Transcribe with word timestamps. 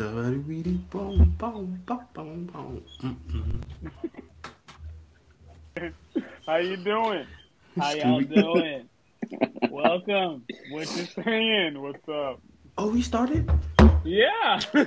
boom, 0.00 0.84
boom, 0.90 1.36
boom, 1.38 1.84
boom, 2.14 2.46
boom. 2.46 2.82
Mm-mm. 5.76 5.92
How 6.46 6.56
you 6.56 6.76
doing? 6.78 7.26
How 7.78 7.92
y'all 7.92 8.20
doing? 8.20 8.88
Welcome. 9.70 10.44
What 10.70 10.96
you 10.96 11.04
saying? 11.22 11.80
What's 11.80 12.08
up? 12.08 12.40
Oh, 12.78 12.90
we 12.90 13.02
started. 13.02 13.50
Yeah. 14.04 14.60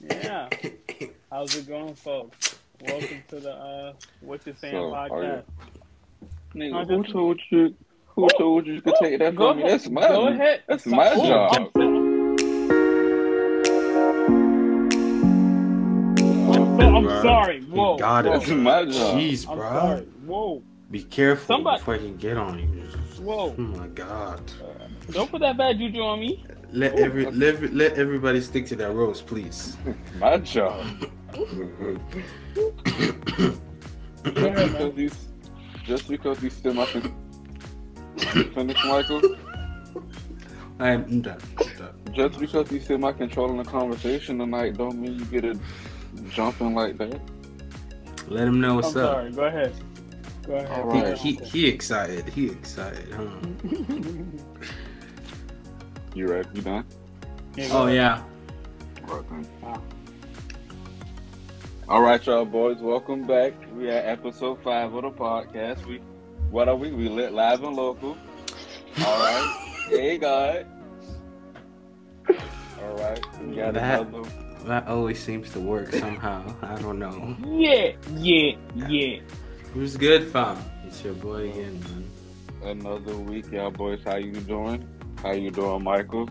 yeah. 0.00 0.48
How's 1.30 1.54
it 1.56 1.68
going, 1.68 1.94
folks? 1.94 2.58
Welcome 2.86 3.22
to 3.28 3.40
the 3.40 3.52
uh, 3.52 3.92
What 4.20 4.44
You 4.46 4.54
Saying 4.60 4.74
So, 4.74 4.92
are 4.94 5.08
podcast. 5.08 5.44
you- 6.54 6.62
Nigga, 6.72 6.88
who 6.88 7.12
told 7.12 7.40
you? 7.50 7.74
Who 8.16 8.28
told 8.38 8.66
you 8.66 8.74
you 8.74 8.80
could 8.80 8.94
take 9.00 9.18
that 9.18 9.34
Go 9.36 9.50
from 9.52 9.58
me? 9.62 9.68
That's 9.68 9.88
my. 9.90 10.08
Go 10.08 10.28
ahead. 10.28 10.62
That's 10.66 10.86
my 10.86 11.10
Oh, 11.12 11.26
job. 11.26 11.70
I'm 16.80 16.96
I'm, 16.96 17.08
so, 17.08 17.22
sorry. 17.22 17.60
He 17.60 17.66
Whoa. 17.70 17.96
got 17.98 18.26
it. 18.26 18.30
whoa. 18.30 18.38
That's 18.38 18.50
my 18.50 18.84
job. 18.84 19.18
Jeez, 19.18 19.48
I'm 19.48 19.58
bro. 19.58 19.70
sorry. 19.70 20.00
Whoa. 20.26 20.62
Be 20.90 21.02
careful 21.02 21.56
Somebody- 21.56 21.78
before 21.78 21.94
I 21.94 21.98
can 21.98 22.16
get 22.16 22.36
on 22.36 22.58
you. 22.58 22.66
Whoa. 23.22 23.54
Oh 23.56 23.60
my 23.60 23.86
god. 23.88 24.40
Don't 25.10 25.30
put 25.30 25.40
that 25.40 25.56
bad 25.56 25.78
juju 25.78 26.00
on 26.00 26.20
me. 26.20 26.44
Let 26.72 26.94
every 26.94 27.26
let, 27.30 27.72
let 27.74 27.92
everybody 27.94 28.40
stick 28.40 28.66
to 28.66 28.76
that 28.76 28.92
rose, 28.92 29.22
please. 29.22 29.76
My 30.18 30.36
job. 30.38 30.84
Go 31.32 31.42
ahead, 34.24 34.56
man. 34.56 34.72
because 34.72 34.96
he's 34.96 35.26
just 35.84 36.08
because 36.08 36.38
he's 36.40 36.52
still 36.54 36.74
my 36.74 36.84
fin- 36.86 37.14
finish, 38.52 38.84
Michael. 38.84 39.22
I'm 40.80 41.20
done. 41.22 41.38
I'm 41.58 41.76
done. 41.78 41.94
Just 42.12 42.40
because 42.40 42.68
he's 42.68 42.84
still 42.84 42.98
my 42.98 43.12
controlling 43.12 43.58
the 43.58 43.64
conversation 43.64 44.38
tonight, 44.38 44.76
don't 44.76 44.98
mean 44.98 45.18
you 45.18 45.24
get 45.26 45.44
it 45.44 45.56
jumping 46.30 46.74
like 46.74 46.98
that. 46.98 47.20
Let 48.28 48.48
him 48.48 48.60
know 48.60 48.70
I'm 48.70 48.76
what's 48.76 48.88
up. 48.88 49.14
sorry. 49.14 49.30
Go 49.32 49.44
ahead. 49.44 49.72
Go 50.46 50.54
ahead. 50.54 50.70
All 50.84 51.14
He, 51.16 51.32
he 51.32 51.44
he 51.44 51.66
excited. 51.68 52.28
He 52.28 52.46
excited, 52.50 53.08
huh? 53.12 53.28
You 56.14 56.28
ready? 56.28 56.48
You 56.54 56.62
done? 56.62 56.84
Yeah, 57.56 57.68
Oh 57.72 57.86
yeah. 57.86 58.22
Okay. 59.10 59.48
Wow. 59.62 59.82
All 61.88 62.02
right, 62.02 62.24
y'all 62.26 62.44
boys, 62.44 62.78
welcome 62.78 63.26
back. 63.26 63.52
We 63.76 63.88
at 63.90 64.06
episode 64.06 64.60
five 64.64 64.92
of 64.94 65.02
the 65.02 65.10
podcast. 65.10 65.84
We, 65.86 65.98
what 66.50 66.68
are 66.68 66.74
we? 66.74 66.90
We 66.90 67.08
lit 67.08 67.32
live 67.32 67.62
and 67.62 67.76
local. 67.76 68.16
All 69.04 69.18
right. 69.18 69.84
hey, 69.88 70.18
God. 70.18 70.66
All 72.28 72.94
right. 72.96 73.20
We 73.40 73.54
got 73.56 73.74
That- 73.74 74.00
another. 74.00 74.28
That 74.66 74.88
always 74.88 75.22
seems 75.22 75.52
to 75.52 75.60
work 75.60 75.92
somehow. 75.92 76.52
I 76.60 76.74
don't 76.82 76.98
know. 76.98 77.36
Yeah, 77.46 77.92
yeah, 78.16 78.56
yeah. 78.74 79.20
Who's 79.72 79.96
good, 79.96 80.24
fam? 80.32 80.58
It's 80.84 81.04
your 81.04 81.14
boy 81.14 81.50
again, 81.50 81.80
man. 81.84 82.10
Another 82.80 83.16
week, 83.16 83.52
y'all 83.52 83.70
boys. 83.70 84.00
How 84.04 84.16
you 84.16 84.32
doing? 84.32 84.84
How 85.22 85.30
you 85.30 85.52
doing, 85.52 85.84
Michael? 85.84 86.28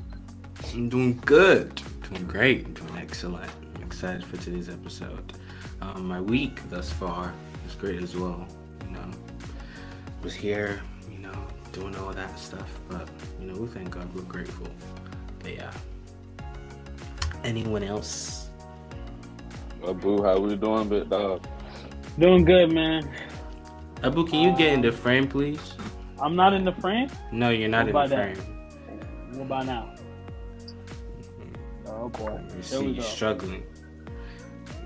I'm 0.73 0.89
doing 0.89 1.17
good. 1.23 1.81
Doing 2.09 2.27
great. 2.27 2.73
Doing 2.73 2.97
excellent. 2.97 3.49
I'm 3.75 3.83
excited 3.83 4.25
for 4.25 4.35
today's 4.35 4.67
episode. 4.67 5.31
Um, 5.81 6.05
my 6.05 6.19
week 6.19 6.59
thus 6.69 6.91
far 6.91 7.33
is 7.65 7.75
great 7.75 8.03
as 8.03 8.17
well. 8.17 8.45
You 8.83 8.91
know, 8.95 9.11
was 10.23 10.33
here, 10.33 10.81
you 11.09 11.19
know, 11.19 11.47
doing 11.71 11.95
all 11.95 12.11
that 12.11 12.37
stuff. 12.37 12.69
But 12.89 13.07
you 13.39 13.47
know, 13.47 13.57
we 13.61 13.67
thank 13.67 13.91
God 13.91 14.13
we're 14.13 14.23
grateful. 14.23 14.67
But 15.39 15.53
yeah. 15.53 15.71
Anyone 17.45 17.83
else? 17.83 18.49
Abu, 19.87 20.23
how 20.23 20.39
we 20.39 20.55
doing, 20.55 20.89
big 20.89 21.09
dog? 21.11 21.45
Doing 22.17 22.43
good, 22.43 22.71
man. 22.73 23.07
Abu, 24.03 24.25
can 24.25 24.39
you 24.39 24.57
get 24.57 24.73
in 24.73 24.81
the 24.81 24.91
frame, 24.91 25.27
please? 25.27 25.75
I'm 26.19 26.35
not 26.35 26.53
in 26.53 26.65
the 26.65 26.71
frame. 26.73 27.07
No, 27.31 27.49
you're 27.51 27.69
not 27.69 27.85
What 27.93 28.05
in 28.05 28.09
the 28.09 28.15
about 28.15 28.35
that? 28.35 28.37
frame. 28.37 29.33
What 29.33 29.41
about 29.45 29.65
now? 29.67 29.95
Mm-hmm. 30.65 31.87
Oh 31.87 32.09
boy. 32.09 32.41
You 32.57 32.63
see, 32.63 32.79
we 32.79 32.91
you 32.93 33.01
struggling. 33.01 33.63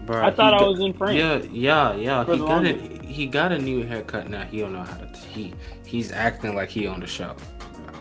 Bro, 0.05 0.25
I 0.25 0.31
thought 0.31 0.53
I 0.53 0.61
was 0.63 0.79
in 0.81 0.91
frame. 0.93 1.15
Yeah, 1.17 1.37
yeah, 1.49 1.95
yeah. 1.95 2.23
For 2.25 2.33
He 2.33 2.39
got 2.39 2.47
longest. 2.49 2.83
it. 2.83 3.05
He 3.05 3.25
got 3.25 3.51
a 3.53 3.57
new 3.57 3.85
haircut 3.85 4.29
now. 4.29 4.43
He 4.43 4.59
don't 4.59 4.73
know 4.73 4.83
how 4.83 4.97
to. 4.97 5.17
He 5.29 5.53
he's 5.85 6.11
acting 6.11 6.55
like 6.55 6.67
he 6.69 6.87
on 6.87 6.99
the 6.99 7.07
show. 7.07 7.35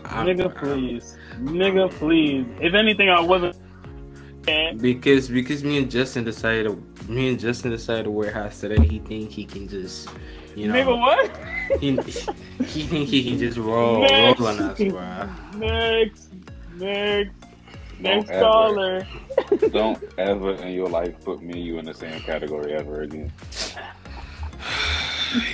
I'm- 0.03 0.25
Nigga, 0.27 0.47
I'm- 0.47 0.55
please. 0.57 1.15
Nigga, 1.39 1.89
please. 1.91 2.45
If 2.59 2.73
anything, 2.73 3.09
I 3.09 3.21
wasn't. 3.21 3.55
Yeah. 4.49 4.73
Because 4.73 5.29
because 5.29 5.63
me 5.63 5.77
and 5.77 5.91
Justin 5.91 6.23
decided 6.23 6.65
to, 6.65 7.11
me 7.11 7.29
and 7.29 7.39
Justin 7.39 7.71
decided 7.71 8.05
to 8.05 8.11
wear 8.11 8.31
hats 8.31 8.59
today. 8.59 8.83
He 8.85 8.99
think 8.99 9.31
he 9.31 9.45
can 9.45 9.67
just 9.67 10.09
you 10.55 10.67
know 10.67 10.73
Nigga, 10.73 10.99
what? 10.99 11.79
he 11.79 11.91
he 12.65 12.83
think 12.87 13.09
he 13.09 13.23
can 13.29 13.37
just 13.39 13.57
roll 13.57 14.01
Next. 14.01 14.39
roll 14.39 14.49
on 14.49 14.59
us, 14.59 14.77
bro. 14.77 15.29
Next. 15.59 16.29
Next. 16.77 17.31
Next 17.99 18.29
ever. 18.29 18.39
caller. 18.39 19.07
Don't 19.71 20.01
ever 20.17 20.53
in 20.55 20.73
your 20.73 20.87
life 20.89 21.19
put 21.23 21.41
me 21.41 21.53
and 21.53 21.63
you 21.63 21.79
in 21.79 21.85
the 21.85 21.93
same 21.93 22.19
category 22.21 22.73
ever 22.73 23.01
again. 23.01 23.31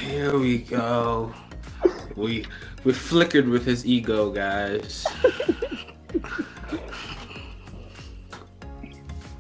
Here 0.02 0.38
we 0.38 0.60
go. 0.60 1.34
We 2.16 2.46
we 2.84 2.94
flickered 2.94 3.48
with 3.48 3.66
his 3.66 3.86
ego, 3.86 4.32
guys. 4.32 5.06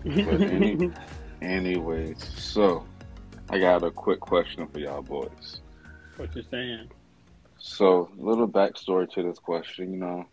But 0.06 0.42
any, 0.42 0.92
anyways, 1.42 2.24
so 2.38 2.86
I 3.50 3.60
got 3.60 3.84
a 3.84 3.92
quick 3.92 4.20
question 4.20 4.68
for 4.68 4.80
y'all 4.80 5.02
boys. 5.02 5.62
what 6.18 6.36
you 6.36 6.44
saying? 6.52 6.90
So, 7.58 8.10
a 8.20 8.24
little 8.24 8.48
backstory 8.48 9.10
to 9.14 9.24
this 9.24 9.40
question. 9.40 9.92
You 9.94 10.00
know, 10.00 10.26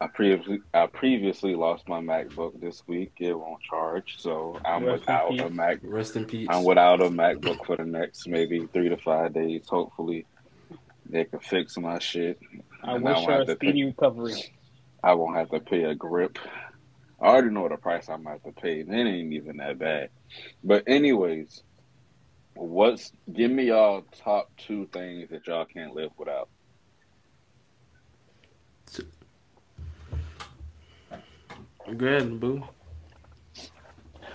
I 0.00 0.08
previously 0.08 0.60
I 0.74 0.86
previously 0.86 1.54
lost 1.54 1.88
my 1.88 2.00
MacBook 2.00 2.60
this 2.60 2.82
week. 2.88 3.12
It 3.20 3.38
won't 3.38 3.62
charge, 3.62 4.16
so 4.18 4.58
I'm 4.64 4.84
Rest 4.84 5.00
without 5.02 5.38
a 5.38 5.48
Mac. 5.50 5.78
Rest 5.82 6.16
in 6.16 6.24
peace. 6.24 6.48
I'm 6.50 6.64
without 6.64 7.00
a 7.00 7.08
MacBook 7.08 7.64
for 7.64 7.76
the 7.76 7.84
next 7.84 8.26
maybe 8.26 8.66
three 8.72 8.88
to 8.88 8.96
five 8.96 9.32
days. 9.34 9.62
Hopefully, 9.68 10.26
they 11.08 11.24
can 11.24 11.38
fix 11.38 11.78
my 11.78 12.00
shit. 12.00 12.40
I 12.82 12.94
And 12.96 13.04
wish 13.04 13.14
won't 13.14 13.30
her 13.30 13.42
a 13.42 13.46
pay- 13.46 13.54
speedy 13.54 13.84
recovery. 13.84 14.34
I 15.04 15.14
won't 15.14 15.36
have 15.36 15.50
to 15.50 15.60
pay 15.60 15.84
a 15.84 15.94
grip. 15.94 16.38
I 17.22 17.26
already 17.26 17.50
know 17.50 17.68
the 17.68 17.76
price 17.76 18.08
I'm 18.08 18.24
gonna 18.24 18.30
have 18.30 18.42
to 18.42 18.60
pay. 18.60 18.80
and 18.80 18.92
It 18.92 19.06
ain't 19.06 19.32
even 19.32 19.58
that 19.58 19.78
bad. 19.78 20.10
But 20.64 20.84
anyways, 20.88 21.62
what's 22.54 23.12
give 23.32 23.50
me 23.50 23.68
y'all 23.68 24.02
top 24.24 24.50
two 24.56 24.86
things 24.92 25.30
that 25.30 25.46
y'all 25.46 25.64
can't 25.64 25.94
live 25.94 26.10
without? 26.18 26.48
Good, 31.96 32.40
boo. 32.40 32.64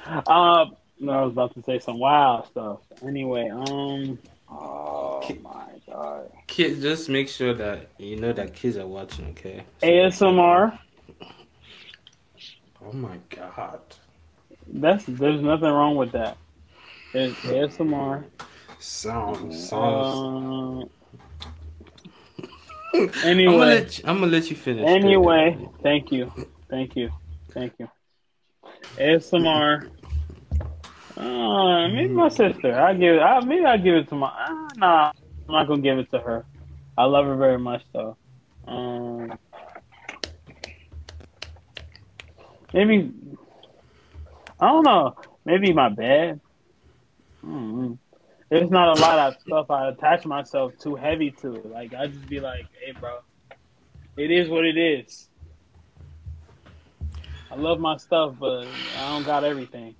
Uh, 0.05 0.65
no, 0.99 1.11
I 1.11 1.21
was 1.23 1.31
about 1.33 1.53
to 1.55 1.63
say 1.63 1.79
some 1.79 1.99
wild 1.99 2.47
stuff. 2.47 2.79
Anyway, 3.03 3.49
um, 3.49 4.17
Oh 4.49 5.21
my 5.41 5.67
god. 5.87 6.31
Kid, 6.47 6.81
just 6.81 7.09
make 7.09 7.27
sure 7.27 7.53
that 7.53 7.89
you 7.97 8.15
know 8.15 8.31
that 8.33 8.53
kids 8.53 8.77
are 8.77 8.87
watching, 8.87 9.27
okay? 9.27 9.65
ASMR. 9.83 10.77
Oh 12.87 12.93
my 12.93 13.17
god. 13.29 13.81
That's 14.65 15.03
there's 15.05 15.41
nothing 15.41 15.69
wrong 15.69 15.97
with 15.97 16.13
that. 16.13 16.37
There's 17.11 17.33
ASMR. 17.35 18.23
Sounds 18.79 19.69
sounds. 19.69 20.15
Um, 20.15 20.89
I'm 22.93 23.07
gonna 23.07 23.25
anyway, 23.25 23.57
let 23.57 23.97
you, 23.97 24.03
I'm 24.07 24.19
gonna 24.19 24.31
let 24.31 24.49
you 24.49 24.55
finish. 24.55 24.87
anyway, 24.87 25.57
thank 25.83 26.11
you, 26.11 26.31
thank 26.69 26.95
you, 26.95 27.09
thank 27.51 27.73
you. 27.77 27.89
ASMR. 28.95 29.89
Uh, 31.17 31.87
maybe 31.89 32.13
my 32.13 32.29
sister. 32.29 32.79
I 32.79 32.93
give. 32.93 33.19
I, 33.19 33.39
maybe 33.41 33.65
I 33.65 33.77
give 33.77 33.95
it 33.95 34.07
to 34.09 34.15
my. 34.15 34.27
Uh, 34.27 34.69
nah, 34.77 35.11
I'm 35.47 35.53
not 35.53 35.67
gonna 35.67 35.81
give 35.81 35.97
it 35.97 36.09
to 36.11 36.19
her. 36.19 36.45
I 36.97 37.03
love 37.03 37.25
her 37.25 37.35
very 37.35 37.59
much 37.59 37.83
though. 37.93 38.15
Um, 38.65 39.37
maybe. 42.73 43.11
I 44.59 44.67
don't 44.67 44.83
know. 44.83 45.15
Maybe 45.45 45.71
my 45.73 45.89
bed. 45.89 46.39
mm 47.45 47.97
There's 48.49 48.69
not 48.71 48.97
a 48.97 49.01
lot 49.01 49.19
of 49.19 49.35
stuff 49.41 49.69
I 49.69 49.89
attach 49.89 50.25
myself 50.25 50.73
too 50.79 50.95
heavy 50.95 51.31
to. 51.41 51.49
Like 51.65 51.93
I 51.93 52.07
just 52.07 52.27
be 52.27 52.39
like, 52.39 52.65
hey, 52.83 52.93
bro, 52.99 53.19
it 54.17 54.31
is 54.31 54.49
what 54.49 54.65
it 54.65 54.77
is. 54.77 55.29
I 57.49 57.55
love 57.55 57.79
my 57.79 57.95
stuff, 57.97 58.35
but 58.39 58.67
I 58.97 59.09
don't 59.09 59.25
got 59.25 59.43
everything. 59.43 59.95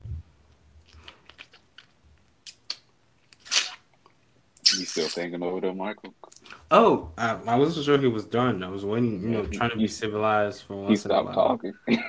You 4.77 4.85
still 4.85 5.07
thinking 5.07 5.41
over 5.41 5.61
there, 5.61 5.73
Michael? 5.73 6.13
Oh, 6.69 7.11
I, 7.17 7.37
I 7.47 7.55
wasn't 7.55 7.85
sure 7.85 7.97
he 7.97 8.07
was 8.07 8.25
done. 8.25 8.63
I 8.63 8.67
was 8.67 8.83
waiting, 8.83 9.21
you 9.21 9.29
know, 9.29 9.45
trying 9.45 9.69
to 9.69 9.77
be 9.77 9.87
civilized 9.87 10.63
for 10.63 10.73
He 10.73 10.81
once 10.81 11.05
in 11.05 11.11
a 11.11 11.13
stopped 11.13 11.35
while. 11.35 11.57
talking. 11.57 11.73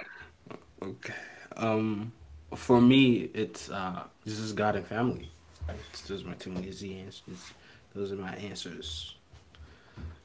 Okay. 0.83 1.15
Um, 1.57 2.13
for 2.55 2.81
me, 2.81 3.31
it's 3.35 3.71
uh, 3.71 4.05
this 4.25 4.39
is 4.39 4.53
God 4.53 4.77
and 4.77 4.87
family. 4.87 5.31
Those 6.07 6.25
are 6.25 6.29
my 6.29 6.35
two 6.35 6.55
easy 6.67 6.99
answers. 7.01 7.53
Those 7.95 8.13
are 8.13 8.17
my 8.17 8.35
answers. 8.37 9.17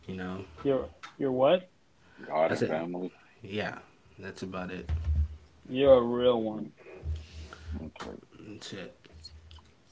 You 0.08 0.16
know. 0.16 0.46
You're 0.64 0.88
you're 1.18 1.32
what? 1.32 1.70
God 2.28 2.52
That's 2.52 2.62
and 2.62 2.72
it. 2.72 2.74
family. 2.74 3.12
Yeah, 3.42 3.80
that's 4.20 4.44
about 4.44 4.72
it. 4.72 4.90
You're 5.70 5.96
a 5.96 6.02
real 6.02 6.42
one. 6.42 6.72
Okay. 7.84 8.12
That's 8.48 8.74
it. 8.74 8.96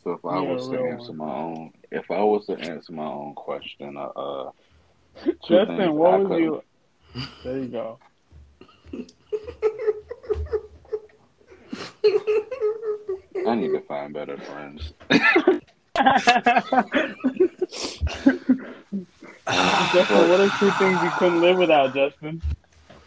So 0.04 0.12
if 0.14 0.26
I 0.26 0.42
You're 0.42 0.54
was 0.56 0.68
to 0.70 0.78
answer 0.80 1.12
one. 1.14 1.18
my 1.18 1.34
own, 1.34 1.74
if 1.92 2.10
I 2.12 2.22
was 2.24 2.46
to 2.48 2.54
answer 2.58 2.92
my 2.94 3.06
own 3.06 3.34
question, 3.36 3.98
uh, 3.98 4.08
uh 4.08 4.52
Justin, 5.48 5.94
what 5.96 6.14
I 6.14 6.18
was 6.18 6.28
couldn't- 6.28 6.44
you? 6.44 6.64
There 7.44 7.58
you 7.58 7.68
go. 7.68 8.00
I 12.04 13.56
need 13.56 13.70
to 13.70 13.82
find 13.88 14.14
better 14.14 14.38
friends. 14.38 14.94
Justin, 19.94 20.30
what 20.30 20.40
are 20.40 20.52
two 20.60 20.72
things 20.72 21.02
you 21.04 21.12
couldn't 21.18 21.42
live 21.42 21.58
without, 21.58 21.94
Justin? 21.94 22.42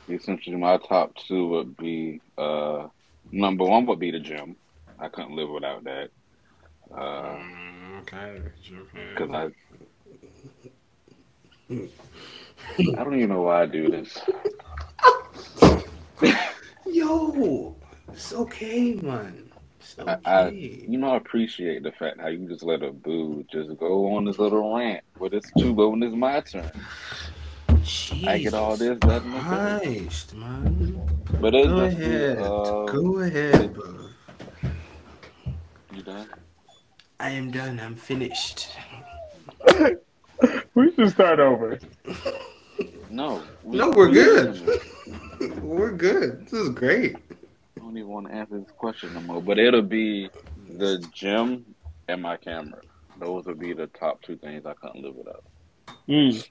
Essentially, 0.09 0.57
my 0.57 0.77
top 0.77 1.15
two 1.17 1.49
would 1.49 1.77
be 1.77 2.21
uh, 2.37 2.89
number 3.33 3.65
one 3.65 3.87
would 3.87 3.99
be 3.99 4.11
the 4.11 4.21
gym. 4.21 4.57
I 4.99 5.09
couldn't 5.09 5.35
live 5.35 5.49
without 5.51 5.85
that. 5.85 6.11
Uh, 6.95 7.37
okay. 8.01 8.41
Cause 9.17 9.31
I, 9.33 9.51
I 11.71 13.05
don't 13.05 13.17
even 13.17 13.31
know 13.31 13.43
why 13.43 13.63
I 13.63 13.67
do 13.67 13.91
this. 13.91 14.19
Yo, 16.87 17.77
it's 18.15 18.33
okay, 18.33 18.95
man. 18.95 19.51
It's 19.81 19.97
I, 19.99 20.19
I, 20.25 20.49
you 20.51 20.97
know, 20.99 21.11
I 21.11 21.17
appreciate 21.17 21.83
the 21.83 21.91
fact 21.93 22.21
how 22.21 22.29
you 22.29 22.49
just 22.49 22.63
let 22.63 22.83
a 22.83 22.93
boo 22.93 23.45
just 23.53 23.77
go 23.79 24.15
on 24.15 24.25
this 24.25 24.39
little 24.39 24.75
rant, 24.77 25.03
but 25.19 25.35
it's 25.35 25.51
too 25.59 25.75
low 25.75 25.91
when 25.91 26.03
it's 26.03 26.15
my 26.15 26.41
turn. 26.41 26.71
I 28.27 28.39
get 28.39 28.55
all 28.55 28.77
this, 28.77 28.97
that, 29.01 29.23
and 29.23 29.35
the 29.35 29.41
third. 29.41 29.83
Christ, 29.83 30.35
man. 30.37 31.01
But 31.41 31.55
it's 31.55 31.67
Go 31.69 31.91
just 31.91 32.01
ahead. 32.01 32.39
uh, 32.39 32.85
Go 32.87 33.19
ahead, 33.19 33.75
bro. 33.75 34.09
you 35.93 36.03
done? 36.03 36.29
I 37.21 37.31
am 37.31 37.51
done. 37.51 37.81
I'm 37.81 37.97
finished. 37.97 38.69
We 40.75 40.93
should 40.95 41.11
start 41.11 41.39
over. 41.39 41.79
No, 43.09 43.41
we- 43.63 43.79
No, 43.79 43.91
we're 43.91 44.09
we- 44.09 44.15
good. 44.15 44.81
We're 45.63 45.93
good. 45.93 46.45
This 46.47 46.53
is 46.55 46.69
great. 46.71 47.17
Don't 47.95 48.01
even 48.01 48.13
want 48.13 48.27
to 48.27 48.35
answer 48.35 48.59
this 48.59 48.73
question 48.77 49.15
no 49.15 49.21
more. 49.21 49.41
But 49.41 49.61
it'll 49.61 49.81
be 49.81 50.29
the 50.69 50.99
gym 51.13 51.65
and 52.09 52.23
my 52.23 52.37
camera. 52.37 52.81
Those 53.21 53.47
would 53.47 53.61
be 53.61 53.73
the 53.73 53.87
top 53.87 54.21
two 54.21 54.37
things 54.37 54.67
I 54.67 54.75
couldn't 54.75 55.01
live 55.01 55.15
without. 55.15 55.45
Mm. 56.09 56.45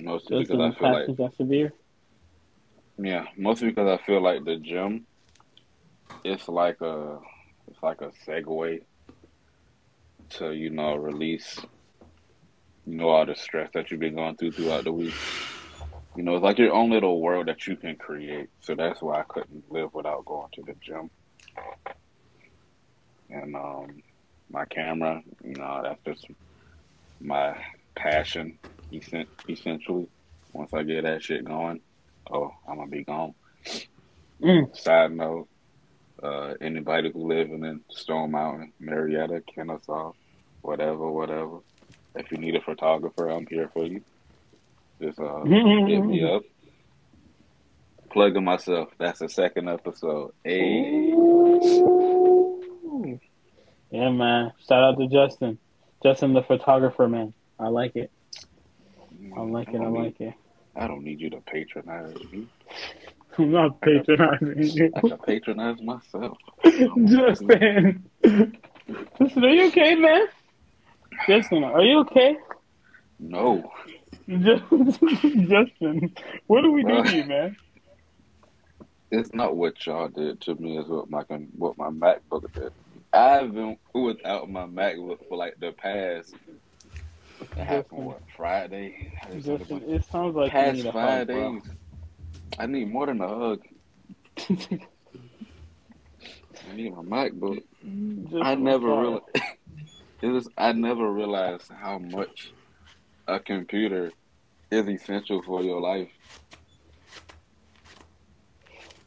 Mostly 0.00 0.40
because 0.40 0.60
I 0.60 0.78
feel 0.78 0.92
like 0.92 1.16
that 1.16 1.36
severe. 1.38 1.72
Yeah, 2.98 3.24
mostly 3.38 3.70
because 3.70 3.88
I 3.88 4.04
feel 4.04 4.20
like 4.20 4.44
the 4.44 4.56
gym, 4.56 5.06
it's 6.24 6.46
like 6.46 6.82
a, 6.82 7.20
it's 7.66 7.82
like 7.82 8.02
a 8.02 8.10
segue 8.26 8.82
to 10.28 10.52
you 10.52 10.68
know 10.68 10.94
release, 10.94 11.58
you 12.84 12.96
know 12.96 13.08
all 13.08 13.24
the 13.24 13.34
stress 13.34 13.70
that 13.72 13.90
you've 13.90 14.00
been 14.00 14.14
going 14.14 14.36
through 14.36 14.52
throughout 14.52 14.84
the 14.84 14.92
week. 14.92 15.14
You 16.16 16.24
know, 16.24 16.34
it's 16.34 16.42
like 16.42 16.58
your 16.58 16.72
own 16.72 16.90
little 16.90 17.20
world 17.20 17.46
that 17.46 17.66
you 17.66 17.76
can 17.76 17.96
create. 17.96 18.48
So 18.60 18.74
that's 18.74 19.00
why 19.00 19.20
I 19.20 19.24
couldn't 19.28 19.70
live 19.70 19.94
without 19.94 20.24
going 20.24 20.48
to 20.54 20.62
the 20.62 20.74
gym. 20.80 21.10
And 23.30 23.54
um, 23.54 24.02
my 24.50 24.64
camera, 24.64 25.22
you 25.44 25.54
know, 25.54 25.80
that's 25.82 26.02
just 26.04 26.26
my 27.20 27.56
passion, 27.94 28.58
essentially. 28.92 30.08
Once 30.52 30.74
I 30.74 30.82
get 30.82 31.04
that 31.04 31.22
shit 31.22 31.44
going, 31.44 31.80
oh, 32.30 32.52
I'm 32.68 32.78
gonna 32.78 32.90
be 32.90 33.04
gone. 33.04 33.34
Mm. 34.42 34.76
Side 34.76 35.12
note, 35.12 35.48
uh, 36.22 36.54
anybody 36.60 37.12
who 37.12 37.28
living 37.28 37.64
in 37.64 37.82
Stone 37.90 38.32
Mountain, 38.32 38.72
Marietta, 38.80 39.42
Kennesaw, 39.54 40.12
whatever, 40.62 41.10
whatever. 41.10 41.58
If 42.16 42.32
you 42.32 42.38
need 42.38 42.56
a 42.56 42.60
photographer, 42.60 43.28
I'm 43.28 43.46
here 43.46 43.70
for 43.72 43.84
you. 43.86 44.02
Just 45.00 45.18
uh, 45.18 45.22
mm-hmm, 45.22 45.86
hit 45.86 46.04
me 46.04 46.20
mm-hmm. 46.20 46.36
up. 46.36 46.42
Plugging 48.10 48.44
myself. 48.44 48.90
That's 48.98 49.20
the 49.20 49.28
second 49.28 49.68
episode. 49.68 50.32
Hey, 50.44 51.12
Yeah, 53.90 54.10
man. 54.10 54.52
Shout 54.68 54.82
out 54.82 54.98
to 54.98 55.06
Justin. 55.06 55.58
Justin, 56.02 56.32
the 56.32 56.42
photographer, 56.42 57.08
man. 57.08 57.32
I 57.58 57.68
like 57.68 57.94
it. 57.96 58.10
Mm, 59.20 59.36
I 59.36 59.42
like 59.42 59.68
it. 59.68 59.80
I 59.80 59.88
need- 59.88 59.98
like 59.98 60.20
it. 60.20 60.34
I 60.76 60.86
don't 60.86 61.02
need 61.02 61.20
you 61.20 61.30
to 61.30 61.40
patronize 61.40 62.14
me. 62.32 62.46
I'm 63.38 63.52
not 63.52 63.80
patronizing 63.80 64.62
you. 64.62 64.92
I 64.94 65.00
can 65.00 65.18
patronize 65.18 65.80
myself. 65.82 66.38
Justin. 66.64 68.04
Justin, 68.22 69.44
are 69.44 69.48
you 69.48 69.66
okay, 69.68 69.94
man? 69.94 70.26
Justin, 71.26 71.64
are 71.64 71.82
you 71.82 72.00
okay? 72.00 72.36
No, 73.18 73.70
Justin, 75.48 76.14
what 76.46 76.62
do 76.62 76.72
we 76.72 76.84
do 76.84 77.02
to 77.02 77.16
you, 77.16 77.24
man? 77.24 77.56
it's 79.10 79.34
not 79.34 79.56
what 79.56 79.84
y'all 79.86 80.08
did 80.08 80.40
to 80.42 80.54
me. 80.54 80.78
It's 80.78 80.88
what 80.88 81.10
my 81.10 81.22
what 81.56 81.76
my 81.76 81.90
MacBook 81.90 82.52
did. 82.52 82.72
I've 83.12 83.52
been 83.52 83.76
without 83.92 84.48
my 84.48 84.66
MacBook 84.66 85.28
for 85.28 85.36
like 85.36 85.58
the 85.58 85.72
past. 85.72 86.34
It 87.40 87.58
happened 87.58 88.04
what 88.04 88.22
Friday? 88.36 89.12
Justin, 89.34 89.82
it 89.88 90.04
sounds 90.04 90.36
like 90.36 90.46
you 90.46 90.52
past 90.52 90.76
need 90.76 90.86
a 90.86 90.92
five 90.92 91.18
hug, 91.18 91.26
bro. 91.26 91.52
days. 91.54 91.62
I 92.58 92.66
need 92.66 92.90
more 92.90 93.06
than 93.06 93.20
a 93.20 93.28
hug. 93.28 93.62
I 94.38 94.46
need 96.74 96.94
my 96.94 97.02
MacBook. 97.02 97.62
Just 98.30 98.44
I 98.44 98.54
never 98.54 98.88
really. 98.88 99.20
It 100.22 100.26
was. 100.26 100.50
I 100.58 100.72
never 100.72 101.10
realized 101.10 101.72
how 101.72 101.98
much 101.98 102.52
a 103.26 103.40
computer 103.40 104.12
is 104.70 104.88
essential 104.88 105.42
for 105.42 105.62
your 105.62 105.80
life. 105.80 106.08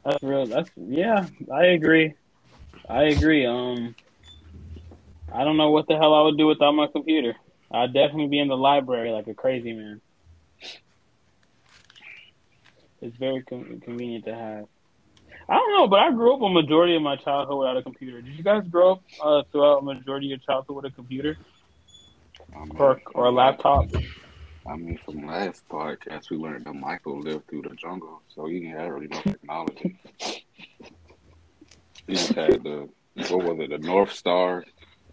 That's 0.03 0.23
real. 0.23 0.47
That's 0.47 0.69
yeah. 0.75 1.27
I 1.51 1.65
agree. 1.67 2.13
I 2.89 3.03
agree. 3.03 3.45
Um, 3.45 3.95
I 5.33 5.43
don't 5.43 5.57
know 5.57 5.71
what 5.71 5.87
the 5.87 5.95
hell 5.95 6.13
I 6.13 6.21
would 6.21 6.37
do 6.37 6.47
without 6.47 6.73
my 6.73 6.87
computer. 6.87 7.35
I'd 7.71 7.93
definitely 7.93 8.27
be 8.27 8.39
in 8.39 8.49
the 8.49 8.57
library 8.57 9.11
like 9.11 9.27
a 9.27 9.33
crazy 9.33 9.73
man. 9.73 10.01
It's 13.01 13.15
very 13.17 13.43
con- 13.43 13.81
convenient 13.83 14.25
to 14.25 14.35
have. 14.35 14.65
I 15.49 15.55
don't 15.55 15.73
know, 15.73 15.87
but 15.87 15.99
I 15.99 16.11
grew 16.11 16.35
up 16.35 16.41
a 16.41 16.49
majority 16.49 16.95
of 16.95 17.01
my 17.01 17.15
childhood 17.17 17.57
without 17.57 17.77
a 17.77 17.83
computer. 17.83 18.21
Did 18.21 18.35
you 18.35 18.43
guys 18.43 18.63
grow 18.69 18.93
up 18.93 19.03
uh, 19.21 19.43
throughout 19.51 19.79
a 19.79 19.81
majority 19.81 20.27
of 20.27 20.29
your 20.29 20.39
childhood 20.39 20.75
with 20.75 20.85
a 20.85 20.91
computer 20.91 21.37
or 22.77 23.01
or 23.13 23.25
a 23.25 23.31
laptop? 23.31 23.85
I 24.65 24.75
mean, 24.77 24.97
from 24.97 25.25
last 25.27 25.67
podcast, 25.67 26.29
we 26.29 26.37
learned 26.37 26.65
that 26.65 26.73
Michael 26.73 27.19
lived 27.19 27.47
through 27.49 27.63
the 27.63 27.75
jungle, 27.75 28.21
so 28.33 28.45
he 28.47 28.65
had 28.65 28.91
really 28.91 29.07
no 29.07 29.19
technology. 29.21 29.99
he 32.07 32.13
just 32.13 32.33
had 32.33 32.63
the 32.63 32.87
what 33.29 33.43
was 33.45 33.59
it, 33.59 33.69
the 33.69 33.77
North 33.77 34.11
Star, 34.13 34.63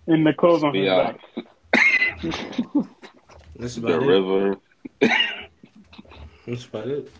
In 0.07 0.25
the 0.25 0.33
clothes 0.33 0.62
on 0.64 0.75
his 0.75 0.87
back. 0.88 1.21
That's 3.57 3.75
the 3.76 3.87
about 3.88 4.02
it. 4.02 4.07
river. 4.07 4.57
That's 6.47 6.64
about 6.66 6.88
it. 6.88 7.11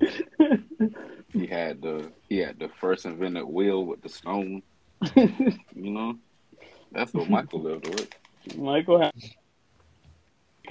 He 1.32 1.46
had 1.46 1.80
the 1.80 2.12
he 2.28 2.36
had 2.38 2.58
the 2.58 2.68
first 2.68 3.06
invented 3.06 3.44
wheel 3.44 3.86
with 3.86 4.02
the 4.02 4.08
stone. 4.10 4.62
You 5.16 5.90
know, 5.90 6.18
that's 6.92 7.14
what 7.14 7.30
Michael 7.30 7.60
lived 7.62 7.88
with. 7.88 8.10
Michael 8.58 9.00
had 9.00 9.12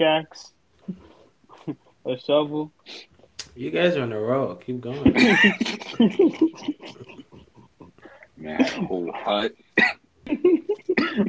a 0.00 0.04
axe, 0.04 0.52
a 2.06 2.18
shovel. 2.18 2.72
You 3.54 3.70
guys 3.70 3.96
are 3.96 4.02
on 4.02 4.12
a 4.12 4.20
roll. 4.20 4.54
Keep 4.56 4.80
going. 4.80 5.12
Man, 8.36 8.60
had 8.60 8.78
a 8.78 8.86
whole 8.86 9.12
hut. 9.12 9.54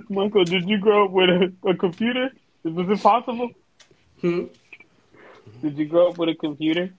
Michael, 0.09 0.45
did 0.45 0.69
you 0.69 0.77
grow 0.77 1.05
up 1.05 1.11
with 1.11 1.29
a, 1.29 1.53
a 1.67 1.75
computer? 1.75 2.31
Was 2.63 2.89
it 2.89 3.03
possible? 3.03 3.51
Hmm? 4.21 4.45
Did 5.61 5.77
you 5.77 5.85
grow 5.85 6.09
up 6.09 6.17
with 6.17 6.29
a 6.29 6.35
computer? 6.35 6.89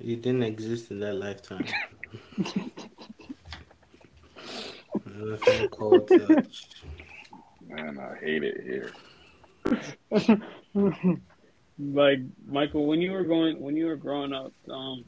You 0.00 0.16
didn't 0.16 0.42
exist 0.42 0.90
in 0.90 0.98
that 1.00 1.14
lifetime. 1.14 1.64
Nothing 5.06 5.68
cold 5.68 6.08
touch. 6.08 6.68
Man, 7.68 7.98
I 8.00 8.16
hate 8.18 8.42
it 8.42 8.62
here. 8.64 8.90
like 11.78 12.18
Michael, 12.46 12.86
when 12.86 13.00
you 13.00 13.12
were 13.12 13.24
going, 13.24 13.60
when 13.60 13.76
you 13.76 13.86
were 13.86 13.96
growing 13.96 14.32
up, 14.32 14.52
um, 14.70 15.04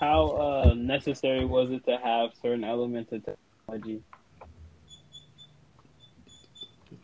how 0.00 0.30
uh, 0.70 0.74
necessary 0.74 1.44
was 1.44 1.70
it 1.70 1.84
to 1.86 1.98
have 1.98 2.30
certain 2.40 2.64
elements 2.64 3.12
of 3.12 3.24
technology? 3.24 4.02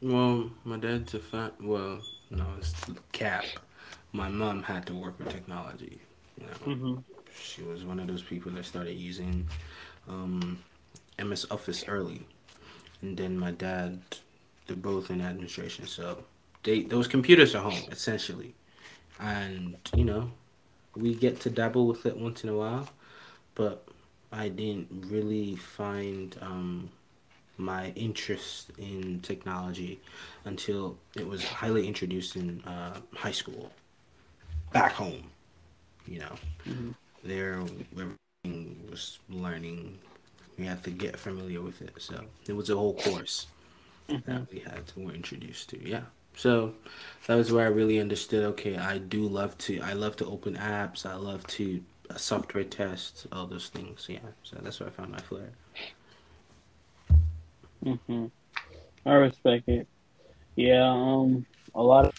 Well, 0.02 0.50
my 0.64 0.76
dad's 0.78 1.14
a 1.14 1.18
fan. 1.20 1.52
Well, 1.60 2.02
no, 2.30 2.46
it's 2.58 2.74
cap. 3.12 3.44
My 4.12 4.28
mom 4.28 4.62
had 4.62 4.86
to 4.86 4.94
work 4.94 5.18
with 5.18 5.28
technology. 5.28 6.00
You 6.40 6.46
know, 6.46 6.52
Mm-hmm. 6.66 7.00
she 7.34 7.62
was 7.62 7.84
one 7.84 8.00
of 8.00 8.06
those 8.06 8.22
people 8.22 8.52
that 8.52 8.64
started 8.64 8.94
using 8.94 9.48
um, 10.08 10.62
MS 11.22 11.46
Office 11.50 11.84
early, 11.88 12.26
and 13.02 13.16
then 13.16 13.38
my 13.38 13.52
dad, 13.52 14.00
they're 14.66 14.76
both 14.76 15.10
in 15.10 15.20
administration, 15.20 15.86
so 15.86 16.24
they 16.66 16.82
those 16.82 17.06
computers 17.08 17.54
are 17.54 17.62
home 17.62 17.84
essentially, 17.90 18.54
and 19.20 19.76
you 19.94 20.04
know, 20.04 20.30
we 20.96 21.14
get 21.14 21.40
to 21.40 21.50
dabble 21.50 21.86
with 21.86 22.04
it 22.04 22.16
once 22.18 22.42
in 22.44 22.50
a 22.50 22.56
while, 22.56 22.88
but 23.54 23.86
I 24.32 24.48
didn't 24.48 24.88
really 25.08 25.54
find 25.56 26.36
um, 26.42 26.90
my 27.56 27.92
interest 27.94 28.72
in 28.78 29.20
technology 29.20 30.00
until 30.44 30.98
it 31.16 31.26
was 31.26 31.44
highly 31.44 31.86
introduced 31.86 32.36
in 32.36 32.60
uh, 32.64 32.98
high 33.14 33.32
school, 33.42 33.72
back 34.72 34.92
home. 34.92 35.30
You 36.06 36.18
know, 36.20 36.34
Mhm. 36.66 36.94
there 37.22 37.60
everything 38.02 38.88
was 38.90 39.18
learning. 39.30 39.98
We 40.58 40.64
had 40.66 40.82
to 40.84 40.90
get 40.90 41.18
familiar 41.18 41.60
with 41.60 41.80
it, 41.82 41.94
so 41.98 42.24
it 42.48 42.54
was 42.54 42.70
a 42.70 42.76
whole 42.76 42.94
course 42.94 43.46
that 44.08 44.50
we 44.52 44.60
had 44.60 44.86
to 44.88 45.00
were 45.00 45.12
introduced 45.12 45.68
to. 45.70 45.88
Yeah, 45.88 46.04
so 46.36 46.74
that 47.26 47.34
was 47.34 47.50
where 47.50 47.66
I 47.66 47.70
really 47.70 47.98
understood. 47.98 48.44
Okay, 48.44 48.76
I 48.76 48.98
do 48.98 49.26
love 49.26 49.58
to. 49.58 49.80
I 49.80 49.94
love 49.94 50.14
to 50.16 50.26
open 50.26 50.54
apps. 50.54 51.04
I 51.04 51.14
love 51.14 51.44
to 51.48 51.82
uh, 52.08 52.14
software 52.14 52.64
test 52.64 53.26
all 53.32 53.46
those 53.46 53.68
things. 53.68 54.06
Yeah, 54.08 54.18
so 54.44 54.58
that's 54.62 54.78
where 54.78 54.88
I 54.88 54.92
found 54.92 55.10
my 55.10 55.18
flair. 55.18 55.50
Mm-hmm. 57.84 58.26
I 59.04 59.12
respect 59.14 59.68
it. 59.68 59.88
Yeah, 60.54 60.88
um, 60.88 61.46
a 61.74 61.82
lot 61.82 62.06
of 62.06 62.14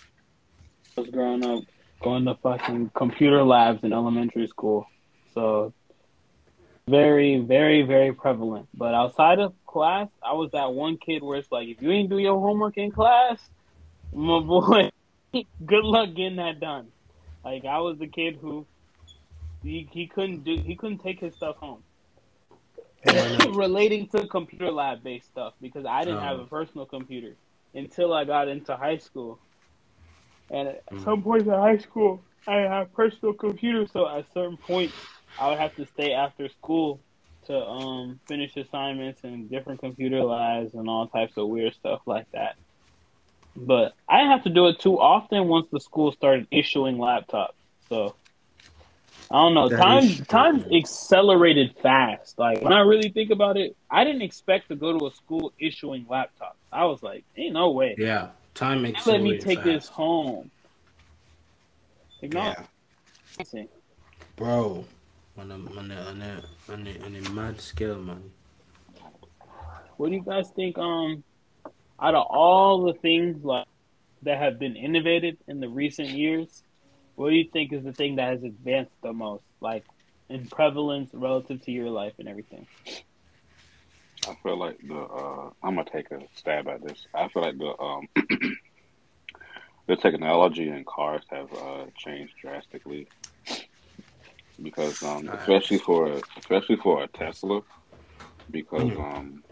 I 0.98 1.02
was 1.02 1.10
growing 1.10 1.46
up 1.46 1.64
going 2.02 2.26
to 2.26 2.36
fucking 2.36 2.92
computer 2.96 3.44
labs 3.44 3.84
in 3.84 3.94
elementary 3.94 4.48
school, 4.48 4.88
so 5.34 5.74
very, 6.88 7.40
very, 7.40 7.82
very 7.84 8.14
prevalent. 8.14 8.68
But 8.74 8.94
outside 8.94 9.40
of 9.40 9.54
class, 9.66 10.08
I 10.24 10.34
was 10.34 10.52
that 10.52 10.74
one 10.74 10.98
kid 10.98 11.22
where 11.22 11.38
it's 11.38 11.52
like, 11.52 11.68
if 11.68 11.82
you 11.82 11.92
ain't 11.92 12.10
do 12.10 12.18
your 12.18 12.40
homework 12.40 12.78
in 12.78 12.92
class, 12.92 13.40
my 14.14 14.40
boy, 14.40 14.90
good 15.34 15.84
luck 15.86 16.10
getting 16.16 16.38
that 16.38 16.60
done. 16.60 16.90
Like 17.44 17.66
I 17.66 17.80
was 17.80 17.98
the 18.00 18.08
kid 18.08 18.38
who 18.42 18.68
he, 19.64 19.90
he 19.92 20.08
couldn't 20.08 20.44
do 20.44 20.58
he 20.66 20.76
couldn't 20.76 21.00
take 21.00 21.20
his 21.20 21.36
stuff 21.36 21.58
home. 21.58 21.84
relating 23.06 24.08
to 24.10 24.28
computer 24.28 24.72
lab 24.72 25.04
based 25.04 25.28
stuff 25.30 25.54
because 25.62 25.86
I 25.86 26.06
didn't 26.06 26.22
have 26.22 26.40
Oh. 26.40 26.44
a 26.44 26.48
personal 26.48 26.86
computer 26.86 27.38
until 27.74 28.14
I 28.14 28.26
got 28.26 28.48
into 28.48 28.76
high 28.78 28.98
school. 28.98 29.42
And 30.50 30.70
at 30.70 30.84
Mm. 30.94 31.04
some 31.04 31.24
point 31.24 31.44
in 31.44 31.54
high 31.54 31.78
school, 31.78 32.26
I 32.48 32.58
had 32.62 32.94
personal 32.94 33.34
computers, 33.34 33.92
so 33.92 34.08
at 34.08 34.32
certain 34.34 34.58
points, 34.58 34.98
I 35.38 35.50
would 35.50 35.60
have 35.60 35.76
to 35.76 35.86
stay 35.86 36.14
after 36.14 36.50
school 36.50 37.04
to 37.46 37.56
um, 37.58 38.20
finish 38.28 38.56
assignments 38.58 39.22
and 39.24 39.50
different 39.50 39.82
computer 39.82 40.24
labs 40.24 40.74
and 40.74 40.90
all 40.90 41.08
types 41.08 41.34
of 41.38 41.50
weird 41.50 41.74
stuff 41.76 42.02
like 42.08 42.28
that. 42.34 42.56
But 43.58 43.94
I 44.08 44.22
have 44.22 44.44
to 44.44 44.50
do 44.50 44.68
it 44.68 44.80
too 44.80 45.00
often 45.00 45.48
once 45.48 45.68
the 45.72 45.80
school 45.80 46.12
started 46.12 46.48
issuing 46.52 46.98
laptops. 46.98 47.54
So 47.90 48.16
I 49.32 49.36
don't 49.36 49.56
know. 49.56 49.70
That 49.70 49.78
Time 49.78 50.04
is 50.04 50.22
time 50.28 50.66
accelerated 50.72 51.76
fast. 51.82 52.38
Like 52.38 52.62
when 52.62 52.72
I 52.72 52.82
really 52.82 53.10
think 53.10 53.32
about 53.32 53.58
it, 53.58 53.76
I 53.90 54.04
didn't 54.04 54.22
expect 54.22 54.70
to 54.70 54.76
go 54.76 54.98
to 54.98 55.08
a 55.08 55.12
school 55.12 55.54
issuing 55.60 56.06
laptops. 56.06 56.56
I 56.72 56.86
was 56.86 57.02
like, 57.02 57.26
ain't 57.36 57.54
no 57.54 57.72
way. 57.72 57.96
Yeah, 57.98 58.30
time 58.54 58.84
makes 58.84 59.08
Let 59.08 59.22
me 59.22 59.40
take 59.40 59.64
this 59.64 59.88
home. 59.88 60.52
Like, 62.22 62.32
no, 62.32 62.56
Yeah, 63.40 63.64
bro. 64.36 64.86
On 65.38 65.52
a 65.52 65.56
on 65.56 65.92
a 65.92 66.02
on 66.02 66.22
a 66.22 66.44
on 66.72 66.88
a, 66.88 67.06
on 67.06 67.16
a 67.16 67.30
mad 67.32 67.60
scale, 67.60 68.00
man. 68.00 68.32
What 69.98 70.10
do 70.10 70.16
you 70.16 70.24
guys 70.24 70.50
think? 70.56 70.78
Um, 70.78 71.24
out 72.02 72.16
of 72.16 72.26
all 72.30 72.84
the 72.86 72.94
things 73.00 73.44
like 73.44 73.66
that 74.24 74.38
have 74.40 74.60
been 74.60 74.76
innovated 74.76 75.38
in 75.48 75.60
the 75.60 75.70
recent 75.70 76.10
years, 76.10 76.64
what 77.16 77.30
do 77.30 77.36
you 77.36 77.46
think 77.52 77.74
is 77.74 77.84
the 77.84 77.94
thing 77.94 78.16
that 78.18 78.30
has 78.32 78.44
advanced 78.44 78.94
the 79.04 79.14
most, 79.14 79.44
like 79.62 79.84
in 80.30 80.48
prevalence 80.50 81.10
relative 81.14 81.62
to 81.64 81.72
your 81.72 81.90
life 81.90 82.14
and 82.20 82.28
everything? 82.28 82.68
I 84.28 84.34
feel 84.44 84.58
like 84.58 84.78
the 84.88 85.00
uh, 85.00 85.50
I'm 85.64 85.76
gonna 85.76 85.86
take 85.92 86.12
a 86.12 86.20
stab 86.34 86.68
at 86.68 86.84
this. 86.84 87.06
I 87.14 87.28
feel 87.30 87.42
like 87.44 87.58
the 87.58 87.74
um 87.82 88.08
the 89.88 89.96
technology 89.96 90.68
in 90.70 90.84
cars 90.86 91.24
have 91.32 91.48
uh, 91.54 91.86
changed 91.98 92.34
drastically 92.42 93.08
because 94.62 94.96
um 95.04 95.30
especially 95.34 95.80
for 95.80 96.22
especially 96.38 96.78
for 96.78 97.04
a 97.04 97.08
Tesla 97.08 97.62
because 98.52 98.90
Mm. 98.90 98.98
um 98.98 99.44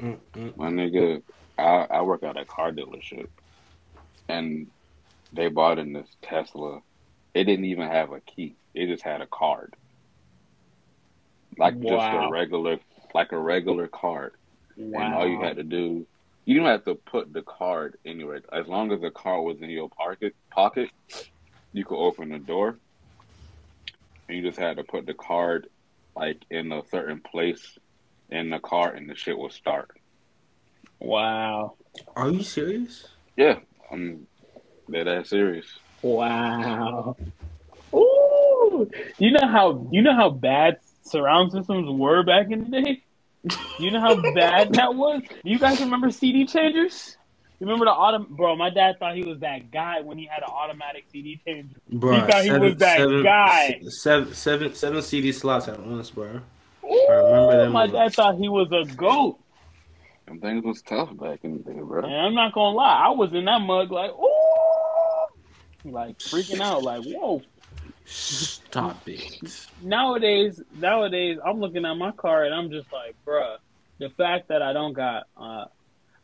Mm, 0.00 0.18
mm. 0.36 0.54
my 0.56 0.68
nigga 0.68 1.22
I, 1.62 1.86
I 1.98 2.02
work 2.02 2.22
at 2.22 2.36
a 2.36 2.44
car 2.44 2.72
dealership 2.72 3.28
and 4.28 4.66
they 5.32 5.48
bought 5.48 5.78
in 5.78 5.92
this 5.92 6.08
Tesla. 6.22 6.80
It 7.34 7.44
didn't 7.44 7.64
even 7.66 7.88
have 7.88 8.12
a 8.12 8.20
key. 8.20 8.54
It 8.74 8.86
just 8.86 9.02
had 9.02 9.20
a 9.20 9.26
card. 9.26 9.74
Like 11.58 11.80
just 11.80 11.92
a 11.92 12.28
regular 12.30 12.78
like 13.14 13.32
a 13.32 13.38
regular 13.38 13.88
card. 13.88 14.34
Wow. 14.76 15.00
And 15.02 15.14
all 15.14 15.28
you 15.28 15.40
had 15.40 15.56
to 15.56 15.62
do, 15.62 16.06
you 16.44 16.56
don't 16.56 16.66
have 16.66 16.84
to 16.84 16.94
put 16.94 17.32
the 17.32 17.42
card 17.42 17.98
anywhere. 18.04 18.40
As 18.52 18.66
long 18.66 18.90
as 18.92 19.00
the 19.00 19.10
card 19.10 19.44
was 19.44 19.60
in 19.60 19.70
your 19.70 19.90
pocket, 19.90 20.34
pocket, 20.50 20.90
you 21.72 21.84
could 21.84 21.98
open 21.98 22.30
the 22.30 22.38
door. 22.38 22.78
And 24.28 24.36
you 24.38 24.42
just 24.42 24.58
had 24.58 24.78
to 24.78 24.84
put 24.84 25.06
the 25.06 25.14
card 25.14 25.68
like 26.16 26.38
in 26.50 26.72
a 26.72 26.82
certain 26.90 27.20
place 27.20 27.78
in 28.30 28.50
the 28.50 28.58
car, 28.58 28.92
and 28.92 29.08
the 29.08 29.14
shit 29.14 29.38
would 29.38 29.52
start. 29.52 29.98
Wow. 31.02 31.74
Are 32.14 32.30
you 32.30 32.44
serious? 32.44 33.08
Yeah, 33.36 33.58
I'm 33.90 34.26
dead 34.90 35.08
ass 35.08 35.30
serious. 35.30 35.66
Wow. 36.00 37.16
Ooh. 37.92 38.88
You 39.18 39.32
know 39.32 39.48
how 39.48 39.88
you 39.90 40.00
know 40.00 40.14
how 40.14 40.30
bad 40.30 40.78
surround 41.02 41.50
systems 41.50 41.90
were 41.90 42.22
back 42.22 42.50
in 42.50 42.70
the 42.70 42.82
day? 42.82 43.02
You 43.80 43.90
know 43.90 44.00
how 44.00 44.14
bad 44.34 44.74
that 44.74 44.94
was? 44.94 45.22
Do 45.22 45.50
you 45.50 45.58
guys 45.58 45.80
remember 45.80 46.10
CD 46.10 46.46
changers? 46.46 47.16
You 47.58 47.66
remember 47.66 47.86
the 47.86 47.90
autom 47.90 48.28
bro, 48.28 48.54
my 48.54 48.70
dad 48.70 49.00
thought 49.00 49.16
he 49.16 49.24
was 49.24 49.40
that 49.40 49.72
guy 49.72 50.00
when 50.02 50.18
he 50.18 50.26
had 50.26 50.44
an 50.44 50.50
automatic 50.50 51.04
CD 51.12 51.40
changer. 51.44 51.74
Bro, 51.90 52.20
he 52.20 52.32
thought 52.32 52.44
he 52.44 52.52
was 52.52 52.76
that 52.76 53.22
guy. 53.24 53.80
Seven, 53.88 54.34
seven, 54.34 54.74
seven 54.74 55.02
CD 55.02 55.32
slots 55.32 55.66
at 55.66 55.84
once, 55.84 56.10
bro. 56.10 56.40
Ooh, 56.84 57.06
remember 57.08 57.56
them 57.56 57.72
my 57.72 57.86
ones. 57.86 57.92
dad 57.92 58.14
thought 58.14 58.36
he 58.36 58.48
was 58.48 58.68
a 58.70 58.84
goat. 58.94 59.41
Them 60.26 60.40
things 60.40 60.64
was 60.64 60.82
tough 60.82 61.16
back 61.16 61.40
in 61.42 61.58
the 61.58 61.72
day, 61.72 61.78
bro. 61.80 62.04
And 62.04 62.14
I'm 62.14 62.34
not 62.34 62.52
gonna 62.52 62.76
lie, 62.76 63.04
I 63.06 63.10
was 63.10 63.32
in 63.32 63.44
that 63.46 63.60
mug 63.60 63.90
like, 63.90 64.10
ooh, 64.10 65.90
like 65.90 66.18
freaking 66.18 66.60
out, 66.60 66.82
like, 66.82 67.04
whoa. 67.04 67.42
Stop 68.04 69.08
it. 69.08 69.68
nowadays, 69.82 70.60
nowadays, 70.76 71.38
I'm 71.44 71.60
looking 71.60 71.84
at 71.84 71.94
my 71.94 72.12
car 72.12 72.44
and 72.44 72.54
I'm 72.54 72.70
just 72.70 72.92
like, 72.92 73.14
bruh, 73.26 73.56
the 73.98 74.10
fact 74.10 74.48
that 74.48 74.62
I 74.62 74.72
don't 74.72 74.92
got, 74.92 75.24
uh, 75.36 75.64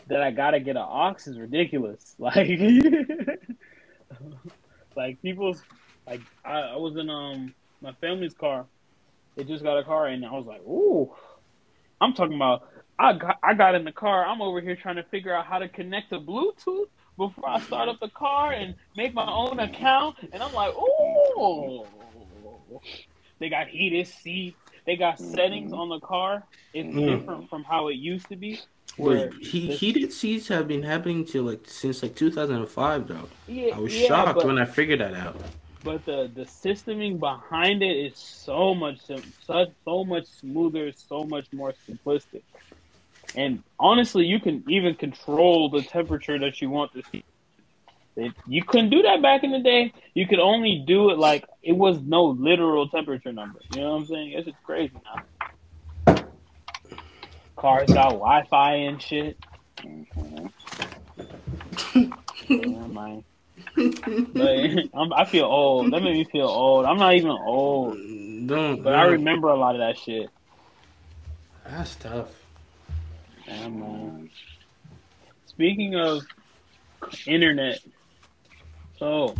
that 0.09 0.23
I 0.23 0.31
gotta 0.31 0.61
get 0.61 0.77
an 0.77 0.85
ox 0.87 1.27
is 1.27 1.39
ridiculous. 1.39 2.15
Like, 2.21 2.49
like 4.97 5.23
people's, 5.23 5.63
like, 6.07 6.23
I, 6.45 6.61
I 6.61 6.77
was 6.77 6.97
in 6.97 7.11
um 7.11 7.55
my 7.81 7.93
family's 8.01 8.35
car. 8.35 8.67
They 9.37 9.45
just 9.45 9.63
got 9.63 9.79
a 9.79 9.85
car 9.85 10.07
and 10.07 10.25
I 10.25 10.33
was 10.33 10.47
like, 10.47 10.63
ooh, 10.63 11.13
I'm 12.01 12.13
talking 12.15 12.37
about. 12.37 12.69
I 12.99 13.13
got, 13.13 13.39
I 13.43 13.55
got 13.55 13.75
in 13.75 13.85
the 13.85 13.93
car. 13.93 14.25
I'm 14.27 14.43
over 14.43 14.61
here 14.61 14.77
trying 14.77 14.97
to 14.97 15.05
figure 15.05 15.35
out 15.35 15.47
how 15.47 15.59
to 15.59 15.69
connect 15.69 16.11
to 16.11 16.19
Bluetooth 16.21 16.87
before 17.17 17.49
I 17.49 17.61
start 17.61 17.89
up 17.89 18.01
the 18.01 18.09
car 18.11 18.53
and 18.53 18.75
make 18.97 19.15
my 19.15 19.27
own 19.31 19.61
account. 19.61 20.17
And 20.33 20.43
I'm 20.43 20.53
like, 20.53 20.75
ooh. 20.75 21.85
They 23.39 23.49
got 23.49 23.69
heated 23.69 24.09
seats. 24.09 24.59
They 24.85 24.97
got 24.97 25.19
settings 25.21 25.73
on 25.73 25.89
the 25.89 26.01
car. 26.01 26.43
It's 26.75 26.89
Mm. 26.89 27.19
different 27.21 27.49
from 27.51 27.63
how 27.65 27.89
it 27.89 27.95
used 27.95 28.29
to 28.31 28.37
be. 28.37 28.59
Where 28.97 29.31
Wait, 29.31 29.35
he, 29.47 29.69
this- 29.69 29.79
heated 29.81 30.13
seats 30.13 30.49
have 30.49 30.67
been 30.67 30.83
happening 30.83 31.25
to 31.27 31.43
like 31.43 31.69
since 31.69 32.03
like 32.03 32.17
2005 32.17 33.07
though. 33.07 33.29
yeah, 33.47 33.77
I 33.77 33.79
was 33.79 33.95
yeah, 33.97 34.09
shocked 34.09 34.37
but, 34.37 34.47
when 34.47 34.59
I 34.59 34.65
figured 34.65 34.99
that 35.01 35.15
out. 35.15 35.37
but 35.85 36.05
the 36.05 36.29
the 36.35 36.43
systeming 36.43 37.21
behind 37.21 37.83
it 37.83 37.97
is 37.97 38.19
so 38.19 38.75
much 38.75 38.99
such 39.47 39.69
so 39.85 40.05
much 40.05 40.27
smoother, 40.27 40.91
so 40.93 41.23
much 41.25 41.47
more 41.53 41.73
simplistic. 41.89 42.43
And 43.35 43.63
honestly, 43.79 44.25
you 44.25 44.41
can 44.41 44.65
even 44.69 44.95
control 44.95 45.71
the 45.71 45.83
temperature 45.83 46.39
that 46.39 46.61
you 46.61 46.71
want 46.71 46.93
to 46.95 47.03
see. 47.11 47.25
It, 48.17 48.33
you 48.49 48.65
couldn't 48.65 48.91
do 48.91 49.03
that 49.03 49.23
back 49.23 49.45
in 49.45 49.53
the 49.53 49.61
day. 49.61 49.93
You 50.15 50.27
could 50.27 50.41
only 50.41 50.83
do 50.87 51.11
it 51.11 51.19
like 51.19 51.45
it 51.63 51.73
was 51.73 52.01
no 52.01 52.25
literal 52.25 52.89
temperature 52.89 53.33
number. 53.33 53.61
You 53.75 53.83
know 53.83 53.93
what 53.93 54.01
I'm 54.01 54.07
saying? 54.07 54.33
It's 54.33 54.47
just 54.47 54.63
crazy 54.65 54.95
now. 55.05 55.23
Cars 57.57 57.89
got 57.89 58.11
Wi-Fi 58.11 58.75
and 58.75 59.01
shit. 59.01 59.37
Yeah, 59.85 60.47
man. 62.87 63.25
But 63.77 64.49
I'm, 64.95 65.13
I 65.17 65.25
feel 65.25 65.45
old. 65.45 65.93
That 65.93 66.03
made 66.03 66.15
me 66.15 66.25
feel 66.25 66.47
old. 66.47 66.87
I'm 66.87 66.99
not 66.99 67.15
even 67.15 67.31
old, 67.31 67.97
but 68.83 68.95
I 68.95 69.05
remember 69.05 69.49
a 69.49 69.57
lot 69.57 69.75
of 69.75 69.81
that 69.81 69.99
shit. 69.99 70.31
That's 71.65 71.95
tough. 71.97 72.29
Man. 73.49 74.31
Speaking 75.47 75.95
of 75.97 76.23
internet, 77.27 77.81
so 78.99 79.35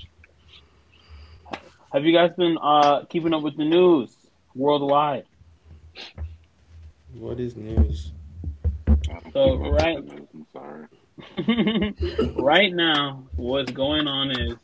have 1.93 2.05
you 2.05 2.13
guys 2.13 2.31
been 2.37 2.57
uh, 2.61 3.05
keeping 3.09 3.33
up 3.35 3.43
with 3.43 3.57
the 3.57 3.65
news 3.65 4.15
worldwide? 4.55 5.25
What 7.15 7.39
is 7.41 7.57
news? 7.57 8.13
So, 8.87 8.95
keep 8.97 9.17
up 9.37 9.59
with 9.61 9.73
right- 9.83 10.05
news, 10.05 10.29
I'm 10.35 10.47
sorry. 10.53 12.35
right 12.37 12.73
now, 12.73 13.25
what's 13.37 13.73
going 13.73 14.07
on 14.07 14.31
is 14.31 14.55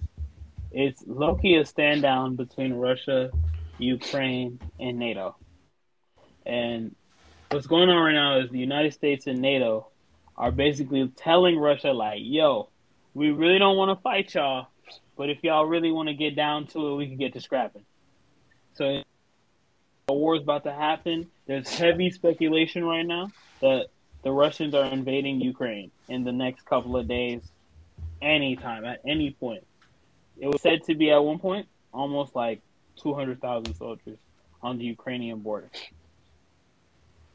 it's 0.73 1.03
Loki 1.07 1.57
a 1.57 1.65
stand 1.65 2.03
down 2.03 2.37
between 2.37 2.75
Russia, 2.75 3.31
Ukraine, 3.79 4.59
and 4.81 4.99
NATO. 4.99 5.37
And 6.47 6.95
what's 7.51 7.67
going 7.67 7.89
on 7.89 8.03
right 8.03 8.13
now 8.15 8.39
is 8.39 8.51
the 8.51 8.59
United 8.59 8.93
States 8.93 9.27
and 9.27 9.41
NATO 9.41 9.89
are 10.37 10.51
basically 10.51 11.07
telling 11.17 11.59
Russia, 11.59 11.93
like, 11.93 12.21
yo, 12.23 12.69
we 13.15 13.31
really 13.31 13.59
don't 13.59 13.77
want 13.77 13.97
to 13.97 14.03
fight 14.03 14.35
y'all, 14.35 14.69
but 15.17 15.31
if 15.31 15.39
y'all 15.43 15.67
really 15.67 15.93
want 15.93 16.09
to 16.09 16.15
get 16.15 16.35
down 16.35 16.67
to 16.69 16.89
it, 16.89 16.97
we 16.97 17.07
can 17.07 17.17
get 17.17 17.33
to 17.35 17.41
scrapping. 17.41 17.85
So 18.75 19.03
a 20.09 20.13
war 20.13 20.37
is 20.37 20.43
about 20.43 20.65
to 20.65 20.73
happen. 20.73 21.31
There's 21.47 21.69
heavy 21.69 22.11
speculation 22.11 22.85
right 22.85 23.07
now 23.07 23.31
that 23.61 23.87
the 24.23 24.33
Russians 24.33 24.75
are 24.75 24.87
invading 24.87 25.41
Ukraine 25.41 25.91
in 26.09 26.25
the 26.25 26.33
next 26.33 26.65
couple 26.67 26.97
of 26.97 27.07
days, 27.07 27.43
anytime, 28.21 28.85
at 28.85 29.01
any 29.07 29.31
point. 29.31 29.65
It 30.39 30.49
was 30.49 30.61
said 30.61 30.83
to 30.85 30.95
be 30.95 31.13
at 31.13 31.19
one 31.19 31.39
point 31.39 31.69
almost 31.93 32.35
like 32.35 32.61
200,000 32.97 33.75
soldiers 33.75 34.19
on 34.63 34.79
the 34.79 34.85
Ukrainian 34.85 35.41
border. 35.41 35.71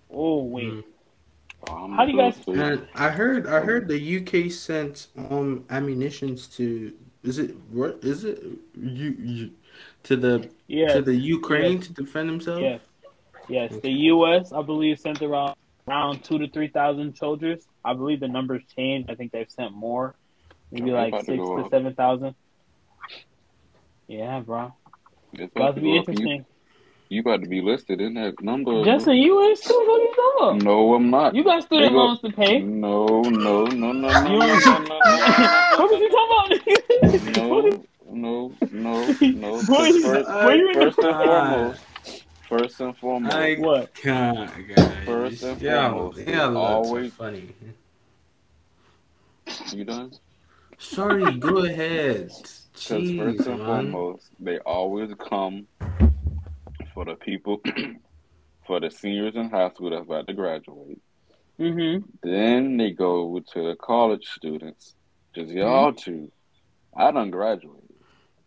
Oh, 0.10 0.44
wait. 0.44 0.66
Mm. 0.66 0.84
I'm 1.70 1.92
How 1.94 2.06
do 2.06 2.12
you 2.12 2.18
guys- 2.18 2.38
so. 2.44 2.54
And 2.54 2.88
I 2.96 3.10
heard, 3.10 3.46
I 3.48 3.60
heard 3.60 3.88
the 3.88 4.00
UK 4.18 4.50
sent 4.51 5.08
um 5.18 5.66
ammunitions 5.70 6.48
to. 6.58 6.94
Is 7.24 7.38
it 7.38 7.54
what? 7.70 8.00
Is 8.01 8.24
it 8.24 8.42
you, 8.80 9.10
you 9.20 9.51
to 10.04 10.16
the 10.16 10.50
Yes, 10.68 10.94
to 10.94 11.01
the 11.01 11.13
Ukraine 11.16 11.78
yes. 11.78 11.88
to 11.88 11.94
defend 11.94 12.30
themselves? 12.30 12.62
yes, 12.62 12.82
yes. 13.50 13.75
The 13.82 13.92
U.S., 13.92 14.54
I 14.54 14.62
believe, 14.62 15.00
sent 15.00 15.22
around 15.22 15.56
around 15.88 16.24
two 16.24 16.38
to 16.38 16.48
3,000 16.48 17.16
soldiers. 17.18 17.66
I 17.84 17.94
believe 17.94 18.20
the 18.20 18.28
numbers 18.28 18.62
changed. 18.75 19.10
I 19.10 19.16
think 19.16 19.32
they've 19.32 19.50
sent 19.50 19.74
more, 19.74 20.16
maybe 20.72 20.92
Oh, 20.92 20.96
like 20.96 21.10
about 21.10 21.25
to 21.25 21.25
six 21.25 21.38
to 21.44 21.68
7,000. 21.72 22.36
Yeah, 24.08 24.39
bro. 24.42 24.74
It's 25.34 25.51
About 25.56 25.75
to 25.75 25.82
be 25.82 25.88
go. 25.88 25.94
You, 25.94 26.00
interesting. 26.00 26.46
You 27.10 27.22
about 27.22 27.42
to 27.42 27.50
be 27.50 27.62
listed 27.62 28.00
in 28.01 28.13
that 28.16 28.42
number. 28.42 28.84
Justin, 28.86 29.16
you 29.18 29.39
is 29.50 29.60
too. 29.62 29.74
What 29.74 30.00
are 30.00 30.04
you 30.04 30.16
talking? 30.39 30.58
No, 30.66 30.94
I'm 30.94 31.10
not. 31.10 31.34
You 31.36 31.44
got 31.44 31.56
They 31.62 31.66
student 31.66 31.92
go- 31.94 31.98
loans 31.98 32.22
to 32.22 32.32
pay. 32.32 32.60
No, 32.60 33.22
no, 33.22 33.66
no, 33.66 33.66
no, 33.66 33.92
no, 33.92 33.92
You 33.92 34.30
no, 34.30 34.38
want- 34.38 34.66
no, 34.66 34.78
no, 34.78 35.00
what 35.78 35.80
was 35.80 35.92
no, 35.92 35.98
you 35.98 36.10
talking 36.10 36.60
about? 37.01 37.36
No, 37.38 37.84
no, 38.12 38.54
no, 38.72 39.16
no. 39.22 39.62
What 39.63 39.89
is- 39.89 40.04
First, 40.06 40.30
what 40.30 40.56
you- 40.58 40.74
first 40.74 41.00
and 41.00 41.16
foremost, 41.16 41.82
first 42.48 42.80
and 42.82 42.98
foremost, 42.98 43.36
I 43.36 43.56
What? 43.56 43.94
can't, 43.96 44.68
guys. 44.75 45.06
First 45.06 45.44
and 45.44 45.62
yeah, 45.62 45.89
foremost, 45.92 46.20
yeah, 46.28 46.44
always 46.53 46.88
always- 46.90 47.14
funny. 47.14 47.55
you 49.74 49.83
done? 49.83 50.12
Sorry, 50.77 51.33
go 51.38 51.57
ahead. 51.66 52.31
Because 52.79 53.01
Jeez, 53.03 53.18
first 53.36 53.48
and 53.50 53.57
man. 53.60 53.68
foremost, 53.92 54.29
they 54.40 54.57
always 54.60 55.12
come 55.20 55.68
for 57.00 57.05
the 57.05 57.16
people, 57.16 57.62
for 58.68 58.81
the 58.81 58.92
seniors 58.92 59.33
in 59.35 59.50
high 59.50 59.70
school 59.70 59.90
that's 59.90 60.03
about 60.03 60.27
to 60.27 60.33
graduate. 60.33 61.01
Mm-hmm. 61.57 62.05
Then 62.22 62.75
they 62.75 62.92
go 62.92 63.40
to 63.53 63.68
the 63.70 63.75
college 63.77 64.25
students, 64.27 64.96
just 65.33 65.50
y'all 65.50 65.94
two. 65.94 66.29
I 66.98 67.12
done 67.12 67.31
graduated. 67.31 67.83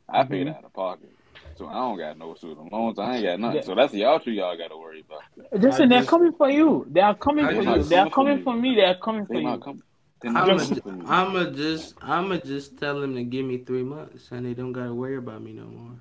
I 0.06 0.24
paid 0.24 0.48
Mhm. 0.48 0.56
out 0.58 0.64
of 0.64 0.72
pocket. 0.74 1.12
So 1.56 1.66
I 1.66 1.74
don't 1.74 1.96
got 1.96 2.18
no 2.18 2.34
student 2.34 2.70
loans. 2.70 2.98
I 2.98 3.16
ain't 3.16 3.24
got 3.24 3.40
nothing. 3.40 3.56
Yeah. 3.56 3.62
So 3.62 3.74
that's 3.74 3.94
y'all 3.94 4.20
two 4.20 4.32
y'all 4.32 4.56
got 4.58 4.68
to 4.68 4.76
worry 4.76 5.02
about. 5.06 5.22
Listen, 5.62 5.88
they're 5.88 6.00
just- 6.00 6.10
coming 6.10 6.32
for 6.32 6.50
you. 6.50 6.86
They 6.90 7.00
are 7.00 7.14
coming 7.14 7.46
for 7.46 7.52
you. 7.52 7.82
They 7.84 7.96
are 7.96 8.10
coming 8.10 8.12
coming 8.12 8.38
for 8.38 8.44
for 8.52 8.56
me. 8.56 8.70
me. 8.70 8.76
They 8.76 8.84
are 8.84 8.98
coming 8.98 9.24
for 9.26 9.32
They 9.32 9.38
you. 9.40 9.46
not 9.46 9.62
coming. 9.62 9.82
They 10.20 10.28
I'm 10.28 10.34
not 10.34 10.46
gonna, 10.46 10.58
coming 10.66 10.82
for 10.82 10.92
me. 10.92 11.04
I'ma 11.08 11.44
just, 11.50 11.94
I'ma 12.02 12.36
just 12.36 12.76
tell 12.78 13.00
them 13.00 13.14
to 13.14 13.24
give 13.24 13.46
me 13.46 13.58
three 13.58 13.82
months, 13.82 14.30
and 14.30 14.44
they 14.44 14.52
don't 14.52 14.72
gotta 14.72 14.92
worry 14.94 15.16
about 15.16 15.42
me 15.42 15.52
no 15.52 15.64
more. 15.64 15.92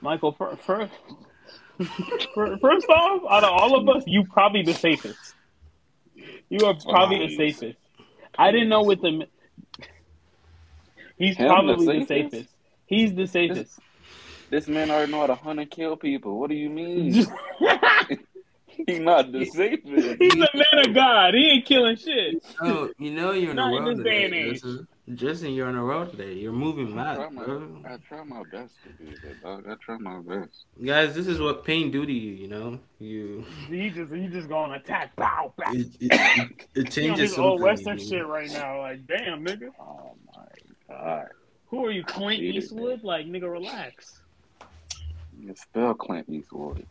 Michael, 0.00 0.32
fir- 0.32 0.56
first, 0.56 0.92
fir- 0.92 1.16
first 1.84 2.88
off, 2.88 3.22
out 3.30 3.44
of 3.44 3.50
all 3.50 3.76
of 3.78 3.88
us, 3.96 4.04
you 4.06 4.24
probably 4.24 4.62
the 4.62 4.74
safest. 4.74 5.34
You 6.48 6.66
are 6.66 6.74
oh, 6.74 6.90
probably 6.90 7.26
the 7.26 7.36
safest. 7.36 7.78
I 8.38 8.50
didn't 8.50 8.68
know 8.68 8.82
with 8.82 9.00
the. 9.02 9.26
He's 11.16 11.36
Him, 11.36 11.48
probably 11.48 11.86
the 12.00 12.06
safest? 12.06 12.32
safest. 12.32 12.54
He's 12.86 13.14
the 13.14 13.26
safest. 13.26 13.78
This 14.50 14.66
man 14.66 14.90
already 14.90 15.12
know 15.12 15.20
how 15.20 15.26
to 15.28 15.34
hunt 15.36 15.60
and 15.60 15.70
kill 15.70 15.96
people. 15.96 16.38
What 16.40 16.50
do 16.50 16.56
you 16.56 16.68
mean? 16.70 17.12
He's 18.86 18.98
not 19.00 19.30
the 19.30 19.44
safest. 19.44 20.16
He's 20.18 20.34
a 20.34 20.38
man 20.38 20.86
of 20.88 20.94
God. 20.94 21.34
He 21.34 21.50
ain't 21.50 21.66
killing 21.66 21.96
shit. 21.96 22.42
Oh, 22.62 22.90
you 22.98 23.10
know 23.12 23.32
you're 23.32 23.50
on 23.50 23.56
Not 23.56 23.72
a 23.72 23.76
in 23.76 23.84
road 23.84 23.96
this 23.98 24.04
day 24.04 24.24
and 24.24 24.32
today. 24.32 24.44
age. 24.48 24.52
Justin. 24.54 24.88
Justin, 25.14 25.52
you're 25.52 25.68
on 25.68 25.74
a 25.76 25.82
road 25.82 26.10
today. 26.10 26.34
You're 26.34 26.52
moving 26.52 26.98
I 26.98 27.14
try, 27.14 27.24
mad, 27.24 27.32
my, 27.32 27.44
bro. 27.44 27.82
I 27.86 27.96
try 28.08 28.24
my 28.24 28.42
best 28.50 28.72
to 28.84 29.04
do 29.04 29.10
good, 29.20 29.42
dog. 29.42 29.66
I 29.68 29.74
try 29.84 29.96
my 29.98 30.20
best. 30.20 30.64
Guys, 30.84 31.14
this 31.14 31.26
is 31.26 31.40
what 31.40 31.64
pain 31.64 31.90
do 31.90 32.04
to 32.04 32.12
you. 32.12 32.32
You 32.32 32.48
know, 32.48 32.80
you 32.98 33.44
He 33.68 33.90
just 33.90 34.12
he 34.12 34.26
just 34.28 34.48
going 34.48 34.70
to 34.70 34.76
attack. 34.76 35.14
Bow, 35.16 35.52
bow. 35.56 35.72
it 35.72 35.86
it, 36.00 36.12
it, 36.12 36.66
it 36.74 36.92
He 36.98 37.10
on 37.10 37.16
changes 37.16 37.30
his 37.30 37.38
old 37.38 37.60
something. 37.60 37.64
Western 37.64 37.98
you 37.98 38.04
know. 38.04 38.10
shit 38.10 38.26
right 38.26 38.50
now. 38.50 38.80
Like, 38.80 39.06
damn, 39.06 39.44
nigga. 39.44 39.70
Oh 39.80 40.14
my 40.36 40.44
god. 40.88 41.28
Who 41.68 41.86
are 41.86 41.90
you, 41.90 42.04
Clint 42.04 42.40
Cheated, 42.40 42.64
Eastwood? 42.64 43.02
Like, 43.04 43.26
nigga, 43.26 43.50
relax. 43.50 44.20
You 45.38 45.54
spell 45.54 45.94
Clint 45.94 46.28
Eastwood. 46.28 46.84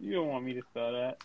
You 0.00 0.12
don't 0.12 0.28
want 0.28 0.44
me 0.44 0.54
to 0.54 0.62
spell 0.70 0.92
that. 0.92 1.18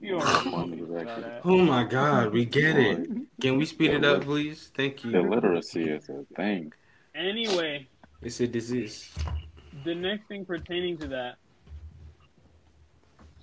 You 0.00 0.18
don't 0.18 0.52
want 0.52 0.70
me 0.70 0.76
to 0.78 0.86
spell 0.86 1.04
that. 1.20 1.40
Oh 1.44 1.58
my 1.58 1.84
God, 1.84 2.32
we 2.32 2.44
get 2.44 2.76
it. 2.76 3.08
Can 3.40 3.56
we 3.56 3.64
speed 3.66 3.90
it 3.92 4.04
up, 4.04 4.22
please? 4.22 4.70
Thank 4.76 5.04
you. 5.04 5.10
Illiteracy 5.18 5.88
is 5.88 6.08
a 6.08 6.24
thing. 6.34 6.72
Anyway, 7.14 7.86
It's 8.22 8.40
a 8.40 8.46
disease. 8.46 9.10
the 9.84 9.94
next 9.94 10.26
thing 10.28 10.44
pertaining 10.44 10.98
to 10.98 11.08
that, 11.08 11.36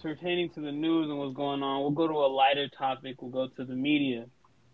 pertaining 0.01 0.49
to 0.51 0.59
the 0.59 0.71
news 0.71 1.09
and 1.09 1.17
what's 1.17 1.35
going 1.35 1.63
on, 1.63 1.81
we'll 1.81 1.91
go 1.91 2.07
to 2.07 2.13
a 2.13 2.27
lighter 2.27 2.67
topic. 2.69 3.21
We'll 3.21 3.31
go 3.31 3.47
to 3.55 3.65
the 3.65 3.73
media. 3.75 4.25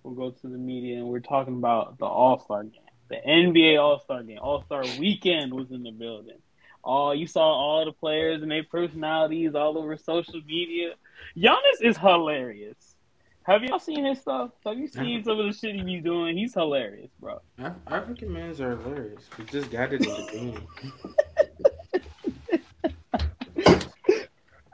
We'll 0.04 0.16
go 0.16 0.32
to 0.32 0.48
the 0.48 0.58
media, 0.58 0.98
and 0.98 1.08
we're 1.08 1.20
talking 1.20 1.56
about 1.56 1.98
the 1.98 2.06
All 2.06 2.40
Star 2.40 2.64
game, 2.64 2.82
the 3.10 3.18
NBA 3.26 3.80
All 3.82 4.00
Star 4.00 4.24
game. 4.24 4.40
All 4.42 4.64
Star 4.64 4.84
weekend 4.98 5.54
was 5.54 5.72
in 5.72 5.84
the 5.84 5.92
building. 5.92 6.38
All 6.84 7.14
you 7.14 7.28
saw 7.28 7.44
all 7.44 7.84
the 7.86 7.92
players 7.92 8.42
and 8.42 8.50
their 8.50 8.64
personalities 8.64 9.54
all 9.56 9.78
over 9.78 9.98
social 9.98 10.42
media. 10.48 10.94
Giannis 11.38 11.82
is 11.82 11.98
hilarious. 11.98 12.96
Have 13.44 13.64
y'all 13.64 13.80
seen 13.80 14.06
his 14.06 14.20
stuff? 14.20 14.52
Have 14.66 14.78
you 14.78 14.88
seen 14.88 15.24
some 15.24 15.40
of 15.40 15.46
the 15.48 15.54
shit 15.54 15.76
he 15.76 15.82
be 15.82 16.02
doing? 16.02 16.38
He's 16.38 16.54
hilarious, 16.54 17.10
bro. 17.20 17.40
Af- 17.58 17.74
African 17.88 18.32
mans 18.32 18.62
are 18.62 18.78
hilarious. 18.78 19.24
We 19.38 19.46
just 19.46 19.72
got 19.72 19.92
it 19.92 20.06
in 20.06 20.14
the 20.14 20.22
game. 20.32 20.68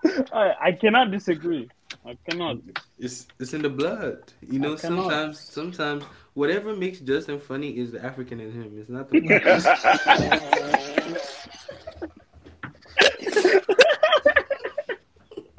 I, 0.34 0.54
I 0.62 0.72
cannot 0.74 1.12
disagree. 1.12 1.70
I 2.06 2.18
cannot. 2.30 2.58
It's 3.00 3.28
it's 3.40 3.54
in 3.54 3.62
the 3.62 3.70
blood. 3.70 4.20
You 4.42 4.60
know, 4.60 4.76
sometimes 4.76 5.40
sometimes 5.40 6.04
whatever 6.34 6.76
makes 6.76 7.00
Justin 7.00 7.40
funny 7.40 7.78
is 7.78 7.92
the 7.92 8.04
African 8.04 8.40
in 8.40 8.52
him. 8.52 8.78
It's 8.78 8.90
not 8.90 9.10
the 9.10 9.20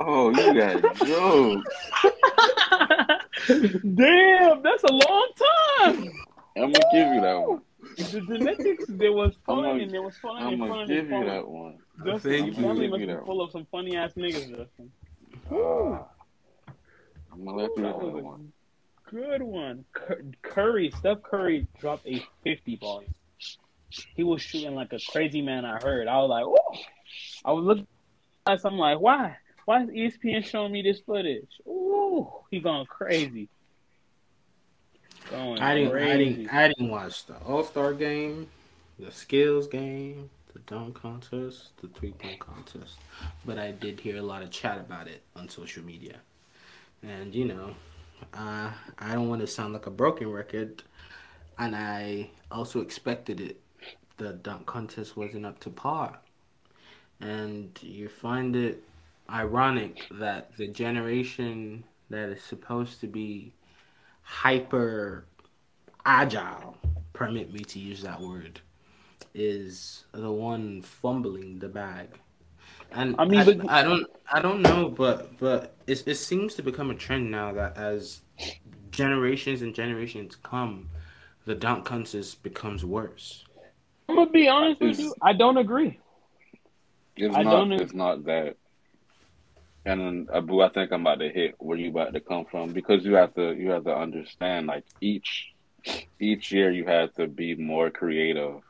oh, 0.07 0.31
you 0.31 0.55
got 0.55 0.97
jokes. 1.07 1.77
Damn, 3.49 4.63
that's 4.63 4.83
a 4.85 4.93
long 4.93 5.29
time. 5.37 6.13
I'm 6.57 6.73
gonna 6.73 6.91
give 6.93 7.09
you 7.15 7.21
that 7.21 7.35
one. 7.47 7.63
The 7.97 8.21
genetics, 8.21 8.85
there 8.89 9.13
was 9.13 9.35
fun 9.47 9.59
I'm 9.59 9.65
gonna- 9.65 9.83
and 9.85 9.91
there 9.91 10.03
was 10.03 10.17
fun 10.19 10.37
I'm 10.43 10.49
and 10.55 10.59
gonna 10.61 10.73
fun 10.73 10.87
give 10.89 10.99
and 10.99 11.09
you 11.09 11.17
fun. 11.17 11.27
that 11.27 11.49
one. 11.49 11.79
Justin, 12.05 12.31
Thank 12.33 12.47
your 12.47 12.55
you. 12.55 12.63
family 12.63 12.81
Give 12.83 12.91
must 12.91 13.01
you 13.01 13.07
be 13.07 13.13
that 13.13 13.25
full 13.25 13.41
of 13.43 13.51
some 13.53 13.67
funny 13.71 13.97
ass 13.97 14.13
niggas, 14.15 14.49
Justin. 14.57 14.93
Uh, 15.51 16.03
I'm 17.33 17.45
gonna 17.45 17.57
let 17.57 17.71
you 17.77 17.83
That 17.83 17.99
that 18.01 18.23
one. 18.23 18.53
good 19.11 19.43
one. 19.43 19.85
Curry, 20.43 20.91
Steph 20.99 21.23
Curry 21.23 21.67
dropped 21.79 22.07
a 22.07 22.23
50 22.43 22.77
ball. 22.77 23.05
he 24.17 24.25
was 24.25 24.43
shooting 24.43 24.75
like 24.75 24.93
a 24.93 24.99
crazy 25.11 25.41
man. 25.43 25.65
I 25.65 25.79
heard. 25.81 26.09
I 26.09 26.17
was 26.19 26.29
like, 26.29 26.45
Whoa. 26.45 26.81
I 27.45 27.53
was 27.53 27.65
looking 27.65 27.87
at 28.47 28.61
something 28.61 28.79
like, 28.79 28.99
why? 29.01 29.37
Why 29.67 29.83
is 29.83 29.91
ESPN 29.91 30.45
showing 30.45 30.71
me 30.71 30.81
this 30.81 31.01
footage? 31.01 31.51
Ooh, 31.67 32.31
he 32.53 32.61
going 32.61 32.87
crazy. 32.87 33.49
Going 35.29 35.59
I 35.59 35.75
didn't, 35.75 35.91
crazy. 35.91 36.11
I 36.11 36.17
didn't, 36.17 36.49
I 36.55 36.69
didn't 36.69 36.89
watch 36.89 37.27
the 37.27 37.37
All 37.39 37.65
Star 37.65 37.93
game, 37.93 38.47
the 39.01 39.11
skills 39.11 39.67
game, 39.67 40.31
the 40.53 40.61
dunk 40.61 40.95
contest, 40.95 41.71
the 41.83 41.89
three 41.89 42.13
point 42.13 42.39
contest, 42.39 42.99
but 43.45 43.59
I 43.59 43.73
did 43.73 43.99
hear 43.99 44.19
a 44.19 44.23
lot 44.23 44.45
of 44.45 44.53
chat 44.53 44.79
about 44.79 45.09
it 45.09 45.23
on 45.35 45.49
social 45.49 45.83
media, 45.83 46.21
and 47.03 47.35
you 47.35 47.47
know, 47.47 47.75
uh, 48.35 48.71
I 49.01 49.15
don't 49.15 49.29
want 49.29 49.41
to 49.41 49.49
sound 49.49 49.73
like 49.73 49.87
a 49.87 49.91
broken 49.91 50.31
record, 50.31 50.85
and 51.59 51.75
I 51.75 52.31
also 52.53 52.81
expected 52.83 53.41
it. 53.41 53.61
The 54.17 54.35
dunk 54.35 54.67
contest 54.67 55.17
wasn't 55.17 55.45
up 55.45 55.59
to 55.61 55.71
par, 55.71 56.21
and 57.21 57.77
you 57.83 58.09
find 58.09 58.55
it 58.55 58.85
ironic 59.31 60.07
that 60.13 60.57
the 60.57 60.69
generation 60.69 61.85
that 62.11 62.29
is 62.29 62.43
supposed 62.43 63.01
to 63.01 63.07
be 63.07 63.53
hyper 64.23 65.27
agile, 66.05 66.77
permit 67.13 67.53
me 67.53 67.61
to 67.61 67.79
use 67.79 68.03
that 68.03 68.21
word, 68.21 68.61
is 69.35 70.05
the 70.13 70.31
one 70.31 70.83
fumbling 70.83 71.59
the 71.59 71.69
bag. 71.69 72.09
And 72.93 73.17
I 73.19 73.25
mean, 73.25 73.41
I, 73.41 73.45
but... 73.45 73.71
I 73.71 73.83
don't, 73.83 74.07
I 74.33 74.41
don't 74.41 74.63
know, 74.63 74.89
but 74.89 75.39
but 75.39 75.77
it 75.87 76.07
it 76.07 76.15
seems 76.17 76.55
to 76.55 76.63
become 76.63 76.91
a 76.91 76.95
trend 76.95 77.31
now 77.31 77.53
that 77.53 77.77
as 77.77 78.21
generations 78.91 79.63
and 79.63 79.75
generations 79.75 80.37
come, 80.37 80.89
the 81.45 81.55
dunk 81.55 81.85
contest 81.85 82.43
becomes 82.43 82.85
worse. 82.85 83.45
I'm 84.09 84.17
gonna 84.17 84.31
be 84.31 84.49
honest 84.49 84.81
with 84.81 84.99
you. 85.01 85.15
I 85.21 85.33
don't 85.33 85.57
agree. 85.59 85.99
It's 87.17 87.35
I 87.35 87.43
not. 87.43 87.51
Don't 87.51 87.73
it's 87.73 87.95
not 87.95 88.25
that 88.25 88.57
and 89.87 90.29
Abu, 90.35 90.61
I 90.63 90.69
think 90.69 90.91
I'm 90.93 91.03
about 91.03 91.21
to 91.21 91.29
hit 91.29 91.55
where 91.59 91.79
you 91.79 91.91
about 91.91 92.13
to 92.13 92.21
come 92.21 92.45
from 92.47 92.73
because 92.73 93.05
you 93.05 93.15
have 93.15 93.35
to 93.35 93.55
you 93.55 93.71
have 93.71 93.85
to 93.85 93.97
understand 93.97 94.67
like 94.67 94.85
each 95.01 95.53
each 96.19 96.51
year 96.51 96.73
you 96.73 96.85
have 96.87 97.15
to 97.15 97.29
be 97.29 97.55
more 97.55 97.91
creative 97.91 98.61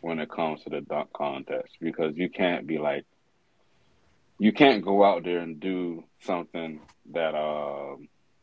when 0.00 0.18
it 0.18 0.30
comes 0.30 0.62
to 0.64 0.70
the 0.70 0.80
dunk 0.80 1.12
contest 1.12 1.76
because 1.80 2.16
you 2.16 2.28
can't 2.28 2.66
be 2.66 2.78
like 2.78 3.04
you 4.40 4.52
can't 4.52 4.84
go 4.84 5.04
out 5.04 5.24
there 5.24 5.38
and 5.38 5.60
do 5.60 6.02
something 6.22 6.80
that 7.12 7.34
uh 7.36 7.94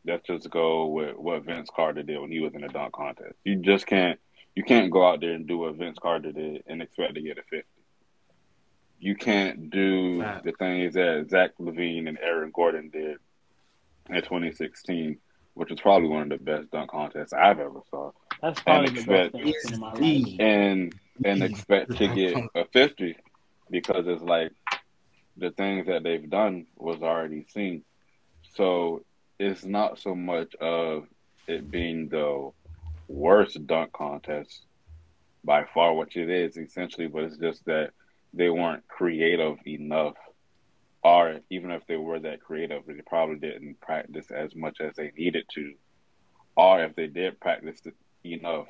let's 0.05 0.25
just 0.25 0.49
go 0.49 0.85
with 0.87 1.17
what 1.17 1.43
Vince 1.43 1.69
Carter 1.75 2.03
did 2.03 2.19
when 2.19 2.31
he 2.31 2.39
was 2.39 2.53
in 2.53 2.61
the 2.61 2.67
dunk 2.69 2.93
contest. 2.93 3.35
You 3.43 3.57
just 3.57 3.87
can't 3.87 4.19
you 4.55 4.63
can't 4.63 4.89
go 4.89 5.05
out 5.05 5.19
there 5.19 5.33
and 5.33 5.45
do 5.45 5.57
what 5.57 5.75
Vince 5.75 5.97
Carter 6.01 6.31
did 6.31 6.63
and 6.67 6.81
expect 6.81 7.15
to 7.15 7.21
get 7.21 7.37
a 7.37 7.43
fifty 7.43 7.74
you 9.05 9.13
can't 9.13 9.69
do 9.69 10.17
the 10.43 10.51
things 10.57 10.95
that 10.95 11.27
Zach 11.29 11.51
LaVine 11.59 12.09
and 12.09 12.17
Aaron 12.23 12.49
Gordon 12.51 12.89
did 12.89 13.17
in 14.09 14.15
2016, 14.15 15.19
which 15.53 15.69
was 15.69 15.79
probably 15.79 16.09
one 16.09 16.23
of 16.23 16.29
the 16.29 16.43
best 16.43 16.71
dunk 16.71 16.89
contests 16.89 17.31
I've 17.31 17.59
ever 17.59 17.81
saw. 17.91 18.09
That's 18.41 18.59
probably 18.61 18.87
and 18.87 18.97
expect, 18.97 19.33
the 19.33 19.43
best 19.43 19.71
in 19.73 19.79
my 19.79 19.93
life. 19.93 20.39
And 20.39 20.95
and 21.23 21.43
expect 21.43 21.95
to 21.97 22.07
get 22.07 22.35
a 22.55 22.65
50 22.73 23.15
because 23.69 24.07
it's 24.07 24.23
like 24.23 24.51
the 25.37 25.51
things 25.51 25.85
that 25.85 26.01
they've 26.01 26.27
done 26.27 26.65
was 26.75 27.03
already 27.03 27.45
seen. 27.53 27.83
So 28.55 29.05
it's 29.37 29.65
not 29.65 29.99
so 29.99 30.15
much 30.15 30.55
of 30.55 31.05
it 31.47 31.69
being 31.69 32.09
the 32.09 32.49
worst 33.07 33.67
dunk 33.67 33.93
contest 33.93 34.65
by 35.43 35.65
far, 35.75 35.93
which 35.93 36.17
it 36.17 36.31
is 36.31 36.57
essentially, 36.57 37.05
but 37.05 37.25
it's 37.25 37.37
just 37.37 37.63
that 37.65 37.91
they 38.35 38.49
weren't 38.49 38.87
creative 38.87 39.57
enough, 39.65 40.15
or 41.03 41.39
even 41.49 41.71
if 41.71 41.85
they 41.87 41.97
were 41.97 42.19
that 42.19 42.41
creative, 42.41 42.83
they 42.85 43.01
probably 43.07 43.37
didn't 43.37 43.79
practice 43.79 44.29
as 44.31 44.55
much 44.55 44.81
as 44.81 44.95
they 44.95 45.11
needed 45.17 45.45
to, 45.53 45.73
or 46.55 46.83
if 46.83 46.95
they 46.95 47.07
did 47.07 47.39
practice 47.39 47.81
enough, 48.23 48.67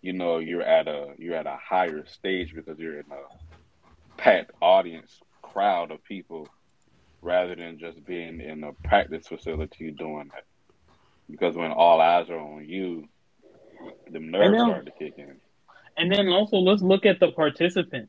you 0.00 0.12
know, 0.12 0.38
you're 0.38 0.62
at 0.62 0.88
a 0.88 1.14
you're 1.18 1.36
at 1.36 1.46
a 1.46 1.58
higher 1.62 2.06
stage 2.06 2.54
because 2.54 2.78
you're 2.78 2.98
in 2.98 3.06
a 3.10 4.16
packed 4.16 4.52
audience 4.60 5.20
crowd 5.42 5.90
of 5.90 6.02
people 6.04 6.48
rather 7.22 7.54
than 7.54 7.78
just 7.78 8.04
being 8.06 8.40
in 8.40 8.64
a 8.64 8.72
practice 8.88 9.26
facility 9.28 9.90
doing 9.90 10.30
that. 10.32 10.44
Because 11.28 11.54
when 11.54 11.70
all 11.70 12.00
eyes 12.00 12.30
are 12.30 12.38
on 12.38 12.64
you, 12.66 13.04
the 14.10 14.18
nerves 14.18 14.58
start 14.58 14.86
to 14.86 14.92
kick 14.92 15.14
in. 15.18 15.36
And 15.96 16.10
then 16.10 16.28
also 16.28 16.56
let's 16.56 16.82
look 16.82 17.04
at 17.04 17.20
the 17.20 17.30
participant. 17.32 18.08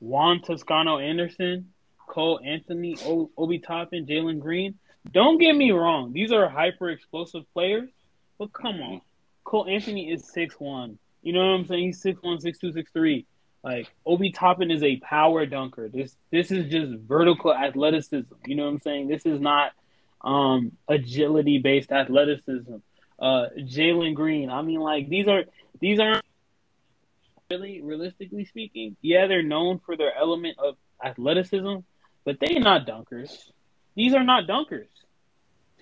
Juan 0.00 0.40
Toscano 0.42 0.98
Anderson, 0.98 1.70
Cole 2.06 2.40
Anthony, 2.44 2.96
Obi 3.04 3.58
Toppin, 3.58 4.06
Jalen 4.06 4.40
Green. 4.40 4.74
Don't 5.12 5.38
get 5.38 5.54
me 5.54 5.70
wrong; 5.70 6.12
these 6.12 6.32
are 6.32 6.48
hyper 6.48 6.90
explosive 6.90 7.44
players, 7.52 7.88
but 8.38 8.52
come 8.52 8.80
on, 8.80 9.00
Cole 9.44 9.66
Anthony 9.68 10.10
is 10.10 10.30
six 10.32 10.58
one. 10.58 10.98
You 11.22 11.32
know 11.32 11.40
what 11.40 11.60
I'm 11.60 11.66
saying? 11.66 11.84
He's 11.84 12.02
six 12.02 12.22
one, 12.22 12.40
six 12.40 12.58
two, 12.58 12.72
six 12.72 12.90
three. 12.92 13.26
Like 13.62 13.88
Obi 14.06 14.32
Toppin 14.32 14.70
is 14.70 14.82
a 14.82 14.96
power 14.96 15.44
dunker. 15.44 15.88
This 15.88 16.16
this 16.30 16.50
is 16.50 16.70
just 16.70 16.92
vertical 17.02 17.54
athleticism. 17.54 18.32
You 18.46 18.56
know 18.56 18.64
what 18.64 18.70
I'm 18.70 18.80
saying? 18.80 19.08
This 19.08 19.26
is 19.26 19.40
not 19.40 19.72
um 20.22 20.72
agility 20.88 21.58
based 21.58 21.92
athleticism. 21.92 22.76
Uh 23.18 23.46
Jalen 23.58 24.14
Green. 24.14 24.50
I 24.50 24.62
mean 24.62 24.80
like 24.80 25.08
these 25.08 25.28
are 25.28 25.44
these 25.78 26.00
aren't 26.00 26.24
really, 27.50 27.82
realistically 27.82 28.44
speaking, 28.44 28.96
yeah, 29.02 29.26
they're 29.26 29.42
known 29.42 29.80
for 29.84 29.96
their 29.96 30.16
element 30.16 30.56
of 30.58 30.76
athleticism, 31.04 31.76
but 32.24 32.36
they're 32.40 32.60
not 32.60 32.86
dunkers. 32.86 33.50
These 33.96 34.14
are 34.14 34.22
not 34.22 34.46
dunkers. 34.46 34.86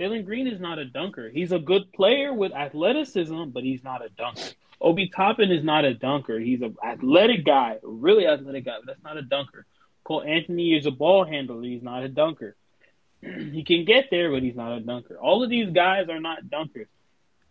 Jalen 0.00 0.24
Green 0.24 0.46
is 0.46 0.61
not 0.61 0.78
a 0.78 0.85
dunker. 0.85 1.28
He's 1.28 1.52
a 1.52 1.59
good 1.59 1.92
player 1.92 2.33
with 2.33 2.52
athleticism, 2.52 3.50
but 3.50 3.64
he's 3.64 3.85
not 3.85 4.04
a 4.04 4.09
dunker. 4.09 4.54
Obi 4.81 5.09
Toppin 5.09 5.50
is 5.50 5.64
not 5.64 5.85
a 5.85 5.92
dunker. 5.92 6.38
He's 6.38 6.62
an 6.62 6.76
athletic 6.83 7.44
guy, 7.44 7.78
really 7.83 8.26
athletic 8.26 8.64
guy, 8.64 8.76
but 8.78 8.87
that's 8.87 9.02
not 9.02 9.18
a 9.18 9.22
dunker. 9.22 9.66
Cole 10.04 10.22
Anthony 10.22 10.74
is 10.74 10.87
a 10.87 10.90
ball 10.90 11.24
handler. 11.24 11.62
He's 11.62 11.83
not 11.83 12.04
a 12.04 12.09
dunker. 12.09 12.57
he 13.20 13.64
can 13.64 13.85
get 13.85 14.07
there, 14.11 14.31
but 14.31 14.42
he's 14.42 14.54
not 14.54 14.76
a 14.76 14.81
dunker. 14.81 15.18
All 15.18 15.42
of 15.42 15.50
these 15.50 15.70
guys 15.70 16.09
are 16.09 16.20
not 16.20 16.44
dunkers. 16.44 16.87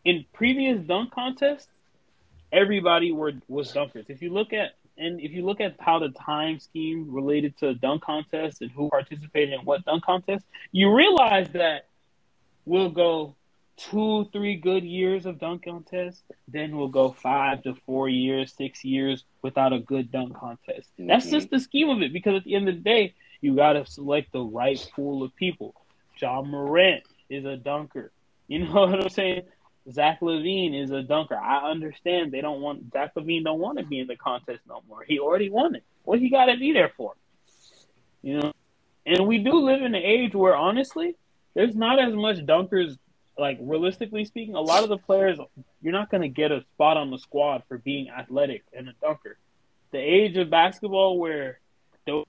In 0.06 0.26
previous 0.34 0.80
dunk 0.80 1.12
contests, 1.12 1.77
everybody 2.52 3.12
were 3.12 3.34
was 3.48 3.74
dunkers. 3.74 4.10
If 4.10 4.22
you 4.22 4.32
look 4.32 4.54
at 4.54 4.76
and 4.98 5.22
if 5.22 5.32
you 5.32 5.46
look 5.46 5.62
at 5.62 5.76
how 5.80 6.00
the 6.00 6.10
time 6.10 6.60
scheme 6.60 7.08
related 7.10 7.58
to 7.60 7.74
dunk 7.76 8.04
contest 8.04 8.62
and 8.62 8.72
who 8.72 8.90
participated 8.90 9.54
in 9.54 9.60
what 9.62 9.86
dunk 9.86 10.04
contest, 10.04 10.46
you 10.72 10.94
realize 10.94 11.50
that 11.50 11.88
we'll 12.66 12.90
go 12.90 13.36
two, 13.78 14.28
three 14.34 14.56
good 14.56 14.84
years 14.84 15.26
of 15.26 15.40
dunk 15.40 15.66
contest, 15.66 16.24
then 16.48 16.76
we'll 16.76 16.88
go 16.88 17.12
five 17.12 17.62
to 17.64 17.76
four 17.86 18.10
years, 18.10 18.54
six 18.54 18.84
years 18.84 19.24
without 19.44 19.72
a 19.72 19.80
good 19.80 20.12
dunk 20.12 20.36
contest. 20.36 20.90
Mm-hmm. 20.94 21.08
That's 21.08 21.30
just 21.30 21.50
the 21.52 21.60
scheme 21.60 21.90
of 21.90 22.02
it 22.02 22.12
because 22.12 22.36
at 22.36 22.44
the 22.44 22.56
end 22.56 22.68
of 22.68 22.76
the 22.76 22.82
day, 22.82 23.14
you 23.40 23.56
got 23.56 23.74
to 23.74 23.86
select 23.86 24.32
the 24.32 24.42
right 24.42 24.84
pool 24.96 25.22
of 25.22 25.36
people. 25.36 25.76
Ja 26.20 26.42
Morant 26.42 27.04
is 27.30 27.46
a 27.46 27.56
dunker. 27.56 28.12
You 28.48 28.66
know 28.66 28.74
what 28.88 29.04
I'm 29.04 29.10
saying? 29.10 29.44
Zach 29.92 30.20
LaVine 30.22 30.82
is 30.82 30.92
a 30.92 31.02
dunker. 31.02 31.38
I 31.38 31.70
understand 31.70 32.32
they 32.32 32.42
don't 32.42 32.62
want 32.62 32.92
Zach 32.92 33.14
LaVine 33.16 33.44
don't 33.44 33.60
want 33.60 33.78
to 33.78 33.86
be 33.86 34.00
in 34.00 34.08
the 34.08 34.16
contest 34.18 34.60
no 34.68 34.82
more. 34.88 35.04
He 35.04 35.20
already 35.20 35.50
won 35.50 35.76
it. 35.76 35.84
What 36.04 36.20
he 36.20 36.30
got 36.30 36.46
to 36.46 36.58
be 36.58 36.74
there 36.74 36.92
for? 36.98 37.14
You 38.22 38.40
know, 38.40 38.52
and 39.06 39.28
we 39.28 39.38
do 39.38 39.54
live 39.54 39.82
in 39.82 39.96
an 39.96 40.04
age 40.04 40.36
where 40.36 40.56
honestly, 40.56 41.16
there's 41.54 41.76
not 41.76 42.00
as 42.00 42.14
much 42.14 42.38
dunkers. 42.38 42.98
Like 43.40 43.60
realistically 43.62 44.26
speaking, 44.26 44.56
a 44.56 44.62
lot 44.62 44.84
of 44.84 44.90
the 44.90 44.98
players 44.98 45.38
you're 45.82 45.94
not 45.94 46.10
going 46.10 46.24
to 46.24 46.28
get 46.28 46.52
a 46.52 46.62
spot 46.74 46.98
on 46.98 47.12
the 47.12 47.20
squad 47.20 47.64
for 47.68 47.78
being 47.78 48.10
athletic 48.10 48.64
and 48.74 48.90
a 48.90 48.94
dunker. 49.00 49.38
The 49.92 50.00
age 50.00 50.36
of 50.38 50.50
basketball 50.50 51.20
where 51.20 51.60
those 52.08 52.26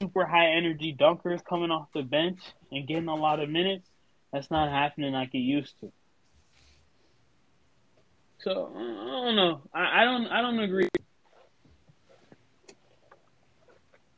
super 0.00 0.26
high 0.26 0.50
energy 0.50 0.94
dunkers 0.98 1.42
coming 1.42 1.70
off 1.70 1.88
the 1.94 2.02
bench 2.02 2.40
and 2.70 2.86
getting 2.86 3.08
a 3.08 3.14
lot 3.14 3.40
of 3.40 3.48
minutes, 3.48 3.88
that's 4.32 4.50
not 4.50 4.70
happening 4.70 5.14
like 5.14 5.34
it 5.34 5.38
used 5.38 5.80
to. 5.80 5.90
So 8.40 8.72
I 8.74 9.24
don't 9.24 9.36
know. 9.36 9.62
I, 9.74 10.02
I 10.02 10.04
don't. 10.04 10.26
I 10.26 10.40
don't 10.42 10.60
agree. 10.60 10.88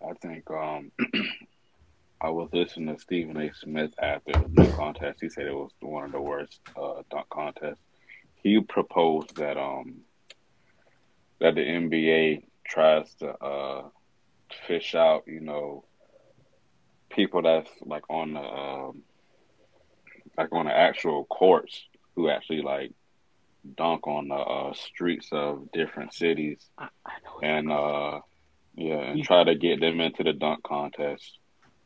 I 0.02 0.12
think 0.20 0.50
um, 0.50 0.92
I 2.20 2.30
was 2.30 2.50
listening 2.52 2.94
to 2.94 3.00
Stephen 3.00 3.36
A. 3.36 3.52
Smith 3.54 3.92
after 4.00 4.44
the 4.48 4.68
contest. 4.68 5.20
He 5.20 5.30
said 5.30 5.46
it 5.46 5.54
was 5.54 5.70
one 5.80 6.04
of 6.04 6.12
the 6.12 6.20
worst 6.20 6.60
uh, 6.80 7.02
dunk 7.10 7.28
contests. 7.30 7.80
He 8.42 8.60
proposed 8.60 9.36
that 9.36 9.56
um 9.56 10.02
that 11.40 11.54
the 11.54 11.62
NBA 11.62 12.44
tries 12.66 13.14
to 13.16 13.28
uh, 13.28 13.88
fish 14.66 14.94
out, 14.94 15.24
you 15.26 15.40
know, 15.40 15.84
people 17.10 17.42
that's 17.42 17.70
like 17.82 18.04
on 18.10 18.34
the 18.34 18.40
um, 18.40 19.02
like 20.36 20.52
on 20.52 20.66
the 20.66 20.76
actual 20.76 21.24
courts 21.24 21.84
who 22.14 22.28
actually 22.28 22.62
like 22.62 22.92
dunk 23.76 24.06
on 24.06 24.28
the 24.28 24.34
uh, 24.34 24.72
streets 24.74 25.28
of 25.32 25.70
different 25.72 26.14
cities 26.14 26.58
I, 26.78 26.88
I 27.04 27.12
know. 27.24 27.40
and 27.42 27.72
uh, 27.72 28.20
yeah, 28.74 28.94
and 29.10 29.18
You- 29.18 29.24
try 29.24 29.44
to 29.44 29.54
get 29.54 29.80
them 29.80 30.00
into 30.00 30.22
the 30.22 30.32
dunk 30.32 30.62
contest. 30.62 31.38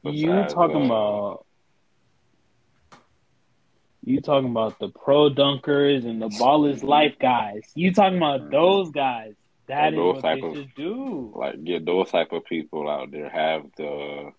you 0.03 0.45
talking 0.49 0.83
uh, 0.91 0.95
about 0.95 1.47
you 4.05 4.21
talking 4.21 4.51
about 4.51 4.79
the 4.79 4.89
pro 4.91 5.31
dunkers 5.31 6.05
and 6.05 6.21
the 6.21 6.29
ball 6.39 6.67
is 6.67 6.85
life 6.85 7.15
guys. 7.19 7.63
You 7.75 7.93
talking 7.93 8.19
about 8.19 8.51
those 8.51 8.91
guys. 8.91 9.33
That 9.67 9.95
is 9.95 9.99
what 9.99 10.21
they 10.23 10.41
of- 10.43 10.55
should 10.57 10.75
do. 10.75 11.33
like 11.35 11.65
get 11.65 11.87
those 11.87 12.11
type 12.11 12.33
of 12.33 12.45
people 12.45 12.89
out 12.89 13.11
there 13.11 13.31
have 13.31 13.63
the 13.79 14.33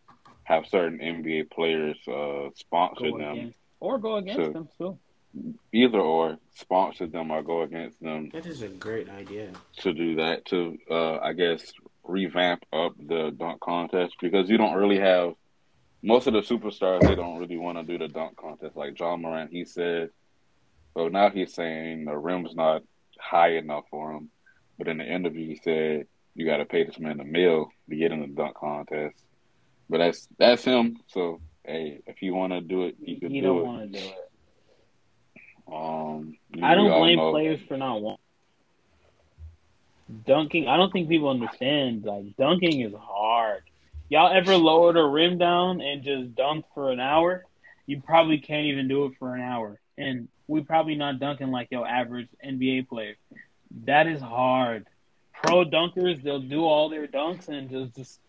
have 0.44 0.68
certain 0.68 1.00
NBA 1.00 1.50
players 1.50 1.98
uh, 2.08 2.50
sponsor 2.56 3.12
them 3.18 3.56
or 3.80 3.98
go 3.98 4.18
against 4.18 4.46
So- 4.46 4.52
them 4.54 4.70
too. 4.78 5.00
Either 5.74 6.00
or 6.00 6.38
sponsor 6.54 7.08
them 7.08 7.30
or 7.32 7.44
go 7.44 7.62
against 7.64 8.02
them 8.02 8.30
That 8.34 8.46
is 8.46 8.62
a 8.62 8.70
great 8.70 9.10
idea. 9.10 9.52
to 9.80 9.94
do 9.94 10.16
that 10.16 10.46
to 10.46 10.78
uh, 10.90 11.18
I 11.18 11.34
guess 11.34 11.74
revamp 12.04 12.64
up 12.72 12.94
the 12.98 13.32
dunk 13.38 13.60
contest 13.62 14.16
because 14.22 14.50
you 14.50 14.58
don't 14.58 14.76
really 14.76 15.00
have 15.00 15.34
most 16.02 16.28
of 16.28 16.34
the 16.34 16.42
superstars 16.42 17.02
they 17.02 17.16
don't 17.16 17.40
really 17.40 17.58
want 17.58 17.78
to 17.80 17.84
do 17.84 17.98
the 17.98 18.08
dunk 18.08 18.38
contest. 18.38 18.76
Like 18.78 18.98
Ja 19.00 19.18
Morant 19.18 19.52
he 19.52 19.66
said 19.66 20.10
well 20.94 21.10
now 21.10 21.30
he's 21.30 21.54
saying 21.54 22.06
the 22.06 22.16
rim's 22.16 22.56
not 22.56 22.84
high 23.20 23.58
enough 23.58 23.86
for 23.90 24.12
him. 24.14 24.30
But 24.78 24.88
in 24.88 24.98
the 25.00 25.06
interview 25.06 25.48
he 25.48 25.56
said 25.64 26.06
you 26.36 26.46
got 26.46 26.58
to 26.58 26.66
pay 26.66 26.84
this 26.84 27.00
man 27.00 27.20
a 27.20 27.26
mill 27.26 27.70
to 27.90 27.96
get 27.96 28.12
in 28.12 28.22
the 28.22 28.28
dunk 28.28 28.56
contest. 28.56 29.18
But 29.90 29.98
that's 29.98 30.28
that's 30.38 30.64
him. 30.64 30.98
So 31.08 31.42
hey 31.66 32.02
if 32.08 32.22
you 32.22 32.34
want 32.36 32.54
to 32.54 32.62
do 32.62 32.84
it 32.84 32.96
you 33.02 33.20
can 33.20 33.34
You 33.34 33.42
do 33.42 33.48
don't 33.48 33.66
want 33.66 33.92
to 33.92 34.00
do 34.00 34.06
it. 34.06 34.25
Um 35.72 36.38
I 36.62 36.76
don't 36.76 36.90
blame 37.00 37.18
know- 37.18 37.32
players 37.32 37.60
for 37.68 37.78
not 37.78 38.02
wanting. 38.02 38.20
Dunking, 40.26 40.68
I 40.68 40.78
don't 40.78 40.92
think 40.94 41.10
people 41.10 41.30
understand. 41.30 42.04
Like 42.06 42.36
dunking 42.38 42.82
is 42.82 42.94
hard. 42.94 43.64
Y'all 44.10 44.32
ever 44.32 44.56
lowered 44.56 44.98
a 44.98 45.04
rim 45.04 45.40
down 45.40 45.82
and 45.82 46.04
just 46.04 46.36
dunked 46.36 46.66
for 46.76 46.92
an 46.92 47.00
hour? 47.00 47.44
You 47.88 48.02
probably 48.02 48.38
can't 48.38 48.68
even 48.68 48.88
do 48.88 49.06
it 49.06 49.14
for 49.18 49.34
an 49.34 49.42
hour, 49.42 49.80
and 49.98 50.28
we 50.48 50.62
probably 50.62 50.94
not 50.96 51.20
dunking 51.20 51.50
like 51.50 51.70
your 51.72 51.88
average 51.88 52.28
NBA 52.46 52.88
player. 52.88 53.16
That 53.86 54.06
is 54.06 54.22
hard. 54.22 54.86
Pro 55.34 55.66
dunkers, 55.66 56.22
they'll 56.22 56.40
do 56.40 56.64
all 56.66 56.90
their 56.90 57.08
dunks 57.08 57.48
and 57.50 57.70
just, 57.70 57.96
just 57.96 58.20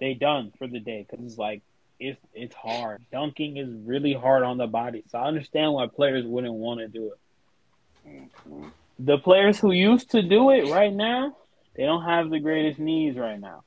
they 0.00 0.12
done 0.14 0.52
for 0.58 0.66
the 0.66 0.80
day 0.80 1.06
because 1.08 1.24
it's 1.24 1.38
like 1.38 1.62
it's 2.08 2.20
it's 2.34 2.54
hard. 2.54 3.02
Dunking 3.12 3.56
is 3.56 3.68
really 3.84 4.12
hard 4.12 4.42
on 4.42 4.58
the 4.58 4.66
body, 4.66 5.04
so 5.10 5.18
I 5.18 5.26
understand 5.28 5.72
why 5.72 5.86
players 5.86 6.24
wouldn't 6.26 6.54
want 6.54 6.80
to 6.80 6.88
do 6.88 7.12
it 7.12 7.18
the 8.98 9.18
players 9.18 9.58
who 9.58 9.70
used 9.72 10.10
to 10.10 10.22
do 10.22 10.50
it 10.50 10.70
right 10.70 10.92
now, 10.92 11.36
they 11.76 11.84
don't 11.84 12.04
have 12.04 12.30
the 12.30 12.38
greatest 12.40 12.78
knees 12.78 13.16
right 13.16 13.40
now. 13.40 13.62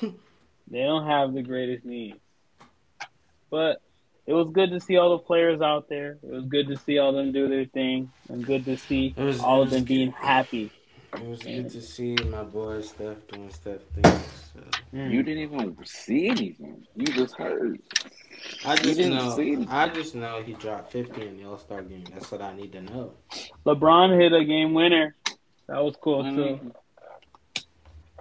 they 0.02 0.82
don't 0.82 1.06
have 1.06 1.34
the 1.34 1.42
greatest 1.42 1.84
knees. 1.84 2.14
But 3.50 3.80
it 4.26 4.32
was 4.34 4.50
good 4.50 4.70
to 4.70 4.80
see 4.80 4.96
all 4.96 5.16
the 5.16 5.24
players 5.24 5.60
out 5.60 5.88
there. 5.88 6.18
It 6.22 6.30
was 6.30 6.44
good 6.44 6.68
to 6.68 6.76
see 6.76 6.98
all 6.98 7.12
them 7.12 7.32
do 7.32 7.48
their 7.48 7.64
thing, 7.64 8.12
and 8.28 8.44
good 8.44 8.64
to 8.66 8.76
see 8.76 9.14
It 9.16 9.22
was- 9.22 9.40
all 9.40 9.62
of 9.62 9.70
them 9.70 9.80
was- 9.80 9.88
being 9.88 10.12
happy. 10.12 10.70
It 11.14 11.26
was 11.26 11.42
good 11.42 11.70
to 11.70 11.80
see 11.80 12.14
my 12.30 12.42
boy 12.42 12.80
Steph 12.82 13.16
doing 13.28 13.50
Steph 13.50 13.80
things. 13.94 14.22
So. 14.54 14.60
Mm. 14.94 15.10
You 15.10 15.22
didn't 15.22 15.42
even 15.42 15.76
see 15.84 16.28
anything. 16.28 16.86
You 16.94 17.06
just 17.06 17.34
heard. 17.36 17.80
I 18.64 18.72
You 18.74 18.78
just 18.82 18.96
didn't 18.98 19.14
know. 19.14 19.34
see. 19.36 19.66
I 19.68 19.88
just 19.88 20.14
know 20.14 20.42
he 20.42 20.52
dropped 20.52 20.92
50 20.92 21.26
in 21.26 21.38
the 21.38 21.44
All 21.48 21.58
Star 21.58 21.82
game. 21.82 22.04
That's 22.12 22.30
what 22.30 22.42
I 22.42 22.54
need 22.54 22.72
to 22.72 22.82
know. 22.82 23.14
LeBron 23.66 24.20
hit 24.20 24.32
a 24.32 24.44
game 24.44 24.74
winner. 24.74 25.16
That 25.66 25.82
was 25.82 25.96
cool 26.00 26.22
too. 26.24 26.60
Mhm. 26.62 26.72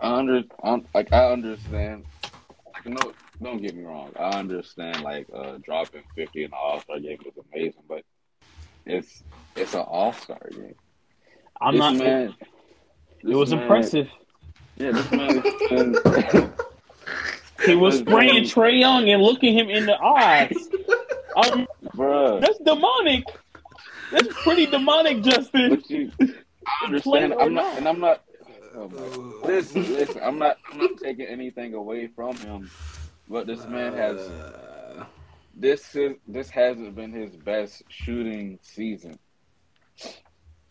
I 0.02 0.14
under, 0.14 0.44
I'm, 0.64 0.86
like 0.94 1.12
I 1.12 1.32
understand. 1.32 2.06
Like, 2.74 2.86
no, 2.86 3.14
don't 3.42 3.62
get 3.62 3.76
me 3.76 3.84
wrong. 3.84 4.12
I 4.18 4.30
understand 4.40 5.02
like 5.02 5.28
uh, 5.34 5.58
dropping 5.64 6.04
fifty 6.16 6.44
in 6.44 6.52
the 6.52 6.56
All 6.56 6.80
Star 6.82 7.00
game 7.00 7.18
was 7.26 7.34
amazing, 7.54 7.84
but 7.88 8.04
it's 8.86 9.24
it's 9.56 9.74
an 9.74 9.82
All 9.82 10.14
Star 10.14 10.40
game. 10.52 10.76
I'm 11.60 11.74
this 11.74 11.80
not. 11.80 11.96
Man, 11.96 12.36
it 13.28 13.36
was 13.36 13.52
man- 13.52 13.62
impressive. 13.64 14.10
Yeah, 14.78 14.92
this 14.92 15.12
man. 15.12 15.44
is- 15.72 16.50
He 17.66 17.76
was 17.76 17.98
spraying 18.00 18.34
man- 18.36 18.44
Trae 18.44 18.80
Young 18.80 19.10
and 19.10 19.22
looking 19.22 19.58
him 19.58 19.70
in 19.70 19.86
the 19.86 20.00
eyes. 20.02 20.54
Um, 21.38 21.68
bruh. 21.96 22.42
that's 22.42 22.58
demonic. 22.66 23.24
That's 24.12 24.28
pretty 24.42 24.66
demonic, 24.66 25.22
Justin. 25.22 25.84
You, 25.88 26.12
I 26.20 26.86
understand. 26.86 27.34
I'm 27.36 27.54
not, 27.54 27.64
not. 27.66 27.78
and 27.78 27.88
I'm 27.88 28.00
not. 28.00 28.24
Oh 28.76 29.42
listen, 29.44 29.84
listen. 29.94 30.20
I'm 30.24 30.40
not. 30.40 30.58
I'm 30.72 30.80
not 30.80 30.98
taking 30.98 31.28
anything 31.28 31.76
away 31.76 32.08
from 32.08 32.36
him, 32.38 32.72
but 33.30 33.46
this 33.46 33.64
man 33.68 33.94
has. 33.94 34.18
Uh, 34.18 35.06
This 35.54 35.96
is. 35.96 36.16
This 36.28 36.50
hasn't 36.50 36.96
been 36.96 37.12
his 37.12 37.36
best 37.36 37.84
shooting 37.90 38.58
season. 38.64 39.20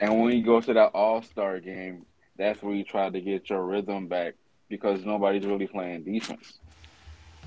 And 0.00 0.20
when 0.20 0.32
you 0.36 0.42
go 0.42 0.60
to 0.60 0.74
that 0.74 0.90
All 0.94 1.22
Star 1.22 1.60
game, 1.60 2.06
that's 2.38 2.62
where 2.62 2.74
you 2.74 2.84
try 2.84 3.10
to 3.10 3.20
get 3.20 3.50
your 3.50 3.64
rhythm 3.64 4.08
back 4.08 4.34
because 4.68 5.04
nobody's 5.04 5.46
really 5.46 5.66
playing 5.66 6.04
defense. 6.04 6.58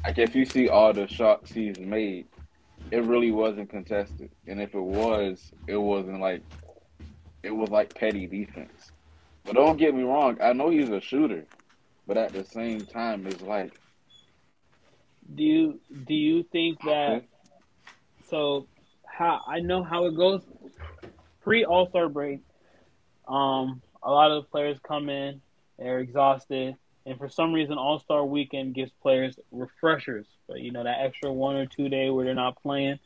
Like 0.04 0.17
if 0.17 0.36
you 0.36 0.45
see 0.45 0.69
all 0.69 0.93
the 0.93 1.08
shots 1.08 1.52
he's 1.52 1.78
made, 1.80 2.28
it 2.91 3.04
really 3.04 3.32
wasn't 3.32 3.69
contested, 3.69 4.32
and 4.47 4.62
if 4.62 4.73
it 4.73 4.82
was, 4.82 5.52
it 5.67 5.78
wasn't 5.78 6.21
like 6.21 6.41
it 7.43 7.52
was 7.52 7.69
like 7.69 7.93
petty 7.93 8.25
defense. 8.28 8.91
But 9.43 9.56
don't 9.56 9.78
get 9.78 9.93
me 9.95 10.04
wrong, 10.04 10.38
I 10.41 10.54
know 10.54 10.69
he's 10.69 10.89
a 10.89 11.02
shooter, 11.02 11.45
but 12.08 12.17
at 12.17 12.34
the 12.34 12.43
same 12.43 12.82
time, 12.82 13.28
it's 13.28 13.41
like 13.41 13.73
Do 15.36 15.43
you 15.43 15.80
do 16.06 16.13
you 16.13 16.43
think 16.43 16.82
that 16.84 17.23
so 18.30 18.67
how 19.06 19.41
I 19.47 19.60
know 19.60 19.84
how 19.84 20.06
it 20.06 20.15
goes 20.15 20.41
pre 21.41 21.65
All 21.65 21.89
Star 21.89 22.10
break? 22.10 22.41
Um, 23.28 23.82
a 24.03 24.12
lot 24.12 24.31
of 24.31 24.43
the 24.43 24.49
players 24.49 24.77
come 24.85 25.09
in, 25.09 25.41
they're 25.77 25.99
exhausted, 25.99 26.75
and 27.05 27.17
for 27.17 27.29
some 27.29 27.53
reason, 27.53 27.77
All 27.77 27.99
Star 27.99 28.25
Weekend 28.25 28.75
gives 28.75 28.91
players 29.01 29.39
refreshers. 29.51 30.27
But 30.47 30.62
you 30.62 30.71
know 30.71 30.83
that 30.83 31.01
extra 31.01 31.31
one 31.31 31.55
or 31.55 31.65
two 31.65 31.89
day 31.89 32.09
where 32.09 32.25
they're 32.25 32.35
not 32.35 32.62
playing, 32.62 32.99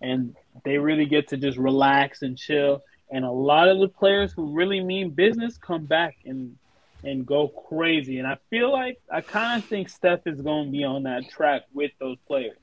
and 0.00 0.34
they 0.64 0.78
really 0.78 1.06
get 1.06 1.28
to 1.28 1.36
just 1.36 1.58
relax 1.58 2.22
and 2.22 2.36
chill. 2.36 2.82
And 3.10 3.24
a 3.24 3.30
lot 3.30 3.68
of 3.68 3.78
the 3.78 3.88
players 3.88 4.32
who 4.32 4.52
really 4.52 4.80
mean 4.80 5.10
business 5.10 5.56
come 5.56 5.86
back 5.86 6.16
and 6.24 6.56
and 7.04 7.24
go 7.24 7.48
crazy. 7.48 8.18
And 8.18 8.26
I 8.26 8.38
feel 8.50 8.72
like 8.72 9.00
I 9.10 9.20
kind 9.20 9.62
of 9.62 9.68
think 9.68 9.88
Steph 9.88 10.26
is 10.26 10.40
going 10.40 10.66
to 10.66 10.72
be 10.72 10.84
on 10.84 11.04
that 11.04 11.28
track 11.30 11.62
with 11.72 11.92
those 12.00 12.16
players. 12.26 12.58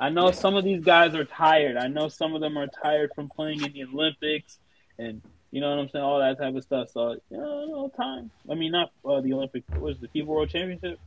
I 0.00 0.10
know 0.10 0.30
some 0.30 0.56
of 0.56 0.64
these 0.64 0.84
guys 0.84 1.14
are 1.14 1.24
tired. 1.24 1.76
I 1.76 1.88
know 1.88 2.08
some 2.08 2.34
of 2.34 2.40
them 2.40 2.56
are 2.56 2.68
tired 2.82 3.12
from 3.14 3.28
playing 3.28 3.64
in 3.64 3.72
the 3.72 3.84
Olympics 3.84 4.58
and 4.98 5.22
you 5.50 5.60
know 5.60 5.70
what 5.70 5.78
I'm 5.78 5.88
saying, 5.88 6.04
all 6.04 6.18
that 6.20 6.38
type 6.38 6.54
of 6.54 6.62
stuff. 6.62 6.90
So, 6.90 7.12
you 7.30 7.36
know, 7.36 7.66
no 7.66 7.92
time. 7.96 8.30
I 8.50 8.54
mean, 8.54 8.72
not 8.72 8.90
uh, 9.04 9.20
the 9.20 9.32
Olympics. 9.32 9.68
What 9.70 9.80
was 9.80 9.98
the 9.98 10.08
FIBA 10.08 10.26
World 10.26 10.50
Championship? 10.50 10.98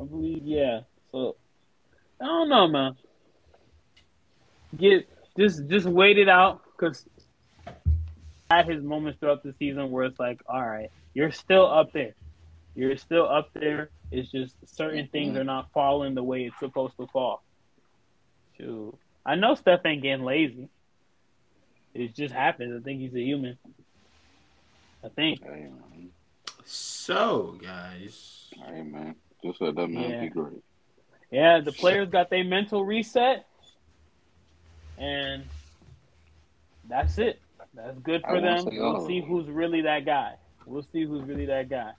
I 0.00 0.04
believe, 0.04 0.42
yeah. 0.44 0.80
So, 1.10 1.36
I 2.20 2.26
don't 2.26 2.48
know, 2.48 2.68
man. 2.68 2.96
Get 4.76 5.08
just 5.36 5.66
just 5.68 5.86
wait 5.86 6.18
it 6.18 6.28
out 6.28 6.62
because 6.64 7.06
had 8.50 8.68
his 8.68 8.82
moments 8.82 9.18
throughout 9.18 9.42
the 9.42 9.54
season 9.58 9.90
where 9.90 10.04
it's 10.04 10.18
like, 10.18 10.40
all 10.46 10.64
right, 10.64 10.90
you're 11.14 11.32
still 11.32 11.66
up 11.66 11.92
there. 11.92 12.14
You're 12.74 12.96
still 12.96 13.28
up 13.28 13.50
there. 13.54 13.90
It's 14.10 14.30
just 14.30 14.54
certain 14.66 15.08
things 15.08 15.36
are 15.36 15.44
not 15.44 15.70
falling 15.72 16.14
the 16.14 16.22
way 16.22 16.44
it's 16.44 16.58
supposed 16.58 16.96
to 16.96 17.06
fall. 17.08 17.42
Shoot. 18.56 18.96
I 19.26 19.34
know 19.34 19.54
Steph 19.54 19.84
ain't 19.84 20.02
getting 20.02 20.24
lazy. 20.24 20.68
It 21.98 22.14
just 22.14 22.32
happens. 22.32 22.80
I 22.80 22.84
think 22.84 23.00
he's 23.00 23.14
a 23.14 23.20
human. 23.20 23.58
I 25.04 25.08
think. 25.08 25.42
hey 25.42 25.68
so, 26.64 27.58
guys, 27.62 28.50
hey 28.66 28.82
man, 28.82 29.14
just 29.42 29.60
let 29.60 29.74
that 29.76 29.88
man 29.88 30.10
Yeah. 30.10 30.20
be 30.20 30.28
great. 30.28 30.62
Yeah, 31.30 31.60
the 31.60 31.72
players 31.72 32.08
got 32.10 32.28
their 32.30 32.44
mental 32.44 32.84
reset, 32.84 33.46
and 34.98 35.44
that's 36.88 37.18
it. 37.18 37.40
That's 37.74 37.98
good 38.00 38.22
for 38.22 38.40
them. 38.40 38.58
say 38.60 38.70
We'll 38.78 39.02
uh, 39.02 39.06
see 39.06 39.20
who's 39.20 39.46
really 39.48 39.82
that 39.82 40.04
guy. 40.04 40.34
We'll 40.66 40.82
see 40.82 41.04
who's 41.04 41.22
really 41.22 41.46
that 41.46 41.68
guy. 41.68 41.92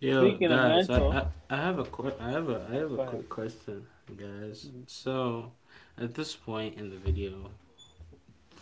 Yo, 0.00 0.28
Speaking 0.28 0.48
guys, 0.50 0.88
I, 0.88 0.92
mental- 0.92 1.12
I, 1.12 1.26
I 1.50 1.56
have 1.56 1.78
a 1.78 1.84
que- 1.84 2.14
I 2.20 2.30
have 2.30 2.48
a 2.48 2.66
I 2.70 2.74
have 2.74 2.88
Go 2.90 2.94
a 2.96 2.98
ahead. 2.98 3.08
quick 3.08 3.28
question, 3.28 3.86
guys. 4.16 4.70
So, 4.86 5.52
at 5.98 6.14
this 6.14 6.36
point 6.36 6.76
in 6.78 6.90
the 6.90 6.96
video, 6.96 7.50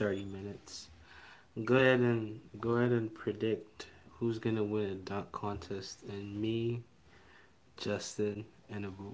thirty 0.02 0.24
minutes, 0.24 0.88
go 1.64 1.76
ahead 1.76 2.00
and 2.00 2.40
go 2.60 2.70
ahead 2.70 2.92
and 2.92 3.14
predict 3.14 3.86
who's 4.10 4.38
gonna 4.38 4.64
win 4.64 4.90
a 4.90 4.94
dunk 4.94 5.30
contest, 5.32 6.02
and 6.08 6.40
me, 6.40 6.82
Justin, 7.76 8.44
and 8.70 8.86
Abu. 8.86 9.12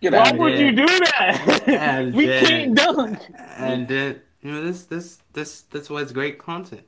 Get 0.00 0.12
Why 0.12 0.32
would 0.32 0.54
here. 0.54 0.66
you 0.70 0.72
do 0.76 0.86
that? 0.86 1.62
And 1.68 2.14
we 2.18 2.26
then- 2.26 2.44
can't 2.44 2.74
dunk. 2.74 3.18
And 3.58 3.86
then 3.86 4.20
You 4.42 4.52
know, 4.52 4.62
this 4.64 4.84
this 4.86 5.18
this 5.32 5.62
that's 5.62 5.88
why 5.90 6.00
it's 6.02 6.12
great 6.12 6.38
content, 6.38 6.82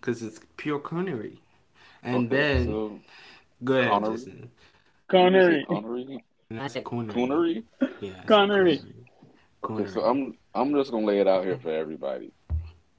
because 0.00 0.22
it's 0.22 0.40
pure 0.56 0.78
coonery. 0.80 1.38
And 2.02 2.26
Okay, 2.26 2.36
then 2.36 2.66
so 2.66 2.98
go 3.64 3.74
ahead, 3.76 3.90
Connery? 3.90 4.16
Justin. 4.16 4.50
Connery. 5.08 5.64
Connery. 5.68 6.24
And 6.50 6.60
I 6.62 6.66
said 6.68 6.84
coonery. 6.84 7.12
Coonery. 7.14 7.62
Yeah, 8.00 8.10
I 8.10 8.16
said 8.16 8.26
Connery. 8.26 8.72
Okay, 8.78 8.94
Coonery. 9.62 9.92
so 9.92 10.00
I'm 10.04 10.36
I'm 10.54 10.74
just 10.74 10.90
gonna 10.90 11.06
lay 11.06 11.20
it 11.20 11.28
out 11.28 11.44
here 11.44 11.58
for 11.58 11.70
everybody. 11.70 12.32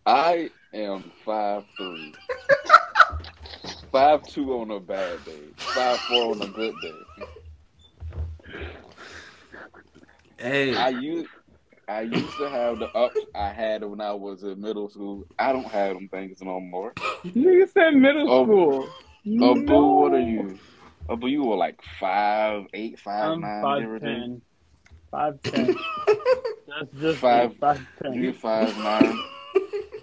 I 0.05 0.49
am 0.73 1.11
five 1.25 1.63
three. 1.77 2.13
Five 3.91 4.25
two 4.27 4.53
on 4.53 4.71
a 4.71 4.79
bad 4.79 5.23
day. 5.25 5.41
Five 5.57 5.99
four 5.99 6.31
on 6.31 6.41
a 6.41 6.47
good 6.47 6.73
day. 6.81 7.25
Hey, 10.37 10.75
I 10.75 10.89
used 10.89 11.29
I 11.87 12.01
used 12.01 12.37
to 12.37 12.49
have 12.49 12.79
the 12.79 12.87
ups 12.97 13.19
I 13.35 13.49
had 13.49 13.83
when 13.83 13.99
I 13.99 14.13
was 14.13 14.43
in 14.43 14.61
middle 14.61 14.89
school. 14.89 15.25
I 15.37 15.51
don't 15.51 15.65
have 15.65 15.95
them 15.95 16.07
things 16.07 16.41
no 16.41 16.59
more. 16.61 16.93
Nigga 17.25 17.69
said 17.69 17.91
middle 17.95 18.31
Oh, 18.31 18.45
school. 18.45 18.89
Oh, 19.41 19.53
no. 19.53 19.55
boo, 19.55 19.85
what 19.97 20.13
are 20.13 20.19
you? 20.19 20.57
Oh, 21.09 21.15
but 21.17 21.27
you 21.27 21.43
were 21.43 21.57
like 21.57 21.79
five, 21.99 22.63
eight, 22.73 22.97
five, 22.99 23.33
I'm 23.33 23.41
nine, 23.41 23.61
five 23.61 23.81
everything. 23.83 24.07
ten. 24.09 24.41
Five 25.11 25.41
ten. 25.43 25.75
That's 26.67 26.91
just 26.99 27.19
Five- 27.19 27.51
it, 27.51 27.59
five 27.59 27.85
ten. 28.01 28.13
You 28.13 28.33
five 28.33 28.75
nine. 28.77 29.19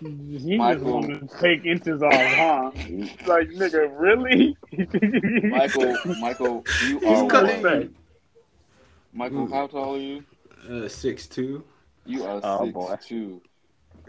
He 0.00 0.36
just 0.38 0.46
Michael. 0.46 0.92
want 1.00 1.28
to 1.28 1.38
take 1.40 1.64
inches 1.64 2.04
off, 2.04 2.12
huh? 2.12 2.70
Like 3.26 3.48
nigga, 3.48 3.90
really? 3.98 4.56
Michael, 5.50 5.96
Michael, 6.20 6.64
you 6.86 7.00
He's 7.00 7.18
are 7.18 7.26
cutting 7.28 7.62
what? 7.64 7.78
me. 7.80 7.88
Michael, 9.12 9.38
Ooh. 9.42 9.46
how 9.48 9.66
tall 9.66 9.96
are 9.96 9.98
you? 9.98 10.22
uh, 10.70 10.86
six 10.86 11.26
two. 11.26 11.64
You 12.06 12.22
are 12.26 12.40
Oh, 12.44 12.64
six 12.66 12.72
boy. 12.74 12.96
two. 13.04 13.42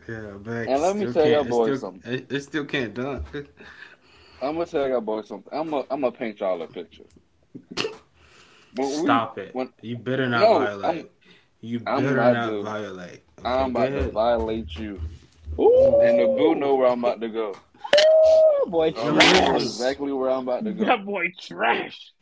Yeah, 0.08 0.34
but 0.44 0.68
And 0.68 0.80
let 0.80 0.96
me 0.96 1.12
tell 1.12 1.28
y'all 1.28 1.38
can't- 1.42 1.50
boys 1.50 1.78
still, 1.80 1.90
something. 1.92 2.14
It, 2.14 2.32
it 2.32 2.42
still 2.42 2.66
can't 2.66 2.94
dunk. 2.94 3.26
I'm 4.44 4.54
gonna 4.54 4.68
tell 4.68 4.88
y'all 4.88 5.02
boys 5.02 5.28
something. 5.28 5.52
I'm 5.52 5.72
gonna 5.72 5.86
I'm 5.90 6.02
gonna 6.02 6.12
paint 6.12 6.40
y'all 6.40 6.62
a 6.62 6.68
picture. 6.68 7.06
When 8.76 8.88
we- 8.88 9.04
Stop 9.04 9.38
it. 9.38 9.54
when- 9.56 9.74
you 9.82 9.98
better 9.98 10.28
not 10.28 10.42
No, 10.42 10.60
violate. 10.60 10.86
I'm- 10.98 11.10
you 11.62 11.82
I'm 11.88 12.04
better 12.04 12.14
about 12.20 12.34
not 12.34 12.50
to. 12.52 12.64
violate. 12.64 13.22
I'm 13.44 13.72
about 13.72 13.90
to 13.90 14.12
violate 14.12 14.76
you, 14.78 15.00
Ooh, 15.60 16.00
and 16.02 16.20
the 16.20 16.26
boo 16.38 16.56
know 16.56 16.76
where 16.76 16.88
I'm 16.90 17.04
about 17.04 17.20
to 17.22 17.30
go. 17.30 17.54
boy, 18.68 18.94
Oh, 18.96 19.12
trash. 19.14 19.62
exactly 19.64 20.12
where 20.14 20.30
I'm 20.30 20.44
about 20.44 20.64
to 20.66 20.74
go. 20.74 20.86
That 20.86 21.06
boy 21.06 21.32
trash. 21.40 22.14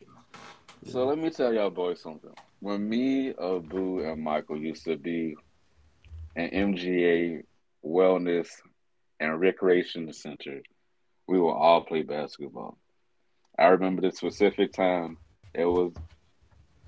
So 0.85 1.05
let 1.05 1.17
me 1.17 1.29
tell 1.29 1.53
y'all 1.53 1.69
boys 1.69 2.01
something. 2.01 2.33
When 2.59 2.87
me, 2.87 3.29
Abu, 3.31 3.99
and 4.09 4.23
Michael 4.23 4.57
used 4.57 4.85
to 4.85 4.95
be 4.97 5.35
an 6.35 6.49
MGA 6.51 7.43
wellness 7.85 8.47
and 9.19 9.39
recreation 9.39 10.11
center, 10.13 10.61
we 11.27 11.39
would 11.39 11.51
all 11.51 11.81
play 11.83 12.03
basketball. 12.03 12.77
I 13.59 13.65
remember 13.67 14.01
the 14.03 14.11
specific 14.11 14.71
time. 14.71 15.17
It 15.53 15.65
was, 15.65 15.93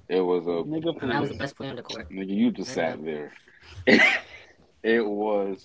it 0.10 0.22
was 0.22 0.46
a 0.48 0.50
Nigga, 0.68 1.02
And 1.02 1.14
I 1.14 1.20
was 1.20 1.30
the 1.30 1.36
best 1.36 1.56
player 1.56 1.70
on 1.70 1.76
the 1.76 1.84
court. 1.84 2.10
nigga. 2.12 2.36
You 2.36 2.52
just 2.52 2.74
sat 2.74 3.04
there. 3.04 3.32
it 4.84 5.06
was 5.06 5.64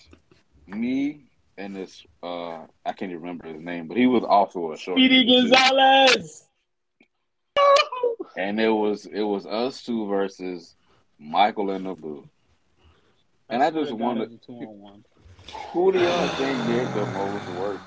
me 0.66 1.24
and 1.56 1.74
this. 1.74 2.04
uh 2.22 2.66
I 2.84 2.92
can't 2.92 3.10
even 3.10 3.22
remember 3.22 3.48
his 3.48 3.60
name, 3.62 3.88
but 3.88 3.96
he 3.96 4.06
was 4.06 4.22
also 4.24 4.72
a 4.72 4.76
short. 4.76 4.98
Speedy. 4.98 5.24
Gonzalez. 5.26 6.44
and 8.36 8.60
it 8.60 8.68
was 8.68 9.06
it 9.06 9.22
was 9.22 9.46
us 9.46 9.82
two 9.82 10.06
versus 10.06 10.74
Michael 11.18 11.70
and 11.70 11.86
Abu. 11.88 12.24
And 13.48 13.62
I 13.62 13.70
just 13.70 13.90
swear 13.90 13.92
to 13.92 13.92
God, 13.92 14.00
wondered 14.00 14.32
it's 14.32 14.44
a 14.44 14.46
two-on-one. 14.46 15.04
who 15.72 15.92
do 15.92 15.98
y'all 16.00 16.28
think 16.28 16.66
did 16.66 16.88
the 16.94 17.06
most 17.06 17.48
work? 17.60 17.80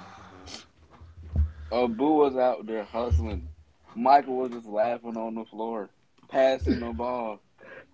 Abu 1.71 2.05
was 2.11 2.35
out 2.37 2.65
there 2.65 2.83
hustling. 2.85 3.47
Michael 3.95 4.37
was 4.37 4.51
just 4.51 4.67
laughing 4.67 5.17
on 5.17 5.35
the 5.35 5.43
floor, 5.45 5.89
passing 6.27 6.79
the 6.79 6.91
ball. 6.93 7.39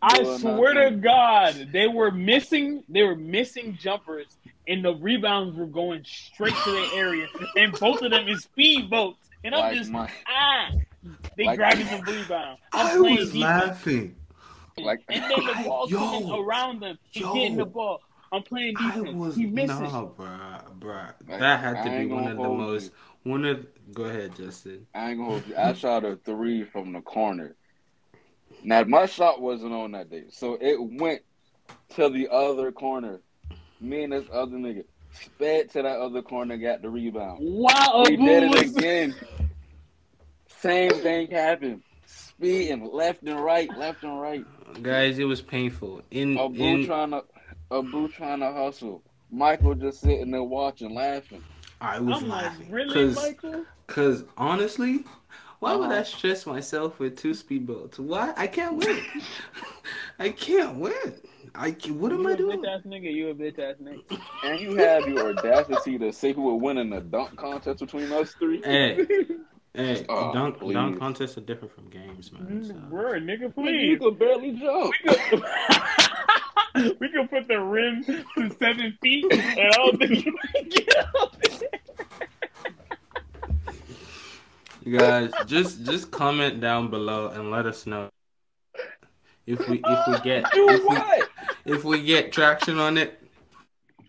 I 0.02 0.18
doing 0.18 0.40
swear 0.40 0.90
to. 0.90 0.96
God, 0.98 1.70
they 1.72 1.88
were 1.88 2.12
missing. 2.12 2.84
They 2.90 3.04
were 3.04 3.16
missing 3.16 3.78
jumpers, 3.80 4.38
and 4.68 4.84
the 4.84 4.96
rebounds 4.96 5.56
were 5.58 5.66
going 5.66 6.04
straight 6.06 6.54
to 6.56 6.72
the 6.72 6.90
area, 6.96 7.28
and 7.56 7.72
both 7.80 8.02
of 8.02 8.12
them 8.12 8.28
is 8.28 8.44
speed 8.44 8.90
boats. 8.90 9.30
And 9.46 9.54
I'm 9.56 9.62
Like 9.62 9.76
just 9.78 9.92
my, 9.92 10.10
ah, 10.28 10.72
they 11.38 11.46
Like- 11.46 11.58
grabbing 11.58 11.86
the 11.88 12.12
rebound. 12.12 12.58
I'm 12.74 12.88
I 12.88 12.98
playing 12.98 13.16
was 13.18 13.26
defense, 13.32 13.42
laughing. 13.44 14.16
like 14.78 15.02
and 15.10 15.24
then 15.24 15.46
the 15.46 15.64
ball 15.66 15.90
Yo, 15.90 15.98
coming 16.00 16.32
around 16.32 16.80
them. 16.82 16.98
He's 17.12 17.24
yo. 17.24 17.34
getting 17.34 17.58
the 17.58 17.66
ball. 17.66 18.02
I'm 18.34 18.42
playing 18.44 18.74
I 18.80 18.96
defense. 18.96 19.16
was 19.16 19.36
he 19.36 19.46
misses. 19.46 19.80
no, 19.80 20.14
bruh, 20.18 20.80
bruh. 20.80 21.14
Like, 21.30 21.40
That 21.40 21.60
had 21.60 21.84
to 21.84 21.90
be 21.98 22.08
one 22.08 22.28
of 22.28 22.36
the 22.38 22.44
hold 22.44 22.58
most. 22.60 22.92
One 23.24 23.46
of. 23.46 23.66
Go 23.94 24.04
ahead, 24.06 24.36
Justin. 24.36 24.86
I 24.94 25.12
ain't 25.12 25.20
gonna. 25.20 25.42
I 25.58 25.74
shot 25.74 26.04
a 26.04 26.16
three 26.18 26.64
from 26.66 26.92
the 26.94 27.02
corner. 27.02 27.56
Now 28.64 28.84
my 28.84 29.06
shot 29.06 29.42
wasn't 29.42 29.74
on 29.74 29.92
that 29.92 30.10
day, 30.10 30.26
so 30.30 30.58
it 30.60 30.78
went 30.80 31.22
to 31.96 32.10
the 32.10 32.30
other 32.30 32.72
corner. 32.72 33.20
Me 33.82 34.04
and 34.04 34.14
this 34.14 34.26
other 34.32 34.56
nigga 34.58 34.86
sped 35.12 35.70
to 35.72 35.82
that 35.82 36.00
other 36.00 36.22
corner, 36.22 36.58
got 36.58 36.82
the 36.82 36.90
rebound. 36.90 37.40
Wow, 37.42 38.04
we 38.08 38.14
Abu 38.14 38.26
did 38.26 38.44
it 38.44 38.78
again. 38.78 39.16
Same 40.48 40.92
thing 40.92 41.30
happened. 41.30 41.82
Speeding 42.06 42.90
left 42.92 43.24
and 43.24 43.40
right, 43.40 43.70
left 43.78 44.04
and 44.04 44.20
right. 44.20 44.46
Guys, 44.82 45.20
it 45.20 45.26
was 45.26 45.42
painful. 45.42 46.02
In 46.12 46.38
Abu 46.38 46.64
in 46.64 46.86
trying 46.86 47.12
to, 47.12 47.24
Abu 47.72 48.08
trying 48.08 48.40
to 48.40 48.52
hustle. 48.52 49.04
Michael 49.30 49.76
just 49.76 50.02
sitting 50.02 50.32
there 50.32 50.44
watching, 50.44 50.94
laughing. 50.94 51.44
I 51.82 52.00
was 52.00 52.22
I'm 52.22 52.30
like, 52.30 52.44
laughing. 52.46 52.72
really, 52.72 52.94
Cause, 52.94 53.16
Michael? 53.16 53.66
Cause 53.88 54.24
honestly, 54.38 55.04
why 55.64 55.76
would 55.76 55.90
Uh-huh. 55.92 56.00
I 56.00 56.04
stress 56.04 56.46
myself 56.46 57.00
with 57.00 57.18
two 57.18 57.32
speedboats? 57.32 58.00
Why? 58.00 58.34
I 58.36 58.48
can't 58.48 58.78
win. 58.78 59.02
I 60.20 60.30
can't 60.30 60.78
win. 60.78 61.14
I 61.56 61.72
can, 61.72 62.00
what 62.00 62.12
am 62.12 62.22
you 62.22 62.30
I 62.30 62.34
a 62.34 62.38
doing? 62.38 62.62
bitch 62.62 62.76
ass 62.78 62.82
nigga. 62.86 63.14
You 63.14 63.30
a 63.30 63.34
bitch 63.34 63.60
ass 63.60 63.76
nigga. 63.82 64.20
And 64.44 64.60
you 64.60 64.76
have 64.78 65.08
your 65.08 65.30
audacity 65.38 65.98
to 66.00 66.12
say 66.12 66.34
who 66.34 66.42
would 66.44 66.62
win 66.62 66.78
in 66.78 66.90
the 66.90 67.02
dunk 67.02 67.36
contest 67.38 67.80
between 67.80 68.12
us 68.12 68.34
three. 68.34 68.62
Hey, 68.64 69.06
hey, 69.74 70.06
Oh, 70.10 70.34
dunk 70.34 70.60
please. 70.60 70.74
dunk 70.74 71.00
contests 71.00 71.38
are 71.38 71.42
different 71.42 71.74
from 71.74 71.90
games, 71.90 72.32
man. 72.32 72.64
So. 72.66 72.74
Bro, 72.90 73.14
nigga, 73.22 73.54
please. 73.54 73.84
You 73.84 73.98
please. 73.98 74.04
could 74.04 74.20
barely 74.20 74.52
jump. 74.54 74.94
we 77.00 77.10
could 77.10 77.30
put 77.30 77.48
the 77.48 77.60
rim 77.62 78.04
to 78.04 78.50
seven 78.60 78.98
feet, 79.02 79.26
and 79.32 79.42
I 79.42 79.70
don't 79.72 79.98
think 80.00 80.26
you 80.26 80.36
can 80.56 80.70
get 80.70 80.96
up 81.22 81.36
there. 81.42 81.70
You 84.86 84.98
guys, 84.98 85.32
just 85.46 85.86
just 85.86 86.12
comment 86.12 86.60
down 86.60 86.90
below 86.90 87.30
and 87.30 87.50
let 87.50 87.66
us 87.66 87.86
know 87.86 88.10
if 89.48 89.60
we 89.70 89.82
if 89.82 90.08
we 90.08 90.20
get 90.20 90.46
if 90.54 90.90
we, 90.90 91.74
if 91.74 91.84
we 91.86 92.04
get 92.04 92.34
traction 92.34 92.78
on 92.80 92.98
it. 92.98 93.18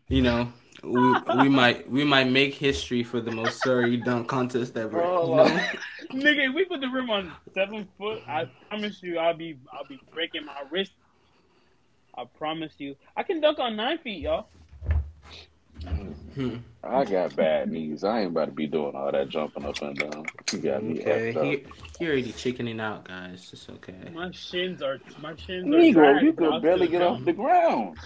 You 0.08 0.22
know, 0.22 0.52
we 0.82 1.14
we 1.38 1.48
might 1.48 1.88
we 1.88 2.02
might 2.02 2.28
make 2.28 2.54
history 2.54 3.04
for 3.04 3.20
the 3.20 3.30
most 3.30 3.62
sorry 3.62 3.96
dunk 3.98 4.26
contest 4.26 4.76
ever. 4.76 5.00
Oh, 5.00 5.46
you 5.46 5.54
know? 5.54 5.60
Nigga, 6.12 6.48
if 6.48 6.54
we 6.54 6.64
put 6.64 6.80
the 6.80 6.88
rim 6.88 7.08
on 7.08 7.32
seven 7.54 7.88
foot, 7.96 8.22
I 8.26 8.50
promise 8.68 9.00
you, 9.00 9.18
I'll 9.18 9.36
be 9.36 9.56
I'll 9.72 9.86
be 9.86 10.00
breaking 10.12 10.44
my 10.44 10.60
wrist. 10.72 10.92
I 12.18 12.24
promise 12.24 12.72
you, 12.78 12.96
I 13.16 13.22
can 13.22 13.40
dunk 13.40 13.60
on 13.60 13.76
nine 13.76 13.98
feet, 13.98 14.22
y'all. 14.22 14.48
Hmm. 16.34 16.56
I 16.82 17.04
got 17.04 17.36
bad 17.36 17.70
knees. 17.70 18.02
I 18.04 18.20
ain't 18.22 18.30
about 18.32 18.46
to 18.46 18.50
be 18.52 18.66
doing 18.66 18.94
all 18.96 19.10
that 19.12 19.28
jumping 19.28 19.64
up 19.64 19.80
and 19.82 19.96
down. 19.96 20.26
You 20.52 20.58
got 20.58 20.82
me 20.82 21.00
Okay, 21.00 21.32
effed 21.32 21.36
up. 21.36 21.44
he, 21.44 21.64
he 22.00 22.06
already 22.06 22.32
chickening 22.32 22.80
out, 22.80 23.04
guys. 23.06 23.48
It's 23.52 23.68
okay. 23.68 24.10
My 24.12 24.30
shins 24.32 24.82
are 24.82 24.98
my 25.22 25.36
shins 25.36 25.66
are. 25.66 25.78
Negro, 25.78 26.22
you 26.22 26.32
bro. 26.32 26.50
could 26.52 26.62
barely 26.62 26.88
get 26.88 27.02
off 27.02 27.24
the 27.24 27.32
ground. 27.32 27.96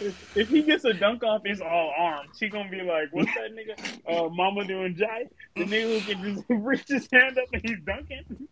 If, 0.00 0.36
if 0.36 0.48
he 0.48 0.62
gets 0.62 0.84
a 0.84 0.92
dunk 0.92 1.22
off, 1.24 1.42
it's 1.44 1.60
all 1.60 1.92
arms. 1.96 2.38
He 2.38 2.48
gonna 2.48 2.68
be 2.70 2.82
like, 2.82 3.08
"What's 3.12 3.30
that 3.34 3.50
nigga? 3.54 3.76
Uh, 4.26 4.28
Mama 4.28 4.64
doing 4.64 4.94
jai? 4.96 5.28
The 5.56 5.64
nigga 5.64 6.00
who 6.00 6.14
can 6.14 6.34
just 6.34 6.44
reach 6.48 6.84
his 6.88 7.08
hand 7.12 7.38
up 7.38 7.46
and 7.52 7.62
he's 7.62 7.78
dunking." 7.84 8.48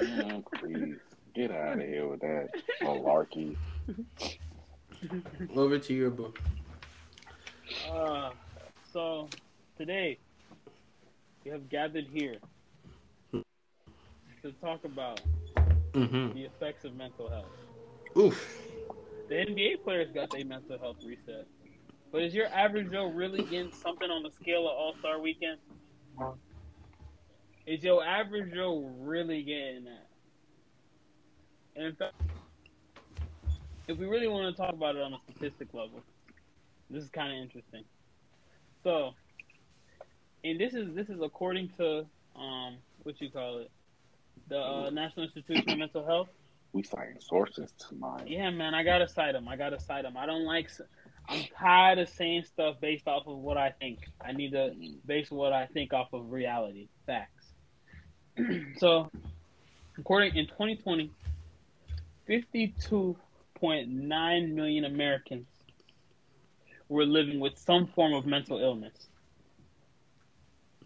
Man, 0.00 0.44
please 0.56 0.96
get 1.34 1.50
out 1.50 1.78
of 1.78 1.86
here 1.86 2.06
with 2.08 2.20
that 2.20 2.48
malarkey. 2.82 3.56
Over 5.54 5.78
to 5.78 5.94
your 5.94 6.10
book. 6.10 6.38
Uh, 7.90 8.30
so 8.92 9.28
today 9.78 10.18
we 11.44 11.50
have 11.50 11.68
gathered 11.68 12.06
here 12.12 12.36
to 13.32 14.52
talk 14.60 14.84
about 14.84 15.20
Mm-hmm. 15.94 16.34
the 16.36 16.42
effects 16.44 16.84
of 16.84 16.96
mental 16.96 17.30
health. 17.30 17.46
Oof. 18.16 18.60
The 19.28 19.34
NBA 19.36 19.84
players 19.84 20.10
got 20.12 20.28
their 20.30 20.44
mental 20.44 20.76
health 20.76 20.96
reset, 21.06 21.46
but 22.10 22.20
is 22.20 22.34
your 22.34 22.46
average 22.48 22.90
Joe 22.90 23.06
really 23.12 23.44
getting 23.44 23.70
something 23.70 24.10
on 24.10 24.24
the 24.24 24.32
scale 24.32 24.62
of 24.68 24.72
All 24.76 24.94
Star 24.98 25.20
Weekend? 25.20 25.58
Is 27.64 27.84
your 27.84 28.04
average 28.04 28.52
Joe 28.52 28.92
really 28.98 29.44
getting 29.44 29.84
that? 29.84 30.08
And 31.76 31.86
in 31.86 31.94
fact, 31.94 32.14
if 33.88 33.98
we 33.98 34.06
really 34.06 34.28
want 34.28 34.54
to 34.54 34.60
talk 34.60 34.72
about 34.72 34.96
it 34.96 35.02
on 35.02 35.14
a 35.14 35.18
statistic 35.30 35.68
level, 35.72 36.02
this 36.90 37.02
is 37.02 37.10
kind 37.10 37.32
of 37.32 37.38
interesting. 37.38 37.84
So, 38.82 39.10
and 40.42 40.60
this 40.60 40.74
is 40.74 40.94
this 40.94 41.08
is 41.08 41.20
according 41.22 41.70
to 41.78 42.06
um 42.36 42.76
what 43.02 43.20
you 43.20 43.30
call 43.30 43.58
it, 43.58 43.70
the 44.48 44.58
uh, 44.58 44.90
National 44.90 45.26
Institute 45.26 45.70
of 45.70 45.78
Mental 45.78 46.04
Health. 46.04 46.28
We 46.72 46.82
citing 46.82 47.20
sources 47.20 47.72
tonight. 47.78 48.26
Yeah, 48.26 48.50
man, 48.50 48.74
I 48.74 48.82
gotta 48.82 49.08
cite 49.08 49.34
them. 49.34 49.48
I 49.48 49.56
gotta 49.56 49.80
cite 49.80 50.02
them. 50.02 50.16
I 50.16 50.26
don't 50.26 50.44
like. 50.44 50.70
I'm 51.28 51.44
tired 51.58 51.98
of 51.98 52.08
saying 52.08 52.44
stuff 52.44 52.76
based 52.80 53.06
off 53.06 53.26
of 53.26 53.38
what 53.38 53.56
I 53.56 53.70
think. 53.70 54.00
I 54.20 54.32
need 54.32 54.52
to 54.52 54.72
base 55.06 55.30
what 55.30 55.52
I 55.52 55.66
think 55.66 55.94
off 55.94 56.12
of 56.12 56.30
reality, 56.30 56.88
facts. 57.06 57.46
so, 58.76 59.10
according 59.96 60.36
in 60.36 60.46
2020, 60.46 61.10
52.9 63.64 64.54
million 64.54 64.84
Americans 64.84 65.46
were 66.88 67.04
living 67.04 67.40
with 67.40 67.58
some 67.58 67.86
form 67.86 68.12
of 68.12 68.26
mental 68.26 68.60
illness. 68.60 68.94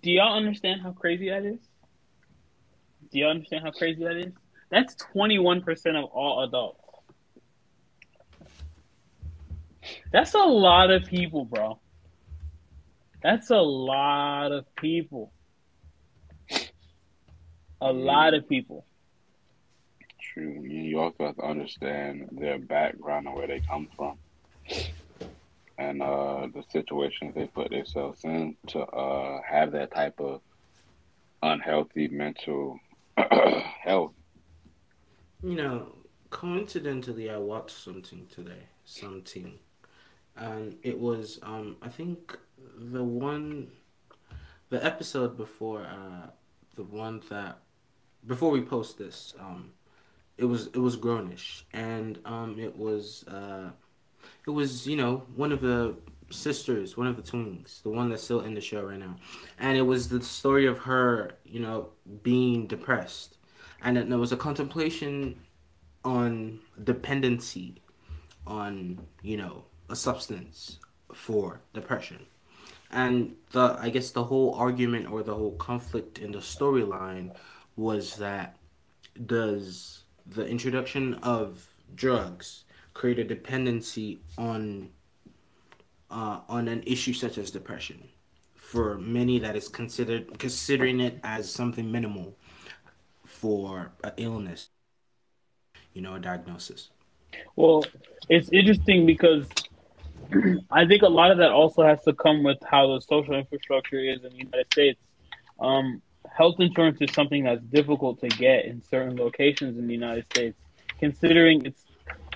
Do 0.02 0.10
y'all 0.10 0.36
understand 0.36 0.80
how 0.80 0.92
crazy 0.92 1.28
that 1.30 1.44
is? 1.44 1.58
Do 3.10 3.18
y'all 3.18 3.30
understand 3.30 3.64
how 3.64 3.72
crazy 3.72 4.04
that 4.04 4.16
is? 4.16 4.32
That's 4.70 4.94
21% 5.14 5.64
of 5.96 6.04
all 6.10 6.44
adults. 6.44 6.84
That's 10.12 10.34
a 10.34 10.38
lot 10.38 10.90
of 10.90 11.04
people, 11.04 11.44
bro. 11.44 11.80
That's 13.22 13.50
a 13.50 13.56
lot 13.56 14.52
of 14.52 14.72
people. 14.76 15.32
A 17.80 17.92
lot 17.92 18.34
of 18.34 18.48
people. 18.48 18.84
True. 20.38 20.62
You 20.64 21.00
also 21.00 21.26
have 21.26 21.36
to 21.36 21.42
understand 21.42 22.28
their 22.32 22.58
background 22.58 23.26
and 23.26 23.36
where 23.36 23.48
they 23.48 23.60
come 23.60 23.88
from. 23.96 24.18
And 25.78 26.02
uh, 26.02 26.48
the 26.54 26.64
situations 26.70 27.34
they 27.34 27.46
put 27.46 27.70
themselves 27.70 28.24
in 28.24 28.56
to 28.68 28.80
uh, 28.80 29.40
have 29.48 29.72
that 29.72 29.92
type 29.94 30.20
of 30.20 30.42
unhealthy 31.42 32.08
mental 32.08 32.78
health. 33.82 34.12
You 35.42 35.54
know, 35.56 35.94
coincidentally, 36.30 37.30
I 37.30 37.38
watched 37.38 37.76
something 37.76 38.26
today. 38.34 38.68
Something 38.84 39.58
and 40.36 40.76
it 40.82 40.98
was 40.98 41.38
um 41.42 41.76
I 41.82 41.88
think 41.88 42.38
the 42.78 43.02
one 43.04 43.68
the 44.70 44.84
episode 44.84 45.36
before 45.36 45.82
uh 45.82 46.28
the 46.76 46.84
one 46.84 47.22
that 47.30 47.58
before 48.26 48.50
we 48.50 48.62
post 48.62 48.98
this 48.98 49.34
um 49.40 49.72
it 50.38 50.44
was 50.44 50.68
it 50.68 50.78
was 50.78 50.96
grownish. 50.96 51.62
And 51.72 52.18
um 52.24 52.58
it 52.58 52.76
was 52.76 53.24
uh 53.28 53.70
it 54.46 54.50
was 54.50 54.86
you 54.86 54.96
know 54.96 55.24
one 55.36 55.52
of 55.52 55.60
the 55.60 55.96
sisters 56.30 56.94
one 56.94 57.06
of 57.06 57.16
the 57.16 57.22
twins 57.22 57.80
the 57.82 57.88
one 57.88 58.10
that's 58.10 58.22
still 58.22 58.40
in 58.40 58.54
the 58.54 58.60
show 58.60 58.82
right 58.82 58.98
now. 58.98 59.16
And 59.58 59.76
it 59.76 59.82
was 59.82 60.08
the 60.08 60.22
story 60.22 60.66
of 60.66 60.78
her 60.78 61.32
you 61.44 61.60
know 61.60 61.88
being 62.22 62.66
depressed. 62.66 63.36
And 63.82 63.96
there 63.96 64.18
was 64.18 64.32
a 64.32 64.36
contemplation 64.36 65.38
on 66.04 66.60
dependency 66.84 67.82
on 68.46 69.00
you 69.22 69.36
know 69.36 69.64
a 69.90 69.96
substance 69.96 70.78
for 71.12 71.60
depression. 71.74 72.26
And 72.90 73.34
the 73.52 73.76
I 73.80 73.90
guess 73.90 74.12
the 74.12 74.24
whole 74.24 74.54
argument 74.54 75.10
or 75.10 75.22
the 75.22 75.34
whole 75.34 75.56
conflict 75.56 76.18
in 76.18 76.32
the 76.32 76.38
storyline 76.38 77.34
was 77.76 78.16
that 78.16 78.56
does 79.26 80.04
the 80.28 80.46
introduction 80.46 81.14
of 81.22 81.66
drugs 81.94 82.64
create 82.94 83.18
a 83.18 83.24
dependency 83.24 84.20
on 84.36 84.90
uh, 86.10 86.40
on 86.48 86.68
an 86.68 86.82
issue 86.86 87.12
such 87.12 87.38
as 87.38 87.50
depression? 87.50 88.08
For 88.56 88.98
many, 88.98 89.38
that 89.38 89.56
is 89.56 89.68
considered 89.68 90.38
considering 90.38 91.00
it 91.00 91.18
as 91.24 91.50
something 91.50 91.90
minimal 91.90 92.36
for 93.24 93.92
an 94.04 94.12
illness, 94.16 94.68
you 95.94 96.02
know, 96.02 96.14
a 96.14 96.20
diagnosis. 96.20 96.90
Well, 97.56 97.84
it's 98.28 98.50
interesting 98.52 99.06
because 99.06 99.48
I 100.70 100.86
think 100.86 101.02
a 101.02 101.08
lot 101.08 101.30
of 101.30 101.38
that 101.38 101.50
also 101.50 101.82
has 101.82 102.02
to 102.04 102.12
come 102.12 102.42
with 102.42 102.58
how 102.68 102.94
the 102.94 103.00
social 103.00 103.34
infrastructure 103.34 103.98
is 103.98 104.22
in 104.24 104.30
the 104.30 104.38
United 104.38 104.66
States. 104.72 105.00
Um, 105.60 106.02
health 106.34 106.56
insurance 106.58 106.98
is 107.00 107.12
something 107.12 107.44
that's 107.44 107.62
difficult 107.62 108.20
to 108.20 108.28
get 108.28 108.64
in 108.64 108.82
certain 108.82 109.16
locations 109.16 109.78
in 109.78 109.86
the 109.86 109.92
United 109.92 110.24
States, 110.26 110.56
considering 110.98 111.64
it's 111.66 111.84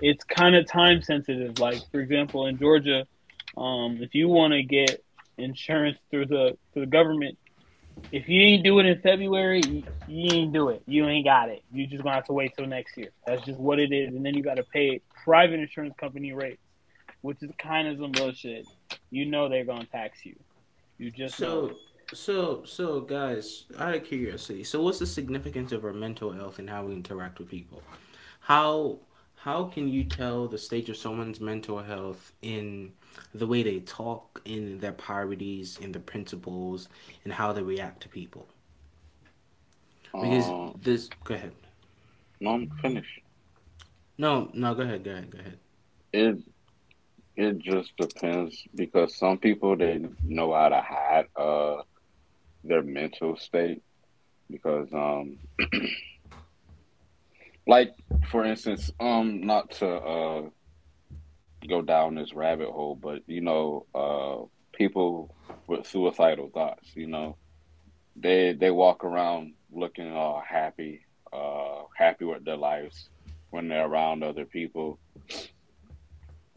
it's 0.00 0.24
kind 0.24 0.54
of 0.54 0.66
time 0.66 1.02
sensitive. 1.02 1.58
Like 1.58 1.80
for 1.90 2.00
example, 2.00 2.46
in 2.46 2.58
Georgia, 2.58 3.06
um, 3.56 3.98
if 4.00 4.14
you 4.14 4.28
want 4.28 4.52
to 4.52 4.62
get 4.62 5.02
insurance 5.38 5.98
through 6.10 6.26
the 6.26 6.56
through 6.72 6.86
the 6.86 6.90
government, 6.90 7.38
if 8.10 8.28
you 8.28 8.40
ain't 8.42 8.64
do 8.64 8.78
it 8.78 8.86
in 8.86 9.00
February, 9.00 9.62
you, 9.66 9.82
you 10.08 10.30
ain't 10.32 10.52
do 10.52 10.68
it. 10.70 10.82
You 10.86 11.06
ain't 11.06 11.24
got 11.24 11.48
it. 11.48 11.62
You 11.72 11.86
just 11.86 12.02
gonna 12.02 12.14
have 12.14 12.26
to 12.26 12.32
wait 12.32 12.52
till 12.56 12.66
next 12.66 12.96
year. 12.96 13.10
That's 13.26 13.44
just 13.44 13.58
what 13.58 13.78
it 13.78 13.92
is, 13.92 14.14
and 14.14 14.24
then 14.24 14.34
you 14.34 14.42
got 14.42 14.56
to 14.56 14.64
pay 14.64 15.00
private 15.24 15.60
insurance 15.60 15.94
company 15.98 16.32
rates 16.32 16.62
which 17.22 17.42
is 17.42 17.50
kind 17.58 17.88
of 17.88 17.98
some 17.98 18.12
bullshit. 18.12 18.66
You 19.10 19.24
know 19.24 19.48
they're 19.48 19.64
gonna 19.64 19.86
tax 19.86 20.26
you. 20.26 20.36
You 20.98 21.10
just 21.10 21.36
so. 21.36 21.68
Know. 21.68 21.76
So, 22.12 22.62
so 22.64 23.00
guys, 23.00 23.64
out 23.78 23.94
of 23.94 24.04
curiosity, 24.04 24.64
so 24.64 24.82
what's 24.82 24.98
the 24.98 25.06
significance 25.06 25.72
of 25.72 25.84
our 25.84 25.92
mental 25.94 26.30
health 26.30 26.58
and 26.58 26.68
how 26.68 26.84
we 26.84 26.92
interact 26.92 27.38
with 27.38 27.48
people? 27.48 27.82
How 28.40 28.98
how 29.36 29.64
can 29.64 29.88
you 29.88 30.04
tell 30.04 30.46
the 30.46 30.58
stage 30.58 30.88
of 30.88 30.96
someone's 30.96 31.40
mental 31.40 31.82
health 31.82 32.32
in 32.42 32.92
the 33.34 33.46
way 33.46 33.62
they 33.62 33.80
talk, 33.80 34.40
in 34.44 34.78
their 34.78 34.92
priorities, 34.92 35.78
in 35.78 35.90
their 35.90 36.02
principles, 36.02 36.88
and 37.24 37.32
how 37.32 37.52
they 37.52 37.62
react 37.62 38.02
to 38.02 38.08
people? 38.08 38.46
Because 40.12 40.48
uh, 40.48 40.70
this, 40.80 41.08
go 41.24 41.34
ahead. 41.34 41.52
No, 42.40 42.50
I'm 42.50 42.70
finished. 42.82 43.20
No, 44.18 44.50
no, 44.52 44.74
go 44.74 44.82
ahead, 44.82 45.02
go 45.02 45.10
ahead, 45.10 45.30
go 45.30 45.38
ahead. 45.38 45.58
It 46.12 46.38
it 47.36 47.58
just 47.58 47.96
depends 47.96 48.62
because 48.74 49.16
some 49.16 49.38
people 49.38 49.76
they 49.76 50.04
know 50.22 50.52
how 50.52 50.68
to 50.68 50.80
hide 50.82 51.26
uh 51.36 51.82
their 52.64 52.82
mental 52.82 53.36
state 53.36 53.82
because 54.50 54.88
um 54.92 55.38
like 57.66 57.94
for 58.30 58.44
instance 58.44 58.90
um 59.00 59.40
not 59.42 59.70
to 59.70 59.86
uh 59.86 60.42
go 61.68 61.80
down 61.80 62.14
this 62.14 62.34
rabbit 62.34 62.68
hole 62.68 62.96
but 63.00 63.22
you 63.26 63.40
know 63.40 63.86
uh 63.94 64.44
people 64.76 65.34
with 65.66 65.86
suicidal 65.86 66.50
thoughts 66.52 66.88
you 66.94 67.06
know 67.06 67.36
they 68.16 68.52
they 68.52 68.70
walk 68.70 69.04
around 69.04 69.54
looking 69.72 70.10
all 70.12 70.42
happy 70.46 71.04
uh 71.32 71.82
happy 71.96 72.24
with 72.24 72.44
their 72.44 72.56
lives 72.56 73.08
when 73.52 73.68
they're 73.68 73.86
around 73.86 74.24
other 74.24 74.46
people. 74.46 74.98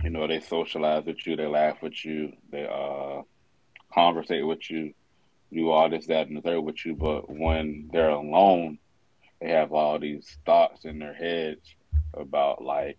You 0.02 0.10
know, 0.10 0.28
they 0.28 0.40
socialize 0.40 1.06
with 1.06 1.28
you, 1.28 1.36
they 1.36 1.46
laugh 1.46 1.82
with 1.82 2.04
you, 2.06 2.34
they 2.50 2.66
uh 2.66 3.22
conversate 3.94 4.46
with 4.48 4.70
you, 4.70 4.94
do 5.52 5.70
all 5.70 5.90
this, 5.90 6.08
that, 6.08 6.28
and 6.28 6.38
the 6.38 6.42
third 6.42 6.62
with 6.62 6.86
you. 6.86 6.96
But 6.96 7.30
when 7.30 7.90
they're 7.92 8.10
alone, 8.10 8.78
they 9.42 9.50
have 9.52 9.74
all 9.74 10.00
these 10.00 10.38
thoughts 10.46 10.86
in 10.86 11.00
their 11.00 11.14
heads 11.14 11.76
about 12.14 12.64
like, 12.64 12.98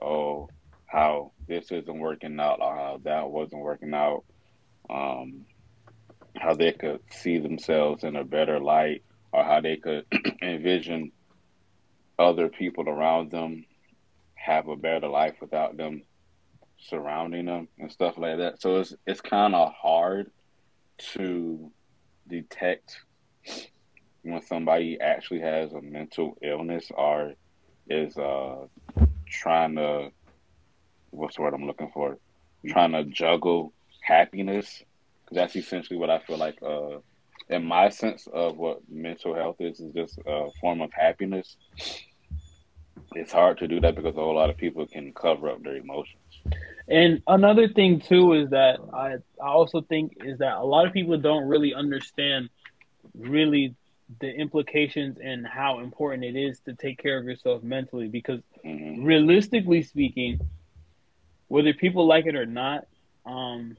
oh, 0.00 0.48
how 0.86 1.32
this 1.46 1.70
isn't 1.70 1.98
working 1.98 2.38
out, 2.40 2.60
or 2.60 2.74
how 2.74 3.00
that 3.04 3.30
wasn't 3.30 3.62
working 3.62 3.94
out, 3.94 4.24
um, 4.88 5.46
how 6.36 6.54
they 6.54 6.72
could 6.72 7.00
see 7.10 7.38
themselves 7.38 8.04
in 8.04 8.16
a 8.16 8.24
better 8.24 8.60
light, 8.60 9.02
or 9.32 9.44
how 9.44 9.60
they 9.60 9.76
could 9.76 10.04
envision 10.42 11.12
other 12.18 12.48
people 12.48 12.88
around 12.88 13.30
them 13.30 13.64
have 14.34 14.68
a 14.68 14.76
better 14.76 15.08
life 15.08 15.34
without 15.40 15.76
them 15.76 16.02
surrounding 16.78 17.46
them 17.46 17.68
and 17.78 17.92
stuff 17.92 18.16
like 18.16 18.38
that. 18.38 18.60
So 18.60 18.80
it's 18.80 18.94
it's 19.06 19.20
kind 19.20 19.54
of 19.54 19.72
hard 19.72 20.30
to 21.14 21.70
detect 22.30 23.00
when 24.22 24.42
somebody 24.42 25.00
actually 25.00 25.40
has 25.40 25.72
a 25.72 25.80
mental 25.80 26.36
illness 26.42 26.90
or 26.94 27.34
is 27.88 28.16
uh 28.16 28.66
trying 29.26 29.76
to 29.76 30.10
what's 31.10 31.36
the 31.36 31.42
word 31.42 31.54
I'm 31.54 31.66
looking 31.66 31.90
for? 31.92 32.18
Trying 32.66 32.92
to 32.92 33.04
juggle 33.04 33.72
happiness 34.02 34.82
because 35.24 35.36
that's 35.36 35.56
essentially 35.56 35.98
what 35.98 36.10
I 36.10 36.18
feel 36.20 36.38
like. 36.38 36.58
Uh, 36.62 36.98
in 37.48 37.64
my 37.64 37.88
sense 37.88 38.28
of 38.32 38.56
what 38.56 38.80
mental 38.88 39.34
health 39.34 39.56
is, 39.60 39.80
is 39.80 39.92
just 39.92 40.18
a 40.26 40.48
form 40.60 40.80
of 40.80 40.92
happiness. 40.92 41.56
It's 43.14 43.32
hard 43.32 43.58
to 43.58 43.66
do 43.66 43.80
that 43.80 43.96
because 43.96 44.16
a 44.16 44.20
whole 44.20 44.36
lot 44.36 44.50
of 44.50 44.56
people 44.56 44.86
can 44.86 45.12
cover 45.12 45.50
up 45.50 45.62
their 45.62 45.76
emotions. 45.76 46.19
And 46.88 47.20
another 47.26 47.68
thing 47.68 48.00
too 48.00 48.32
is 48.34 48.50
that 48.50 48.80
I 48.92 49.14
I 49.42 49.48
also 49.48 49.82
think 49.82 50.12
is 50.18 50.38
that 50.38 50.56
a 50.58 50.64
lot 50.64 50.86
of 50.86 50.92
people 50.92 51.16
don't 51.18 51.48
really 51.48 51.74
understand 51.74 52.48
really 53.14 53.74
the 54.20 54.28
implications 54.30 55.16
and 55.22 55.46
how 55.46 55.80
important 55.80 56.24
it 56.24 56.36
is 56.36 56.60
to 56.66 56.74
take 56.74 56.98
care 56.98 57.18
of 57.18 57.24
yourself 57.24 57.62
mentally 57.62 58.08
because 58.08 58.40
Mhm. 58.64 58.96
realistically 58.96 59.82
speaking 59.82 60.40
whether 61.48 61.72
people 61.74 62.06
like 62.06 62.26
it 62.26 62.34
or 62.36 62.46
not 62.46 62.84
um 63.26 63.76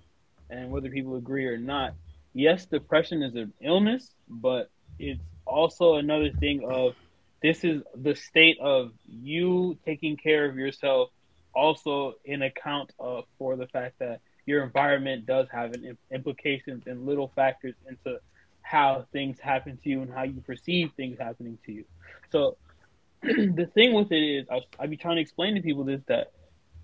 and 0.49 0.69
whether 0.71 0.89
people 0.89 1.15
agree 1.15 1.45
or 1.45 1.57
not 1.57 1.93
yes 2.33 2.65
depression 2.67 3.23
is 3.23 3.35
an 3.35 3.53
illness 3.61 4.13
but 4.27 4.67
it's 4.99 5.21
also 5.45 5.95
another 5.95 6.31
thing 6.39 6.61
of 6.67 6.93
this 7.41 7.63
is 7.63 7.81
the 7.95 8.15
state 8.15 8.57
of 8.61 8.91
you 9.05 9.77
taking 9.85 10.17
care 10.17 10.49
of 10.49 10.55
yourself 10.55 11.09
also 11.53 12.15
in 12.25 12.41
account 12.41 12.91
of 12.99 13.25
for 13.37 13.55
the 13.55 13.67
fact 13.67 13.99
that 13.99 14.21
your 14.45 14.63
environment 14.63 15.25
does 15.25 15.47
have 15.51 15.73
an 15.73 15.97
implications 16.11 16.83
and 16.87 17.05
little 17.05 17.31
factors 17.35 17.75
into 17.87 18.19
how 18.61 19.05
things 19.11 19.39
happen 19.39 19.77
to 19.83 19.89
you 19.89 20.01
and 20.01 20.13
how 20.13 20.23
you 20.23 20.41
perceive 20.41 20.91
things 20.95 21.17
happening 21.19 21.57
to 21.65 21.71
you. 21.71 21.85
So 22.31 22.57
the 23.21 23.69
thing 23.73 23.93
with 23.93 24.11
it 24.11 24.21
is, 24.21 24.47
I, 24.49 24.61
I 24.79 24.87
be 24.87 24.97
trying 24.97 25.17
to 25.17 25.21
explain 25.21 25.55
to 25.55 25.61
people 25.61 25.83
this 25.83 26.01
that 26.07 26.31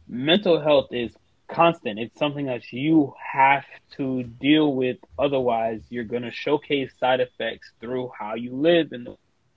mental 0.07 0.59
health 0.59 0.87
is 0.91 1.13
constant. 1.47 1.99
It's 1.99 2.17
something 2.19 2.45
that 2.45 2.71
you 2.71 3.13
have 3.33 3.65
to 3.97 4.23
deal 4.23 4.73
with. 4.73 4.97
Otherwise, 5.17 5.81
you're 5.89 6.03
gonna 6.03 6.31
showcase 6.31 6.91
side 6.99 7.21
effects 7.21 7.71
through 7.79 8.11
how 8.17 8.35
you 8.35 8.55
live 8.55 8.91
and 8.91 9.07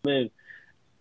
live. 0.04 0.30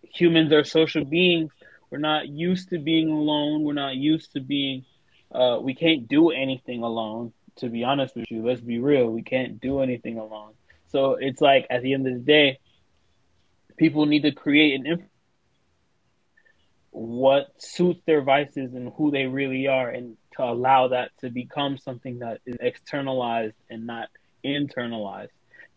Humans 0.02 0.52
are 0.52 0.64
social 0.64 1.04
beings. 1.04 1.52
We're 1.90 1.98
not 1.98 2.28
used 2.28 2.70
to 2.70 2.78
being 2.78 3.10
alone. 3.10 3.64
We're 3.64 3.72
not 3.72 3.96
used 3.96 4.32
to 4.32 4.40
being. 4.40 4.84
Uh, 5.32 5.58
we 5.60 5.74
can't 5.74 6.08
do 6.08 6.30
anything 6.30 6.82
alone. 6.82 7.32
To 7.56 7.68
be 7.68 7.84
honest 7.84 8.16
with 8.16 8.30
you, 8.30 8.46
let's 8.46 8.60
be 8.60 8.78
real. 8.78 9.06
We 9.06 9.22
can't 9.22 9.60
do 9.60 9.80
anything 9.80 10.18
alone. 10.18 10.52
So 10.88 11.16
it's 11.20 11.40
like 11.40 11.66
at 11.68 11.82
the 11.82 11.94
end 11.94 12.06
of 12.06 12.14
the 12.14 12.20
day, 12.20 12.58
people 13.76 14.06
need 14.06 14.22
to 14.22 14.32
create 14.32 14.74
an 14.74 15.08
what 16.92 17.48
suits 17.58 18.00
their 18.06 18.22
vices 18.22 18.74
and 18.74 18.92
who 18.96 19.10
they 19.10 19.26
really 19.26 19.68
are, 19.68 19.88
and 19.88 20.16
to 20.36 20.44
allow 20.44 20.88
that 20.88 21.10
to 21.20 21.30
become 21.30 21.78
something 21.78 22.20
that 22.20 22.40
is 22.46 22.56
externalized 22.60 23.54
and 23.68 23.86
not 23.86 24.08
internalized. 24.44 25.28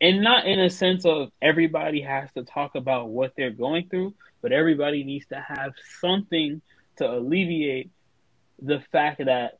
And 0.03 0.21
not 0.21 0.45
in 0.45 0.59
a 0.59 0.69
sense 0.69 1.05
of 1.05 1.31
everybody 1.41 2.01
has 2.01 2.29
to 2.33 2.43
talk 2.43 2.75
about 2.75 3.07
what 3.07 3.31
they're 3.37 3.51
going 3.51 3.87
through, 3.87 4.13
but 4.41 4.51
everybody 4.51 5.05
needs 5.05 5.25
to 5.27 5.39
have 5.39 5.71
something 6.01 6.61
to 6.97 7.09
alleviate 7.09 7.89
the 8.61 8.83
fact 8.91 9.21
that 9.23 9.59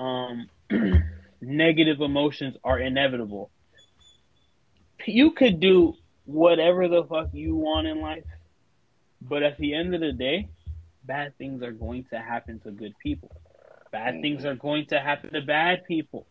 um, 0.00 0.48
negative 1.40 2.00
emotions 2.00 2.56
are 2.64 2.80
inevitable. 2.80 3.52
You 5.06 5.30
could 5.30 5.60
do 5.60 5.94
whatever 6.24 6.88
the 6.88 7.04
fuck 7.04 7.28
you 7.32 7.54
want 7.54 7.86
in 7.86 8.00
life, 8.00 8.24
but 9.22 9.44
at 9.44 9.56
the 9.58 9.74
end 9.74 9.94
of 9.94 10.00
the 10.00 10.12
day, 10.12 10.48
bad 11.04 11.38
things 11.38 11.62
are 11.62 11.70
going 11.70 12.02
to 12.10 12.18
happen 12.18 12.58
to 12.64 12.72
good 12.72 12.94
people. 13.00 13.30
Bad 13.92 14.22
things 14.22 14.44
are 14.44 14.56
going 14.56 14.86
to 14.86 14.98
happen 14.98 15.32
to 15.34 15.40
bad 15.40 15.84
people. 15.84 16.26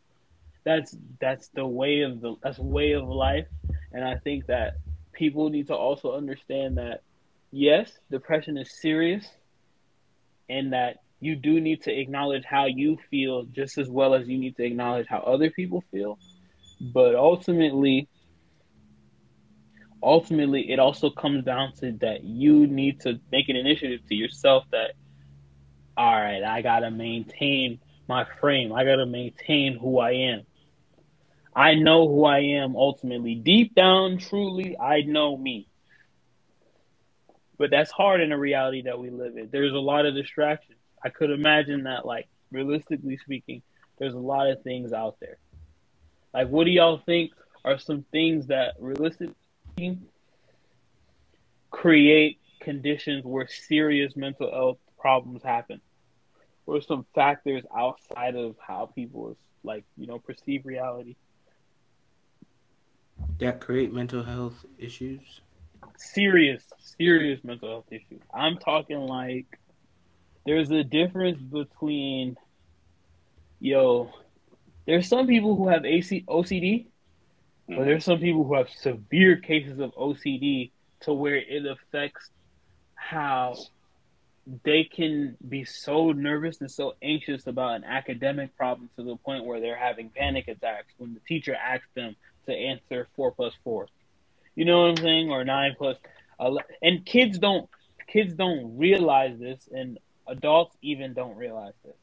That's 0.66 0.96
that's 1.20 1.50
the 1.50 1.66
way 1.66 2.02
of 2.02 2.22
the 2.22 2.36
that's 2.42 2.60
way 2.60 2.94
of 2.94 3.08
life, 3.08 3.48
and 3.92 4.04
I 4.04 4.16
think 4.18 4.48
that 4.48 4.76
people 5.12 5.50
need 5.50 5.68
to 5.68 5.76
also 5.76 6.14
understand 6.14 6.78
that 6.78 7.02
yes, 7.52 7.92
depression 8.10 8.58
is 8.58 8.72
serious, 8.82 9.28
and 10.50 10.74
that 10.74 10.98
you 11.20 11.36
do 11.36 11.60
need 11.62 11.84
to 11.84 11.92
acknowledge 11.98 12.44
how 12.44 12.66
you 12.66 12.98
feel 13.10 13.44
just 13.44 13.78
as 13.78 13.90
well 13.90 14.14
as 14.14 14.28
you 14.28 14.38
need 14.38 14.56
to 14.58 14.64
acknowledge 14.64 15.08
how 15.08 15.20
other 15.20 15.50
people 15.50 15.84
feel. 15.92 16.18
But 16.82 17.16
ultimately, 17.16 18.10
ultimately, 20.02 20.70
it 20.72 20.80
also 20.80 21.10
comes 21.10 21.46
down 21.46 21.74
to 21.80 21.94
that 22.02 22.24
you 22.24 22.68
need 22.68 23.00
to 23.02 23.20
make 23.32 23.48
an 23.50 23.56
initiative 23.56 24.02
to 24.10 24.16
yourself 24.16 24.66
that, 24.72 24.92
all 25.96 26.14
right, 26.14 26.44
I 26.44 26.62
got 26.62 26.80
to 26.80 26.92
maintain 26.92 27.80
my 28.10 28.26
frame. 28.42 28.74
I 28.74 28.84
got 28.84 28.98
to 28.98 29.06
maintain 29.06 29.78
who 29.78 30.00
I 30.00 30.12
am. 30.12 30.42
I 31.56 31.76
know 31.76 32.08
who 32.08 32.26
I 32.26 32.40
am 32.40 32.76
ultimately. 32.76 33.36
Deep 33.36 33.76
down, 33.76 34.18
truly, 34.18 34.78
I 34.78 35.02
know 35.02 35.38
me. 35.38 35.68
But 37.58 37.70
that's 37.70 37.92
hard 37.92 38.22
in 38.22 38.32
a 38.32 38.38
reality 38.38 38.84
that 38.84 39.00
we 39.00 39.10
live 39.10 39.38
in. 39.38 39.50
There's 39.52 39.74
a 39.74 39.80
lot 39.80 40.06
of 40.06 40.16
distractions. 40.16 40.80
I 41.04 41.10
could 41.10 41.30
imagine 41.30 41.84
that, 41.84 42.06
like, 42.06 42.28
realistically 42.52 43.18
speaking, 43.18 43.62
there's 44.00 44.16
a 44.16 44.20
lot 44.20 44.50
of 44.50 44.64
things 44.64 44.94
out 44.94 45.18
there. 45.20 45.38
Like, 46.34 46.50
what 46.50 46.64
do 46.66 46.72
y'all 46.72 46.98
think 47.06 47.32
are 47.64 47.78
some 47.78 48.04
things 48.12 48.48
that 48.48 48.74
realistically 48.80 49.36
create 51.70 52.40
conditions 52.62 53.24
where 53.24 53.48
serious 53.48 54.16
mental 54.16 54.52
health 54.52 54.80
problems 54.98 55.44
happen? 55.44 55.82
Or 56.66 56.82
some 56.82 57.06
factors 57.14 57.64
outside 57.76 58.36
of 58.36 58.56
how 58.66 58.88
people, 58.88 59.38
like, 59.64 59.84
you 59.98 60.08
know, 60.08 60.18
perceive 60.18 60.66
reality? 60.66 61.16
That 63.40 63.60
create 63.60 63.94
mental 63.94 64.24
health 64.24 64.66
issues. 64.78 65.42
serious, 65.98 66.64
serious 66.80 67.44
mental 67.44 67.70
health 67.70 67.86
issues. 67.92 68.22
I'm 68.34 68.58
talking 68.58 69.00
like 69.00 69.46
there's 70.46 70.72
a 70.72 70.84
difference 70.84 71.42
between 71.42 72.38
yo. 73.60 74.12
There's 74.86 75.08
some 75.08 75.28
people 75.28 75.56
who 75.56 75.70
have 75.70 75.86
AC, 75.86 76.26
OCD, 76.28 76.88
but 77.68 77.74
mm-hmm. 77.76 77.86
there's 77.86 78.04
some 78.04 78.20
people 78.20 78.44
who 78.44 78.56
have 78.56 78.70
severe 78.70 79.38
cases 79.38 79.80
of 79.80 79.94
OCD 79.96 80.72
to 81.02 81.14
where 81.14 81.38
it 81.38 81.66
affects 81.66 82.30
how 82.96 83.56
they 84.64 84.84
can 84.84 85.38
be 85.48 85.64
so 85.64 86.12
nervous 86.12 86.60
and 86.60 86.70
so 86.70 86.96
anxious 87.02 87.48
about 87.48 87.76
an 87.76 87.84
academic 87.86 88.56
problem 88.58 88.90
to 88.98 89.04
the 89.04 89.16
point 89.18 89.46
where 89.46 89.62
they're 89.62 89.78
having 89.78 90.10
panic 90.10 90.50
attacks 90.50 90.94
when 90.98 91.14
the 91.14 91.22
teacher 91.22 91.56
asks 91.56 91.88
them 91.96 92.16
to 92.48 92.54
answer 92.54 93.08
four 93.16 93.32
plus 93.32 93.54
four. 93.64 93.88
You 94.56 94.66
know 94.66 94.82
what 94.82 94.90
I'm 94.92 94.98
saying? 94.98 95.30
Or 95.30 95.44
nine 95.44 95.76
plus. 95.78 95.98
ele- 96.40 96.60
And 96.82 97.06
kids 97.06 97.40
don't 97.40 97.70
kids 98.08 98.36
don't 98.36 98.78
realize 98.78 99.40
this, 99.40 99.68
and 99.72 99.98
adults 100.28 100.76
even 100.82 101.14
don't 101.14 101.36
realize 101.36 101.74
this. 101.84 101.96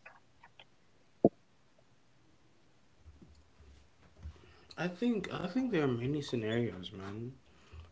I 4.77 4.89
think 4.89 5.33
I 5.33 5.47
think 5.47 5.73
there 5.73 5.85
are 5.85 5.89
many 5.89 6.23
scenarios, 6.23 6.91
man. 6.93 7.33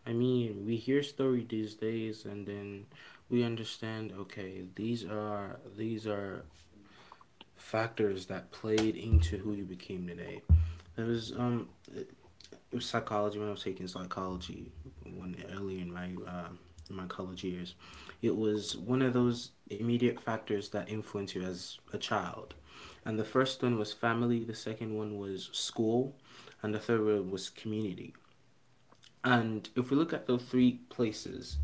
I 0.07 0.13
mean, 0.15 0.65
we 0.65 0.77
hear 0.77 1.03
story 1.03 1.47
these 1.49 1.75
days, 1.75 2.25
and 2.25 2.47
then 2.47 2.87
we 3.29 3.45
understand. 3.45 4.13
Okay, 4.19 4.65
these 4.75 5.05
are 5.05 5.61
these 5.77 6.07
are 6.07 6.45
factors 7.57 8.27
that 8.27 8.51
played 8.51 8.97
into 8.97 9.37
who 9.37 9.53
you 9.53 9.65
became 9.65 10.07
today. 10.07 10.41
There 10.97 11.05
was 11.07 11.33
um, 11.33 11.69
it, 12.53 12.77
was 12.77 12.87
psychology 12.87 13.39
when 13.39 13.49
I 13.49 13.53
was 13.53 13.63
taking 13.63 13.89
psychology 13.89 14.71
when 15.05 15.37
early 15.57 15.81
in 15.81 15.93
my 15.93 16.15
uh, 16.27 16.49
in 16.89 16.97
my 16.97 17.07
college 17.07 17.45
years. 17.45 17.75
It 18.23 18.37
was 18.37 18.77
one 18.77 19.03
of 19.03 19.13
those 19.13 19.51
immediate 19.71 20.21
factors 20.21 20.71
that 20.71 20.89
influence 20.89 21.35
you 21.35 21.43
as 21.43 21.79
a 21.93 21.99
child. 21.99 22.55
And 23.05 23.19
the 23.19 23.25
first 23.25 23.63
one 23.63 23.79
was 23.79 23.93
family, 23.93 24.45
the 24.45 24.55
second 24.55 24.97
one 24.97 25.19
was 25.19 25.51
school, 25.53 26.17
and 26.63 26.75
the 26.75 26.79
third 26.79 27.05
one 27.05 27.31
was 27.31 27.49
community. 27.51 28.15
And 29.25 29.69
if 29.77 29.91
we 29.91 29.97
look 29.97 30.13
at 30.13 30.27
those 30.27 30.43
three 30.43 30.81
places, 30.89 31.59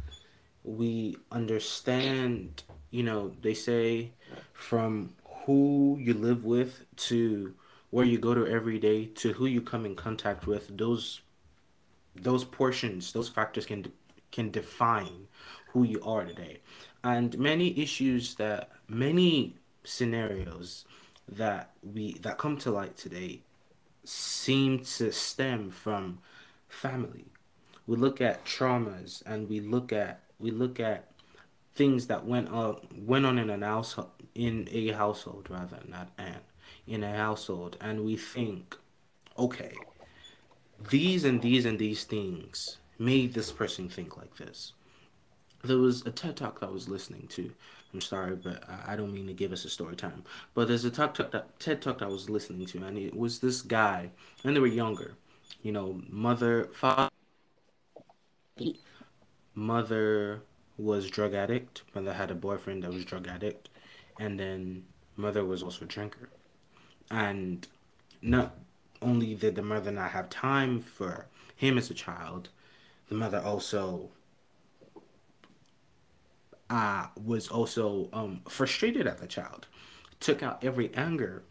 we 0.63 1.17
understand, 1.31 2.63
you 2.91 3.03
know, 3.03 3.33
they 3.43 3.55
say 3.55 4.13
from 4.53 5.15
who 5.45 5.99
you 6.01 6.15
live 6.15 6.45
with 6.45 6.85
to 6.97 7.55
where 7.95 8.05
you 8.05 8.19
go 8.19 8.35
to 8.35 8.45
every 8.45 8.77
day 8.81 9.07
to 9.07 9.33
who 9.35 9.47
you 9.47 9.61
come 9.61 9.87
in 9.87 9.95
contact 9.95 10.49
with, 10.49 10.77
those 10.77 11.21
those 12.17 12.43
portions, 12.43 13.13
those 13.13 13.29
factors 13.29 13.67
can 13.67 13.87
can 14.33 14.51
define 14.51 15.29
who 15.69 15.85
you 15.85 16.03
are 16.03 16.25
today. 16.25 16.59
And 17.05 17.39
many 17.39 17.79
issues 17.79 18.35
that 18.35 18.71
many 18.89 19.55
scenarios 19.85 20.87
that 21.29 21.71
we 21.85 22.15
that 22.15 22.37
come 22.37 22.57
to 22.59 22.73
light 22.73 22.97
today 22.97 23.43
seem 24.03 24.81
to 24.81 25.13
stem 25.13 25.71
from 25.71 26.19
family. 26.67 27.27
We 27.87 27.95
look 27.97 28.21
at 28.21 28.45
traumas 28.45 29.23
and 29.25 29.49
we 29.49 29.61
look 29.61 29.93
at 29.93 30.21
we 30.41 30.51
look 30.51 30.81
at 30.81 31.13
things 31.77 32.09
that 32.09 32.27
went 32.27 32.49
on 32.49 32.81
went 32.93 33.25
on 33.25 33.39
in 33.39 33.51
an 33.51 33.63
household 33.63 34.11
in 34.35 34.69
a 34.73 34.89
household 34.89 35.47
rather 35.49 35.79
not 35.87 36.09
an 36.19 36.41
in 36.87 37.03
a 37.03 37.17
household 37.17 37.77
and 37.81 38.05
we 38.05 38.17
think 38.17 38.77
okay 39.39 39.73
these 40.91 41.25
and 41.25 41.41
these 41.43 41.65
and 41.65 41.79
these 41.79 42.05
things 42.05 42.79
made 42.99 43.33
this 43.35 43.51
person 43.51 43.89
think 43.89 44.17
like 44.17 44.37
this 44.37 44.73
there 45.65 45.79
was 45.79 46.05
a 46.07 46.11
TED 46.11 46.37
talk 46.37 46.61
that 46.61 46.69
I 46.69 46.73
was 46.73 46.89
listening 46.89 47.27
to. 47.29 47.51
I'm 47.93 48.01
sorry, 48.01 48.37
but 48.37 48.63
I 48.87 48.97
don't 48.97 49.13
mean 49.13 49.27
to 49.29 49.33
give 49.33 49.53
us 49.53 49.65
a 49.65 49.71
story 49.71 49.97
time. 49.97 50.25
But 50.53 50.69
there's 50.69 50.85
a 50.85 50.91
talk, 50.91 51.15
talk 51.15 51.31
that 51.31 51.59
TED 51.59 51.81
talk 51.81 51.99
that 51.99 52.07
I 52.07 52.09
was 52.09 52.29
listening 52.29 52.67
to, 52.67 52.85
and 52.85 52.99
it 52.99 53.17
was 53.17 53.39
this 53.39 53.63
guy, 53.63 54.11
and 54.45 54.55
they 54.55 54.61
were 54.61 54.67
younger, 54.67 55.15
you 55.63 55.73
know, 55.73 56.01
mother, 56.09 56.69
father, 56.75 57.11
mother 59.55 60.43
was 60.77 61.09
drug 61.09 61.35
addict. 61.35 61.83
Mother 61.95 62.13
had 62.13 62.31
a 62.31 62.35
boyfriend 62.35 62.83
that 62.83 62.93
was 62.93 63.05
drug 63.05 63.29
addict, 63.29 63.71
and 64.19 64.39
then 64.39 64.85
mother 65.17 65.45
was 65.45 65.63
also 65.63 65.85
a 65.85 65.89
drinker. 65.89 66.29
And 67.11 67.67
not 68.23 68.57
only 69.03 69.35
did 69.35 69.55
the 69.55 69.63
mother 69.63 69.91
not 69.91 70.11
have 70.11 70.31
time 70.31 70.81
for 70.81 71.27
him 71.57 71.79
as 71.79 71.91
a 71.91 71.95
child, 71.95 72.49
the 73.09 73.15
mother 73.15 73.41
also 73.45 74.11
uh, 76.71 77.07
was 77.23 77.49
also 77.49 78.09
um, 78.13 78.41
frustrated 78.49 79.07
at 79.07 79.19
the 79.19 79.27
child, 79.27 79.67
took 80.21 80.43
out 80.43 80.65
every 80.65 80.93
anger 80.95 81.43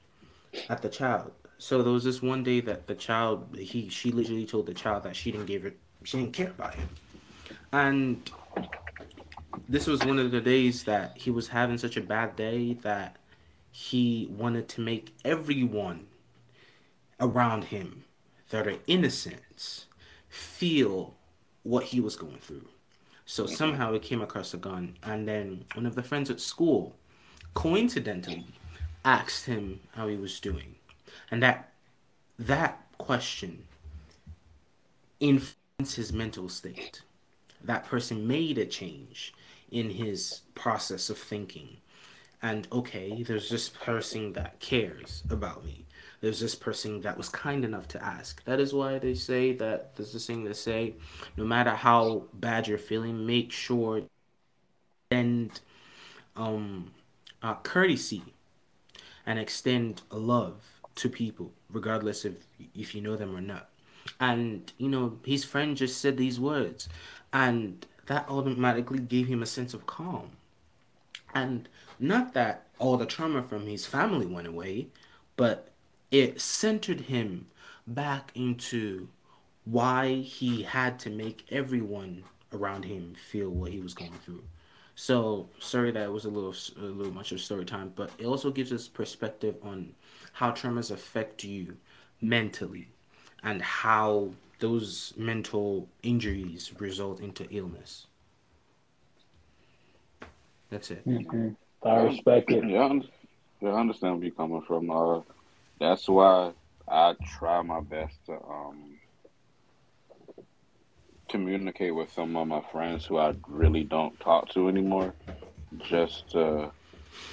at 0.69 0.81
the 0.81 0.89
child. 0.89 1.31
So 1.57 1.81
there 1.81 1.93
was 1.93 2.03
this 2.03 2.21
one 2.21 2.43
day 2.43 2.59
that 2.61 2.87
the 2.87 2.95
child 2.95 3.55
he 3.57 3.87
she 3.89 4.11
literally 4.11 4.45
told 4.45 4.65
the 4.65 4.73
child 4.73 5.03
that 5.03 5.15
she 5.15 5.31
didn't 5.31 5.45
give 5.45 5.65
it 5.65 5.77
she 6.03 6.17
didn't 6.17 6.33
care 6.33 6.49
about 6.49 6.75
him, 6.75 6.89
and 7.71 8.29
this 9.69 9.87
was 9.87 10.03
one 10.03 10.19
of 10.19 10.31
the 10.31 10.41
days 10.41 10.83
that 10.83 11.17
he 11.17 11.31
was 11.31 11.47
having 11.47 11.77
such 11.77 11.95
a 11.95 12.01
bad 12.01 12.35
day 12.35 12.73
that 12.81 13.15
he 13.75 14.29
wanted 14.31 14.69
to 14.69 14.81
make 14.81 15.15
everyone 15.25 16.05
around 17.19 17.65
him 17.65 18.03
that 18.51 18.67
are 18.67 18.77
innocent 18.85 19.87
feel 20.29 21.15
what 21.63 21.85
he 21.85 21.99
was 21.99 22.15
going 22.15 22.37
through. 22.37 22.67
So 23.25 23.45
mm-hmm. 23.45 23.55
somehow 23.55 23.93
he 23.93 23.99
came 23.99 24.21
across 24.21 24.53
a 24.53 24.57
gun, 24.57 24.95
and 25.01 25.27
then 25.27 25.65
one 25.73 25.87
of 25.87 25.95
the 25.95 26.03
friends 26.03 26.29
at 26.29 26.39
school 26.39 26.95
coincidentally 27.55 28.45
asked 29.05 29.45
him 29.45 29.79
how 29.95 30.07
he 30.07 30.17
was 30.17 30.39
doing, 30.39 30.75
and 31.31 31.41
that 31.41 31.73
that 32.37 32.85
question 32.99 33.65
influenced 35.19 35.95
his 35.95 36.13
mental 36.13 36.47
state. 36.47 37.01
That 37.63 37.85
person 37.85 38.27
made 38.27 38.59
a 38.59 38.67
change 38.67 39.33
in 39.71 39.89
his 39.89 40.41
process 40.53 41.09
of 41.09 41.17
thinking. 41.17 41.77
And 42.43 42.67
okay, 42.71 43.23
there's 43.23 43.49
this 43.49 43.69
person 43.69 44.33
that 44.33 44.59
cares 44.59 45.23
about 45.29 45.65
me. 45.65 45.85
There's 46.19 46.39
this 46.39 46.55
person 46.55 47.01
that 47.01 47.17
was 47.17 47.29
kind 47.29 47.65
enough 47.65 47.87
to 47.89 48.03
ask. 48.03 48.43
That 48.43 48.59
is 48.59 48.73
why 48.73 48.99
they 48.99 49.15
say 49.15 49.53
that 49.53 49.95
there's 49.95 50.13
this 50.13 50.27
thing 50.27 50.43
they 50.43 50.53
say, 50.53 50.93
no 51.37 51.45
matter 51.45 51.71
how 51.71 52.25
bad 52.33 52.67
you're 52.67 52.77
feeling, 52.77 53.25
make 53.25 53.51
sure 53.51 54.03
and 55.11 55.59
um 56.35 56.91
uh, 57.43 57.55
courtesy 57.55 58.23
and 59.25 59.37
extend 59.39 60.01
love 60.11 60.81
to 60.95 61.09
people, 61.09 61.51
regardless 61.69 62.25
of 62.25 62.35
if 62.75 62.93
you 62.93 63.01
know 63.01 63.15
them 63.15 63.35
or 63.35 63.41
not. 63.41 63.69
And 64.19 64.71
you 64.77 64.89
know, 64.89 65.17
his 65.25 65.43
friend 65.43 65.77
just 65.77 65.99
said 66.01 66.17
these 66.17 66.39
words, 66.39 66.89
and 67.31 67.85
that 68.07 68.27
automatically 68.29 68.99
gave 68.99 69.27
him 69.27 69.41
a 69.41 69.45
sense 69.45 69.73
of 69.73 69.85
calm. 69.85 70.31
And 71.33 71.67
not 72.03 72.33
that 72.33 72.67
all 72.79 72.97
the 72.97 73.05
trauma 73.05 73.41
from 73.41 73.65
his 73.65 73.85
family 73.85 74.25
went 74.25 74.45
away, 74.45 74.87
but 75.37 75.69
it 76.11 76.41
centered 76.41 76.99
him 77.01 77.47
back 77.87 78.31
into 78.35 79.07
why 79.63 80.15
he 80.15 80.63
had 80.63 80.99
to 80.99 81.09
make 81.09 81.45
everyone 81.49 82.25
around 82.51 82.83
him 82.83 83.15
feel 83.15 83.49
what 83.49 83.71
he 83.71 83.79
was 83.79 83.93
going 83.93 84.11
through. 84.11 84.43
So 84.95 85.47
sorry 85.59 85.91
that 85.91 86.03
it 86.03 86.11
was 86.11 86.25
a 86.25 86.29
little 86.29 86.53
a 86.77 86.91
little 86.91 87.13
much 87.13 87.31
of 87.31 87.39
story 87.39 87.63
time, 87.63 87.93
but 87.95 88.11
it 88.17 88.25
also 88.25 88.51
gives 88.51 88.73
us 88.73 88.87
perspective 88.89 89.55
on 89.63 89.95
how 90.33 90.51
traumas 90.51 90.91
affect 90.91 91.45
you 91.45 91.77
mentally 92.19 92.89
and 93.43 93.61
how 93.61 94.31
those 94.59 95.13
mental 95.15 95.87
injuries 96.03 96.73
result 96.79 97.21
into 97.21 97.47
illness. 97.49 98.07
That's 100.69 100.91
it. 100.91 101.07
Mm-hmm. 101.07 101.49
I 101.85 102.01
respect 102.01 102.51
it. 102.51 102.67
Yeah, 102.69 102.89
I 103.63 103.79
understand 103.79 104.15
where 104.15 104.25
you're 104.25 104.35
coming 104.35 104.61
from. 104.61 104.89
Uh, 104.89 105.21
that's 105.79 106.07
why 106.07 106.53
I 106.87 107.15
try 107.37 107.61
my 107.61 107.81
best 107.81 108.15
to 108.25 108.33
um, 108.33 108.99
communicate 111.29 111.95
with 111.95 112.11
some 112.13 112.35
of 112.37 112.47
my 112.47 112.61
friends 112.71 113.05
who 113.05 113.17
I 113.17 113.35
really 113.47 113.83
don't 113.83 114.19
talk 114.19 114.49
to 114.49 114.69
anymore, 114.69 115.13
just 115.89 116.31
to, 116.31 116.71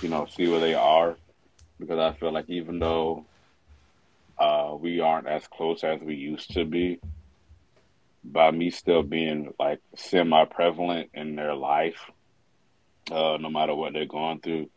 you 0.03 0.09
know, 0.09 0.27
see 0.27 0.49
where 0.49 0.61
they 0.61 0.75
are. 0.75 1.17
Because 1.79 1.99
I 1.99 2.19
feel 2.19 2.33
like 2.33 2.49
even 2.49 2.79
though 2.79 3.25
uh, 4.39 4.75
we 4.79 5.01
aren't 5.01 5.29
as 5.29 5.47
close 5.47 5.85
as 5.85 6.01
we 6.01 6.15
used 6.15 6.53
to 6.55 6.65
be, 6.65 7.01
by 8.23 8.51
me 8.51 8.71
still 8.71 9.03
being 9.03 9.53
like 9.59 9.81
semi 9.97 10.45
prevalent 10.45 11.11
in 11.15 11.37
their 11.37 11.55
life, 11.55 12.11
uh, 13.11 13.37
no 13.39 13.51
matter 13.51 13.75
what 13.75 13.93
they're 13.93 14.07
going 14.07 14.41
through, 14.41 14.71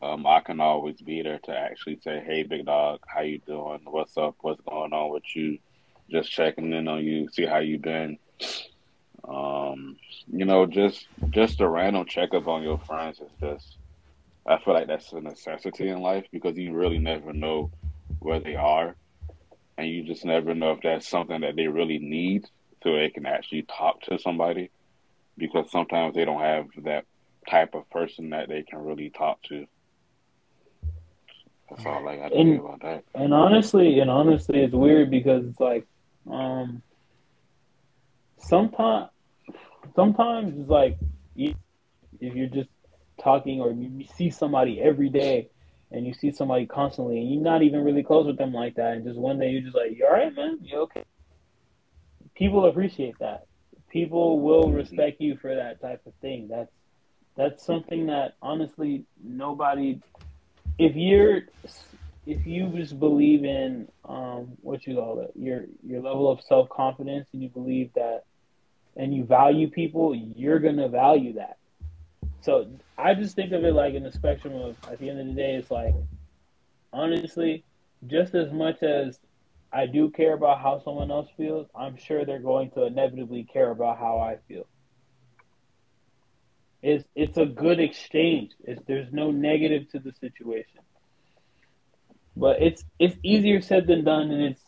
um, 0.00 0.26
I 0.26 0.40
can 0.40 0.60
always 0.60 1.00
be 1.00 1.22
there 1.22 1.40
to 1.44 1.56
actually 1.56 1.98
say, 2.02 2.22
"Hey, 2.24 2.44
big 2.44 2.66
dog, 2.66 3.00
how 3.06 3.22
you 3.22 3.38
doing? 3.38 3.80
What's 3.84 4.16
up? 4.16 4.36
What's 4.40 4.60
going 4.62 4.92
on 4.92 5.10
with 5.10 5.24
you? 5.34 5.58
Just 6.10 6.30
checking 6.30 6.72
in 6.72 6.88
on 6.88 7.04
you, 7.04 7.28
see 7.30 7.46
how 7.46 7.58
you 7.58 7.78
been." 7.78 8.18
Um, 9.26 9.96
you 10.32 10.44
know, 10.44 10.66
just 10.66 11.06
just 11.30 11.60
a 11.60 11.68
random 11.68 12.06
checkup 12.06 12.46
on 12.46 12.62
your 12.62 12.78
friends 12.78 13.20
is 13.20 13.30
just. 13.40 13.76
I 14.46 14.58
feel 14.58 14.72
like 14.72 14.86
that's 14.86 15.12
a 15.12 15.20
necessity 15.20 15.88
in 15.88 16.00
life 16.00 16.24
because 16.32 16.56
you 16.56 16.72
really 16.72 16.98
never 16.98 17.34
know 17.34 17.70
where 18.20 18.40
they 18.40 18.54
are, 18.54 18.94
and 19.76 19.88
you 19.88 20.04
just 20.04 20.24
never 20.24 20.54
know 20.54 20.72
if 20.72 20.80
that's 20.82 21.06
something 21.06 21.40
that 21.42 21.56
they 21.56 21.66
really 21.66 21.98
need 21.98 22.46
so 22.82 22.92
they 22.92 23.10
can 23.10 23.26
actually 23.26 23.62
talk 23.62 24.00
to 24.02 24.18
somebody. 24.18 24.70
Because 25.36 25.70
sometimes 25.70 26.14
they 26.14 26.24
don't 26.24 26.40
have 26.40 26.66
that 26.84 27.04
type 27.48 27.74
of 27.74 27.88
person 27.90 28.30
that 28.30 28.48
they 28.48 28.62
can 28.62 28.78
really 28.80 29.10
talk 29.10 29.42
to. 29.44 29.66
That's 31.70 31.84
all 31.84 32.04
like, 32.04 32.20
I 32.20 32.28
got 32.28 32.28
to 32.30 32.42
say 32.42 32.56
about 32.56 32.82
that. 32.82 33.04
And 33.14 33.34
honestly, 33.34 34.00
and 34.00 34.10
honestly, 34.10 34.60
it's 34.60 34.74
weird 34.74 35.10
because 35.10 35.44
it's 35.44 35.60
like, 35.60 35.86
um, 36.30 36.82
sometimes, 38.38 39.10
sometimes 39.94 40.58
it's 40.58 40.70
like, 40.70 40.98
if 41.36 41.54
you're 42.20 42.46
just 42.48 42.70
talking 43.22 43.60
or 43.60 43.70
you 43.70 44.04
see 44.16 44.30
somebody 44.30 44.80
every 44.80 45.08
day 45.08 45.50
and 45.90 46.06
you 46.06 46.14
see 46.14 46.32
somebody 46.32 46.66
constantly 46.66 47.18
and 47.18 47.32
you're 47.32 47.42
not 47.42 47.62
even 47.62 47.84
really 47.84 48.02
close 48.02 48.26
with 48.26 48.38
them 48.38 48.52
like 48.52 48.74
that, 48.76 48.94
and 48.94 49.04
just 49.04 49.18
one 49.18 49.38
day 49.38 49.50
you're 49.50 49.62
just 49.62 49.76
like, 49.76 49.96
you 49.96 50.06
all 50.06 50.12
right, 50.12 50.34
man? 50.34 50.58
You 50.62 50.78
okay? 50.80 51.04
People 52.34 52.66
appreciate 52.66 53.18
that. 53.20 53.46
People 53.90 54.40
will 54.40 54.64
mm-hmm. 54.64 54.76
respect 54.76 55.20
you 55.20 55.36
for 55.36 55.54
that 55.54 55.80
type 55.80 56.02
of 56.06 56.14
thing. 56.20 56.48
That's 56.50 56.70
that's 57.38 57.64
something 57.64 58.06
that 58.06 58.34
honestly 58.42 59.04
nobody 59.22 60.00
if 60.78 60.96
you're 60.96 61.42
if 62.26 62.46
you 62.46 62.68
just 62.76 62.98
believe 63.00 63.44
in 63.44 63.88
um, 64.06 64.48
what 64.60 64.86
you 64.86 64.96
call 64.96 65.20
it, 65.20 65.32
your 65.34 65.64
your 65.86 66.02
level 66.02 66.30
of 66.30 66.42
self 66.42 66.68
confidence, 66.68 67.28
and 67.32 67.42
you 67.42 67.48
believe 67.48 67.90
that, 67.94 68.24
and 68.96 69.14
you 69.14 69.24
value 69.24 69.70
people, 69.70 70.14
you're 70.14 70.58
gonna 70.58 70.88
value 70.88 71.34
that. 71.34 71.56
So 72.42 72.66
I 72.98 73.14
just 73.14 73.34
think 73.34 73.52
of 73.52 73.64
it 73.64 73.72
like 73.72 73.94
in 73.94 74.02
the 74.02 74.12
spectrum 74.12 74.54
of 74.54 74.76
at 74.90 74.98
the 74.98 75.08
end 75.08 75.20
of 75.20 75.26
the 75.28 75.32
day, 75.32 75.54
it's 75.54 75.70
like 75.70 75.94
honestly, 76.92 77.64
just 78.08 78.34
as 78.34 78.52
much 78.52 78.82
as 78.82 79.20
I 79.72 79.86
do 79.86 80.10
care 80.10 80.34
about 80.34 80.60
how 80.60 80.82
someone 80.84 81.10
else 81.10 81.28
feels, 81.36 81.68
I'm 81.74 81.96
sure 81.96 82.24
they're 82.24 82.40
going 82.40 82.70
to 82.72 82.84
inevitably 82.84 83.44
care 83.44 83.70
about 83.70 83.98
how 83.98 84.18
I 84.18 84.38
feel. 84.48 84.66
It's 86.82 87.04
it's 87.14 87.36
a 87.38 87.46
good 87.46 87.80
exchange. 87.80 88.52
It's, 88.64 88.80
there's 88.86 89.12
no 89.12 89.30
negative 89.30 89.90
to 89.90 89.98
the 89.98 90.12
situation. 90.20 90.80
But 92.36 92.62
it's 92.62 92.84
it's 92.98 93.16
easier 93.22 93.60
said 93.60 93.86
than 93.86 94.04
done, 94.04 94.30
and 94.30 94.42
it's 94.42 94.62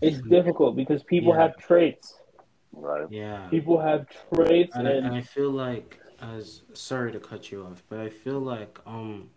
it's 0.00 0.20
difficult 0.28 0.74
because 0.76 1.02
people 1.02 1.34
yeah. 1.34 1.42
have 1.42 1.56
traits. 1.58 2.14
Right. 2.72 3.06
Yeah. 3.10 3.46
People 3.50 3.80
have 3.80 4.06
traits, 4.32 4.74
and, 4.74 4.88
and, 4.88 5.06
and 5.06 5.14
I 5.14 5.20
feel 5.20 5.50
like 5.50 6.00
as 6.20 6.62
sorry 6.72 7.12
to 7.12 7.20
cut 7.20 7.52
you 7.52 7.64
off, 7.64 7.82
but 7.88 7.98
I 8.00 8.08
feel 8.08 8.40
like 8.40 8.78
um 8.86 9.30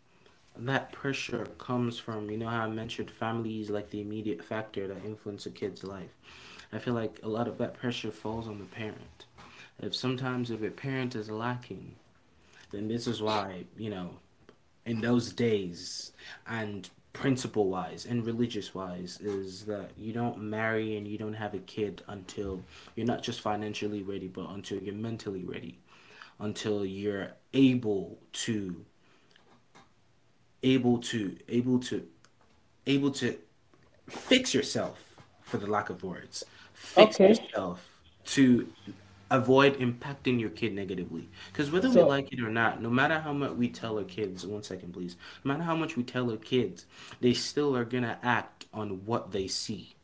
that 0.55 0.91
pressure 0.91 1.45
comes 1.57 1.99
from 1.99 2.31
you 2.31 2.37
know 2.37 2.47
how 2.47 2.63
I 2.63 2.69
mentioned 2.69 3.11
families 3.11 3.69
like 3.69 3.89
the 3.89 4.01
immediate 4.01 4.43
factor 4.43 4.87
that 4.87 5.05
influence 5.05 5.45
a 5.45 5.51
kid's 5.51 5.83
life. 5.83 6.15
I 6.71 6.79
feel 6.79 6.93
like 6.93 7.19
a 7.23 7.27
lot 7.27 7.47
of 7.47 7.57
that 7.59 7.75
pressure 7.75 8.11
falls 8.11 8.47
on 8.47 8.59
the 8.59 8.65
parent 8.65 9.26
if 9.80 9.95
sometimes 9.95 10.51
if 10.51 10.63
a 10.63 10.69
parent 10.69 11.15
is 11.15 11.30
lacking, 11.30 11.95
then 12.71 12.88
this 12.88 13.07
is 13.07 13.21
why, 13.21 13.65
you 13.78 13.89
know, 13.89 14.11
in 14.86 15.01
those 15.01 15.32
days 15.34 16.13
and 16.47 16.89
principle 17.13 17.67
wise 17.67 18.05
and 18.05 18.25
religious 18.25 18.75
wise 18.75 19.19
is 19.21 19.65
that 19.65 19.89
you 19.97 20.13
don't 20.13 20.38
marry 20.38 20.97
and 20.97 21.07
you 21.07 21.17
don't 21.17 21.34
have 21.34 21.55
a 21.55 21.59
kid 21.59 22.03
until 22.09 22.61
you're 22.95 23.07
not 23.07 23.23
just 23.23 23.41
financially 23.41 24.03
ready 24.03 24.28
but 24.28 24.47
until 24.51 24.78
you're 24.78 24.93
mentally 24.93 25.43
ready 25.43 25.80
until 26.41 26.86
you're 26.86 27.32
able 27.53 28.19
to 28.34 28.86
able 30.61 30.99
to 30.99 31.36
able 31.49 31.80
to 31.80 32.05
able 32.86 33.09
to 33.09 33.36
fix 34.07 34.53
yourself 34.53 35.03
for 35.41 35.57
the 35.57 35.65
lack 35.65 35.89
of 35.89 36.03
words 36.03 36.45
fix 36.73 37.15
okay. 37.15 37.30
yourself 37.30 37.84
to 38.25 38.67
avoid 39.30 39.78
impacting 39.80 40.39
your 40.39 40.49
kid 40.49 40.73
negatively. 40.73 41.30
Because 41.51 41.71
whether 41.71 41.91
So- 41.91 42.03
we 42.03 42.09
like 42.09 42.32
it 42.32 42.39
or 42.39 42.49
not, 42.49 42.82
no 42.82 42.89
matter 42.89 43.19
how 43.19 43.34
much 43.34 43.51
we 43.51 43.69
tell 43.69 43.97
our 43.97 44.03
kids, 44.03 44.45
one 44.45 44.63
second, 44.63 44.93
please. 44.93 45.15
No 45.43 45.49
matter 45.53 45.63
how 45.63 45.75
much 45.75 45.97
we 45.97 46.03
tell 46.03 46.30
our 46.32 46.38
kids, 46.38 46.86
they 47.19 47.34
still 47.34 47.75
are 47.75 47.86
gonna 47.86 48.17
act 48.23 48.65
on 48.73 49.05
what 49.05 49.32
they 49.32 49.47
see 49.47 49.95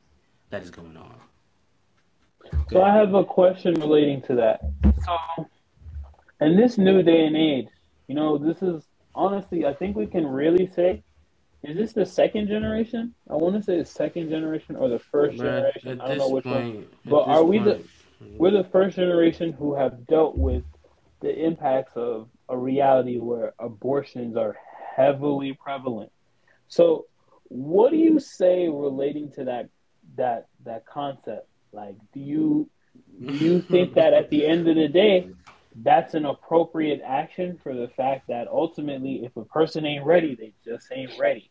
that 0.49 0.61
is 0.61 0.71
going 0.71 0.97
on. 0.97 1.15
So 2.69 2.81
I 2.81 2.93
have 2.93 3.13
a 3.13 3.23
question 3.23 3.73
relating 3.75 4.21
to 4.23 4.35
that. 4.35 4.61
So, 5.05 5.47
in 6.41 6.57
this 6.57 6.77
new 6.77 7.01
day 7.01 7.25
and 7.25 7.37
age, 7.37 7.67
you 8.07 8.15
know, 8.15 8.37
this 8.37 8.61
is 8.61 8.83
honestly, 9.15 9.65
I 9.65 9.73
think 9.73 9.95
we 9.95 10.05
can 10.05 10.27
really 10.27 10.67
say, 10.67 11.03
is 11.63 11.77
this 11.77 11.93
the 11.93 12.05
second 12.05 12.47
generation? 12.47 13.15
I 13.29 13.35
want 13.35 13.55
to 13.55 13.63
say 13.63 13.77
the 13.77 13.85
second 13.85 14.29
generation 14.29 14.75
or 14.75 14.89
the 14.89 14.99
first 14.99 15.37
generation. 15.37 15.91
at 15.91 16.01
I 16.01 16.07
don't 16.09 16.17
know 16.17 16.29
which 16.29 16.45
one. 16.45 16.87
But 17.05 17.23
are 17.27 17.43
we 17.43 17.59
the- 17.59 17.75
point- 17.75 17.87
We're 18.37 18.51
the 18.51 18.69
first 18.71 18.95
generation 18.95 19.53
who 19.53 19.75
have 19.75 20.05
dealt 20.07 20.37
with 20.37 20.63
the 21.21 21.33
impacts 21.33 21.93
of 21.95 22.29
a 22.49 22.57
reality 22.57 23.17
where 23.17 23.53
abortions 23.59 24.35
are 24.35 24.57
heavily 24.95 25.53
prevalent. 25.53 26.11
So, 26.67 27.05
what 27.45 27.91
do 27.91 27.97
you 27.97 28.19
say 28.19 28.67
relating 28.67 29.31
to 29.33 29.45
that 29.45 29.69
that 30.17 30.47
that 30.65 30.85
concept? 30.85 31.47
Like, 31.71 31.95
do 32.13 32.19
you 32.19 32.69
do 33.25 33.33
you 33.33 33.61
think 33.61 33.93
that 33.95 34.13
at 34.13 34.29
the 34.29 34.45
end 34.45 34.67
of 34.67 34.75
the 34.75 34.87
day, 34.87 35.29
that's 35.75 36.13
an 36.13 36.25
appropriate 36.25 37.01
action 37.05 37.59
for 37.63 37.73
the 37.73 37.87
fact 37.87 38.27
that 38.27 38.47
ultimately, 38.47 39.25
if 39.25 39.35
a 39.35 39.45
person 39.45 39.85
ain't 39.85 40.05
ready, 40.05 40.35
they 40.35 40.53
just 40.63 40.87
ain't 40.91 41.17
ready. 41.19 41.49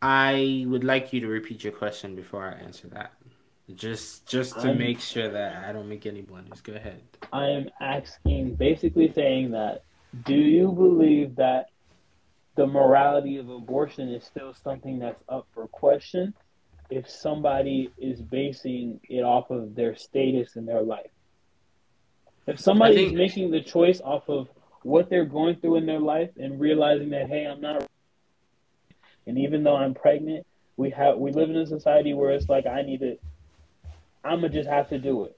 I 0.00 0.64
would 0.68 0.84
like 0.84 1.12
you 1.12 1.20
to 1.20 1.28
repeat 1.28 1.64
your 1.64 1.72
question 1.72 2.14
before 2.14 2.44
I 2.46 2.62
answer 2.62 2.88
that. 2.88 3.12
Just 3.74 4.26
just 4.26 4.60
to 4.60 4.68
I'm- 4.68 4.78
make 4.78 5.00
sure 5.00 5.28
that 5.28 5.64
I 5.64 5.72
don't 5.72 5.88
make 5.88 6.04
any 6.04 6.20
blunders. 6.20 6.60
Go 6.60 6.74
ahead. 6.74 7.00
I 7.32 7.46
am 7.46 7.70
asking, 7.80 8.56
basically 8.56 9.10
saying 9.12 9.52
that, 9.52 9.82
do 10.24 10.34
you 10.34 10.70
believe 10.70 11.36
that 11.36 11.70
the 12.56 12.66
morality 12.66 13.38
of 13.38 13.48
abortion 13.48 14.10
is 14.10 14.24
still 14.24 14.52
something 14.52 14.98
that's 14.98 15.22
up 15.28 15.46
for 15.54 15.66
question 15.66 16.34
if 16.90 17.08
somebody 17.08 17.90
is 17.96 18.20
basing 18.20 19.00
it 19.08 19.22
off 19.22 19.50
of 19.50 19.74
their 19.74 19.96
status 19.96 20.56
in 20.56 20.66
their 20.66 20.82
life? 20.82 21.10
If 22.46 22.60
somebody 22.60 23.06
is 23.06 23.12
making 23.14 23.50
the 23.50 23.62
choice 23.62 24.02
off 24.02 24.28
of 24.28 24.48
what 24.82 25.08
they're 25.08 25.24
going 25.24 25.56
through 25.56 25.76
in 25.76 25.86
their 25.86 25.98
life 25.98 26.28
and 26.36 26.60
realizing 26.60 27.08
that, 27.10 27.28
hey, 27.28 27.46
I'm 27.46 27.62
not, 27.62 27.88
and 29.26 29.38
even 29.38 29.64
though 29.64 29.76
I'm 29.76 29.94
pregnant, 29.94 30.46
we 30.76 30.90
have 30.90 31.16
we 31.16 31.32
live 31.32 31.48
in 31.48 31.56
a 31.56 31.66
society 31.66 32.12
where 32.12 32.32
it's 32.32 32.50
like 32.50 32.66
I 32.66 32.82
need 32.82 33.00
to, 33.00 33.16
I'm 34.24 34.40
gonna 34.40 34.48
just 34.48 34.68
have 34.68 34.88
to 34.88 34.98
do 34.98 35.24
it. 35.24 35.36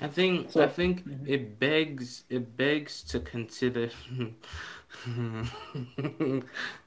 I 0.00 0.08
think 0.08 0.50
So- 0.50 0.62
I 0.62 0.68
think 0.68 1.06
Mhm. 1.08 1.26
it 1.28 1.58
begs 1.58 2.24
it 2.28 2.56
begs 2.56 3.02
to 3.04 3.20
consider 3.20 3.90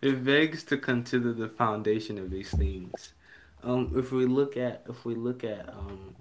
it 0.01 0.23
begs 0.23 0.63
to 0.65 0.77
consider 0.77 1.33
the 1.33 1.47
foundation 1.49 2.17
of 2.17 2.29
these 2.29 2.51
things. 2.51 3.13
Um, 3.63 3.91
if 3.95 4.11
we 4.11 4.25
look 4.25 4.57
at 4.57 4.83
if 4.87 5.05
we 5.05 5.15
look 5.15 5.43
at 5.43 5.67
um, 5.69 6.15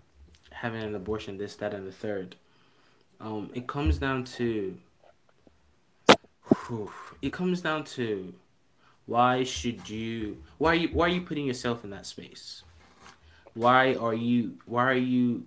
having 0.50 0.82
an 0.82 0.94
abortion, 0.94 1.36
this, 1.38 1.54
that, 1.56 1.72
and 1.74 1.86
the 1.86 1.92
third, 1.92 2.34
um, 3.20 3.50
it 3.54 3.66
comes 3.66 3.98
down 3.98 4.24
to 4.24 4.76
whew, 6.66 6.90
it 7.22 7.32
comes 7.32 7.60
down 7.60 7.84
to 7.84 8.32
why 9.06 9.44
should 9.44 9.88
you 9.88 10.38
why 10.58 10.72
are 10.72 10.74
you 10.74 10.88
why 10.88 11.06
are 11.06 11.12
you 11.12 11.20
putting 11.20 11.46
yourself 11.46 11.84
in 11.84 11.90
that 11.90 12.06
space? 12.06 12.62
Why 13.58 13.94
are 13.94 14.14
you 14.14 14.54
why 14.66 14.84
are 14.86 14.94
you 15.16 15.44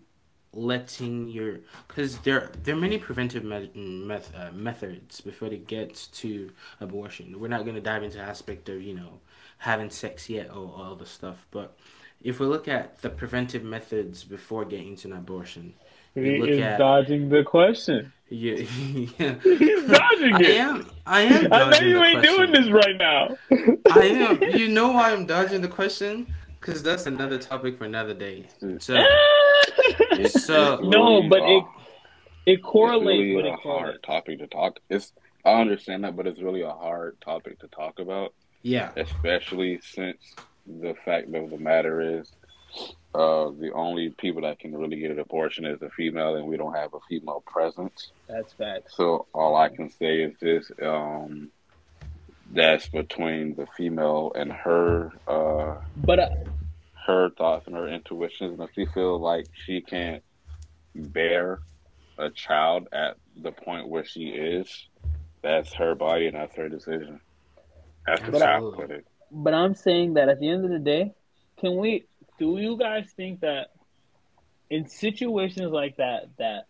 letting 0.54 1.30
your 1.30 1.60
because 1.88 2.18
there 2.20 2.52
there 2.64 2.76
are 2.76 2.78
many 2.80 2.98
preventive 2.98 3.44
me- 3.46 3.72
meth, 3.74 4.34
uh, 4.36 4.52
methods 4.52 5.22
before 5.22 5.48
it 5.48 5.66
gets 5.66 6.08
to 6.08 6.50
abortion. 6.82 7.40
We're 7.40 7.48
not 7.48 7.64
going 7.64 7.76
to 7.76 7.82
dive 7.82 8.04
into 8.04 8.20
aspect 8.20 8.68
of 8.70 8.82
you 8.82 8.94
know 8.94 9.22
having 9.60 9.90
sex 9.90 10.30
yet 10.30 10.50
or 10.50 10.74
all 10.76 10.96
the 10.96 11.06
stuff, 11.06 11.46
but 11.52 11.78
if 12.22 12.40
we 12.40 12.46
look 12.48 12.68
at 12.68 13.02
the 13.02 13.10
preventive 13.10 13.64
methods 13.64 14.24
before 14.24 14.66
getting 14.66 14.96
to 14.98 15.08
an 15.08 15.14
abortion, 15.18 15.74
He 16.16 16.36
is 16.36 16.60
at- 16.60 16.78
dodging 16.80 17.30
the 17.30 17.44
question. 17.44 18.12
yeah, 18.30 18.56
yeah. 19.20 19.36
He's 19.42 19.84
dodging 19.88 20.36
I 20.36 20.40
it. 20.42 20.58
am 20.58 20.90
I 21.06 21.22
am. 21.22 21.54
I 21.54 21.70
know 21.70 21.80
you 21.88 22.04
ain't 22.04 22.24
doing 22.24 22.52
this 22.52 22.70
right 22.70 22.98
now. 22.98 23.38
I 23.52 24.06
am. 24.28 24.44
You 24.60 24.68
know 24.68 24.90
why 24.92 25.12
I'm 25.14 25.26
dodging 25.26 25.62
the 25.62 25.68
question? 25.70 26.28
Because 26.62 26.84
that's 26.84 27.08
another 27.08 27.38
topic 27.40 27.78
for 27.78 27.86
another 27.86 28.14
day. 28.14 28.46
So 28.80 28.96
It's 30.14 30.46
So- 30.46 30.78
no, 30.84 31.28
but 31.28 31.42
a- 31.42 31.58
it 31.58 31.64
it 32.46 32.52
it's 32.54 32.64
correlates, 32.64 33.06
really 33.20 33.36
but 33.36 33.46
a 33.46 33.54
it 33.54 33.60
hard 33.60 34.04
topic 34.04 34.40
to 34.40 34.48
talk. 34.48 34.80
It's 34.90 35.12
I 35.44 35.60
understand 35.60 36.04
that, 36.04 36.16
but 36.16 36.28
it's 36.28 36.40
really 36.40 36.62
a 36.62 36.72
hard 36.72 37.20
topic 37.22 37.60
to 37.60 37.68
talk 37.70 38.00
about, 38.00 38.34
yeah, 38.62 38.92
especially 38.96 39.80
since 39.84 40.20
the 40.68 40.94
fact 41.04 41.34
of 41.34 41.50
the 41.50 41.58
matter 41.58 42.20
is, 42.20 42.32
uh, 43.16 43.50
the 43.60 43.72
only 43.74 44.10
people 44.20 44.44
that 44.44 44.60
can 44.60 44.76
really 44.76 44.98
get 44.98 45.10
an 45.12 45.20
abortion 45.20 45.66
is 45.66 45.82
a 45.82 45.90
female, 45.90 46.36
and 46.36 46.46
we 46.46 46.58
don't 46.58 46.76
have 46.76 46.94
a 46.94 47.00
female 47.10 47.44
presence. 47.48 48.12
That's 48.28 48.54
facts. 48.54 48.96
So 48.96 49.26
all 49.34 49.56
I 49.56 49.70
can 49.70 49.90
say 49.90 50.22
is 50.22 50.36
this: 50.40 50.72
um, 50.84 51.50
that's 52.54 52.88
between 52.90 53.56
the 53.56 53.66
female 53.78 54.32
and 54.36 54.52
her, 54.52 55.12
uh, 55.28 55.78
But 55.98 56.20
uh, 56.20 56.30
her 57.06 57.30
thoughts 57.32 57.68
and 57.68 57.76
her 57.76 57.88
intuitions. 57.88 58.60
And 58.60 58.68
if 58.68 58.74
she 58.76 58.86
feels 58.94 59.22
like 59.22 59.48
she 59.66 59.82
can't 59.82 60.24
bear 60.94 61.60
a 62.18 62.30
child 62.30 62.88
at 62.92 63.18
the 63.42 63.52
point 63.52 63.88
where 63.88 64.06
she 64.06 64.30
is, 64.30 64.88
that's 65.42 65.74
her 65.74 65.96
body 65.96 66.28
and 66.28 66.36
that's 66.36 66.56
her 66.56 66.70
decision. 66.70 67.20
That's 68.06 68.22
the 68.22 68.46
I 68.46 68.60
put 68.60 68.92
it. 68.92 69.06
but 69.32 69.54
I'm 69.54 69.76
saying 69.76 70.16
that 70.16 70.30
at 70.30 70.40
the 70.40 70.50
end 70.50 70.66
of 70.66 70.72
the 70.72 70.80
day, 70.80 71.14
can 71.60 71.78
we? 71.78 72.06
Do 72.40 72.58
you 72.58 72.78
guys 72.78 73.06
think 73.16 73.42
that 73.42 73.72
in 74.70 74.88
situations 74.88 75.72
like 75.72 75.98
that, 75.98 76.30
that 76.38 76.66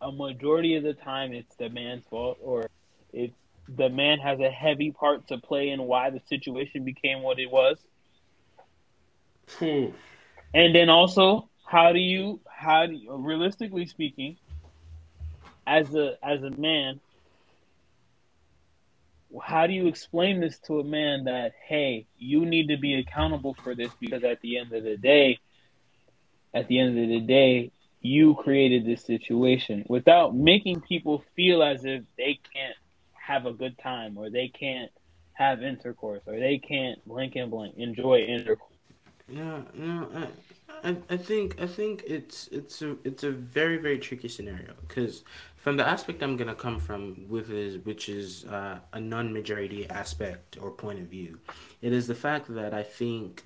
a 0.00 0.10
majority 0.10 0.76
of 0.76 0.82
the 0.82 0.94
time 0.94 1.32
it's 1.32 1.54
the 1.56 1.68
man's 1.68 2.04
fault, 2.08 2.38
or 2.40 2.70
it's 3.12 3.34
the 3.76 3.88
man 3.88 4.18
has 4.18 4.40
a 4.40 4.50
heavy 4.50 4.90
part 4.90 5.28
to 5.28 5.38
play 5.38 5.70
in 5.70 5.82
why 5.82 6.10
the 6.10 6.20
situation 6.28 6.84
became 6.84 7.22
what 7.22 7.38
it 7.38 7.50
was? 7.50 7.78
Hmm. 9.58 9.86
And 10.54 10.74
then 10.74 10.88
also, 10.88 11.48
how 11.64 11.92
do 11.92 11.98
you 11.98 12.40
how 12.48 12.86
do 12.86 12.94
you, 12.94 13.16
realistically 13.16 13.86
speaking, 13.86 14.36
as 15.66 15.94
a 15.94 16.16
as 16.22 16.42
a 16.42 16.50
man, 16.50 17.00
how 19.42 19.66
do 19.66 19.72
you 19.72 19.86
explain 19.86 20.40
this 20.40 20.58
to 20.60 20.80
a 20.80 20.84
man 20.84 21.24
that 21.24 21.52
hey, 21.68 22.06
you 22.18 22.44
need 22.44 22.68
to 22.68 22.76
be 22.76 22.94
accountable 22.94 23.54
for 23.54 23.74
this 23.74 23.92
because 24.00 24.24
at 24.24 24.40
the 24.40 24.58
end 24.58 24.72
of 24.72 24.82
the 24.82 24.96
day, 24.96 25.38
at 26.52 26.66
the 26.66 26.80
end 26.80 26.98
of 26.98 27.08
the 27.08 27.20
day, 27.20 27.70
you 28.00 28.34
created 28.34 28.84
this 28.84 29.04
situation 29.04 29.84
without 29.88 30.34
making 30.34 30.80
people 30.80 31.22
feel 31.36 31.62
as 31.62 31.84
if 31.84 32.02
they 32.16 32.40
can't 32.52 32.76
have 33.30 33.46
a 33.46 33.52
good 33.52 33.78
time 33.78 34.18
or 34.18 34.28
they 34.28 34.48
can't 34.48 34.90
have 35.34 35.62
intercourse 35.62 36.22
or 36.26 36.38
they 36.38 36.58
can't 36.58 36.98
blink 37.06 37.36
and 37.36 37.50
blink 37.50 37.74
enjoy 37.76 38.18
intercourse. 38.18 38.70
Yeah, 39.28 39.60
no, 39.74 40.08
I, 40.82 40.96
I, 41.08 41.16
think 41.16 41.60
I 41.60 41.66
think 41.66 42.02
it's 42.06 42.48
it's 42.48 42.82
a 42.82 42.96
it's 43.04 43.22
a 43.22 43.30
very 43.30 43.76
very 43.76 43.98
tricky 43.98 44.28
scenario 44.28 44.72
because 44.86 45.22
from 45.56 45.76
the 45.76 45.86
aspect 45.86 46.22
I'm 46.24 46.36
gonna 46.36 46.56
come 46.56 46.80
from 46.80 47.28
with 47.28 47.50
is 47.52 47.78
which 47.84 48.08
is 48.08 48.44
uh, 48.46 48.80
a 48.92 49.00
non-majority 49.00 49.88
aspect 49.88 50.58
or 50.60 50.72
point 50.72 50.98
of 50.98 51.06
view, 51.06 51.38
it 51.80 51.92
is 51.92 52.08
the 52.08 52.14
fact 52.16 52.52
that 52.52 52.74
I 52.74 52.82
think 52.82 53.44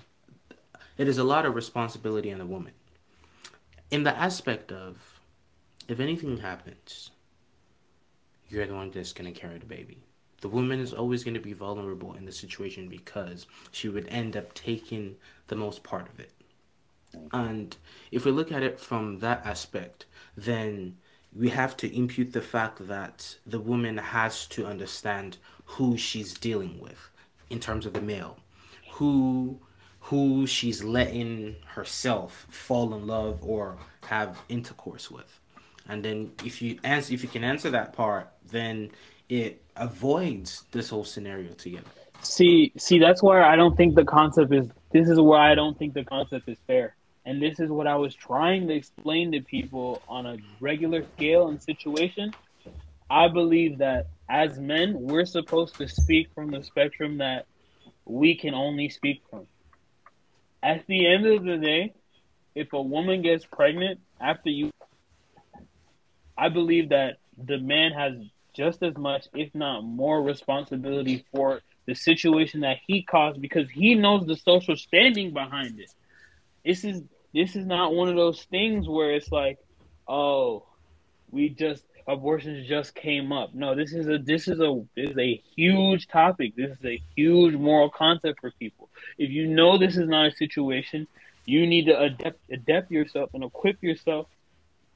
it 0.96 1.06
is 1.06 1.18
a 1.18 1.24
lot 1.24 1.44
of 1.44 1.54
responsibility 1.54 2.32
on 2.32 2.38
the 2.38 2.46
woman. 2.46 2.72
In 3.90 4.04
the 4.04 4.16
aspect 4.16 4.72
of, 4.72 5.20
if 5.86 6.00
anything 6.00 6.38
happens, 6.38 7.10
you're 8.48 8.66
the 8.66 8.74
one 8.74 8.90
that's 8.90 9.12
gonna 9.12 9.32
carry 9.32 9.58
the 9.58 9.66
baby. 9.66 9.98
The 10.44 10.48
woman 10.50 10.78
is 10.78 10.92
always 10.92 11.24
going 11.24 11.32
to 11.32 11.40
be 11.40 11.54
vulnerable 11.54 12.12
in 12.12 12.26
the 12.26 12.30
situation 12.30 12.86
because 12.86 13.46
she 13.70 13.88
would 13.88 14.06
end 14.08 14.36
up 14.36 14.52
taking 14.52 15.16
the 15.46 15.56
most 15.56 15.82
part 15.82 16.06
of 16.06 16.20
it. 16.20 16.32
And 17.32 17.74
if 18.10 18.26
we 18.26 18.30
look 18.30 18.52
at 18.52 18.62
it 18.62 18.78
from 18.78 19.20
that 19.20 19.46
aspect, 19.46 20.04
then 20.36 20.98
we 21.34 21.48
have 21.48 21.78
to 21.78 21.96
impute 21.96 22.34
the 22.34 22.42
fact 22.42 22.86
that 22.88 23.36
the 23.46 23.58
woman 23.58 23.96
has 23.96 24.46
to 24.48 24.66
understand 24.66 25.38
who 25.64 25.96
she's 25.96 26.34
dealing 26.34 26.78
with 26.78 27.08
in 27.48 27.58
terms 27.58 27.86
of 27.86 27.94
the 27.94 28.02
male, 28.02 28.36
who 28.92 29.58
who 30.00 30.46
she's 30.46 30.84
letting 30.84 31.56
herself 31.64 32.46
fall 32.50 32.92
in 32.92 33.06
love 33.06 33.38
or 33.42 33.78
have 34.08 34.42
intercourse 34.50 35.10
with. 35.10 35.40
And 35.88 36.04
then 36.04 36.32
if 36.44 36.60
you 36.60 36.78
answer 36.84 37.14
if 37.14 37.22
you 37.22 37.30
can 37.30 37.44
answer 37.44 37.70
that 37.70 37.94
part, 37.94 38.28
then 38.54 38.90
it 39.28 39.62
avoids 39.76 40.64
this 40.70 40.88
whole 40.90 41.04
scenario 41.04 41.52
together. 41.52 41.90
See, 42.22 42.72
see, 42.78 42.98
that's 42.98 43.22
where 43.22 43.42
I 43.44 43.56
don't 43.56 43.76
think 43.76 43.94
the 43.94 44.04
concept 44.04 44.52
is. 44.54 44.68
This 44.92 45.08
is 45.08 45.20
where 45.20 45.40
I 45.40 45.54
don't 45.54 45.78
think 45.78 45.94
the 45.94 46.04
concept 46.04 46.48
is 46.48 46.58
fair. 46.66 46.94
and 47.26 47.40
this 47.40 47.58
is 47.58 47.70
what 47.70 47.86
I 47.86 47.96
was 47.96 48.14
trying 48.14 48.68
to 48.68 48.74
explain 48.74 49.32
to 49.32 49.40
people 49.40 50.02
on 50.08 50.26
a 50.26 50.36
regular 50.60 51.04
scale 51.16 51.48
and 51.48 51.62
situation. 51.62 52.32
I 53.10 53.28
believe 53.28 53.78
that 53.78 54.08
as 54.28 54.58
men, 54.58 54.94
we're 54.94 55.26
supposed 55.26 55.76
to 55.76 55.88
speak 55.88 56.28
from 56.34 56.50
the 56.50 56.62
spectrum 56.62 57.18
that 57.18 57.46
we 58.04 58.36
can 58.36 58.54
only 58.54 58.88
speak 58.88 59.22
from. 59.30 59.46
At 60.62 60.86
the 60.86 61.06
end 61.06 61.26
of 61.26 61.44
the 61.44 61.56
day, 61.56 61.94
if 62.54 62.72
a 62.72 62.80
woman 62.80 63.22
gets 63.22 63.44
pregnant 63.44 64.00
after 64.20 64.50
you, 64.50 64.70
I 66.36 66.48
believe 66.48 66.90
that 66.90 67.18
the 67.36 67.58
man 67.58 67.92
has 67.92 68.14
just 68.54 68.82
as 68.82 68.96
much, 68.96 69.26
if 69.34 69.54
not 69.54 69.82
more, 69.82 70.22
responsibility 70.22 71.24
for 71.32 71.60
the 71.86 71.94
situation 71.94 72.60
that 72.60 72.78
he 72.86 73.02
caused 73.02 73.40
because 73.40 73.68
he 73.70 73.94
knows 73.94 74.26
the 74.26 74.36
social 74.36 74.76
standing 74.76 75.32
behind 75.32 75.78
it. 75.80 75.90
This 76.64 76.84
is 76.84 77.02
this 77.34 77.56
is 77.56 77.66
not 77.66 77.94
one 77.94 78.08
of 78.08 78.16
those 78.16 78.44
things 78.44 78.88
where 78.88 79.12
it's 79.12 79.30
like, 79.30 79.58
oh, 80.08 80.64
we 81.30 81.48
just 81.48 81.84
abortions 82.06 82.68
just 82.68 82.94
came 82.94 83.32
up. 83.32 83.54
No, 83.54 83.74
this 83.74 83.92
is 83.92 84.08
a 84.08 84.18
this 84.18 84.48
is 84.48 84.60
a 84.60 84.82
this 84.96 85.10
is 85.10 85.18
a 85.18 85.42
huge 85.56 86.08
topic. 86.08 86.54
This 86.56 86.70
is 86.70 86.84
a 86.84 87.02
huge 87.16 87.54
moral 87.54 87.90
concept 87.90 88.40
for 88.40 88.50
people. 88.52 88.88
If 89.18 89.30
you 89.30 89.48
know 89.48 89.78
this 89.78 89.96
is 89.96 90.08
not 90.08 90.26
a 90.26 90.32
situation, 90.32 91.06
you 91.44 91.66
need 91.66 91.86
to 91.86 91.98
adapt 91.98 92.38
adapt 92.50 92.90
yourself 92.90 93.30
and 93.34 93.44
equip 93.44 93.82
yourself 93.82 94.28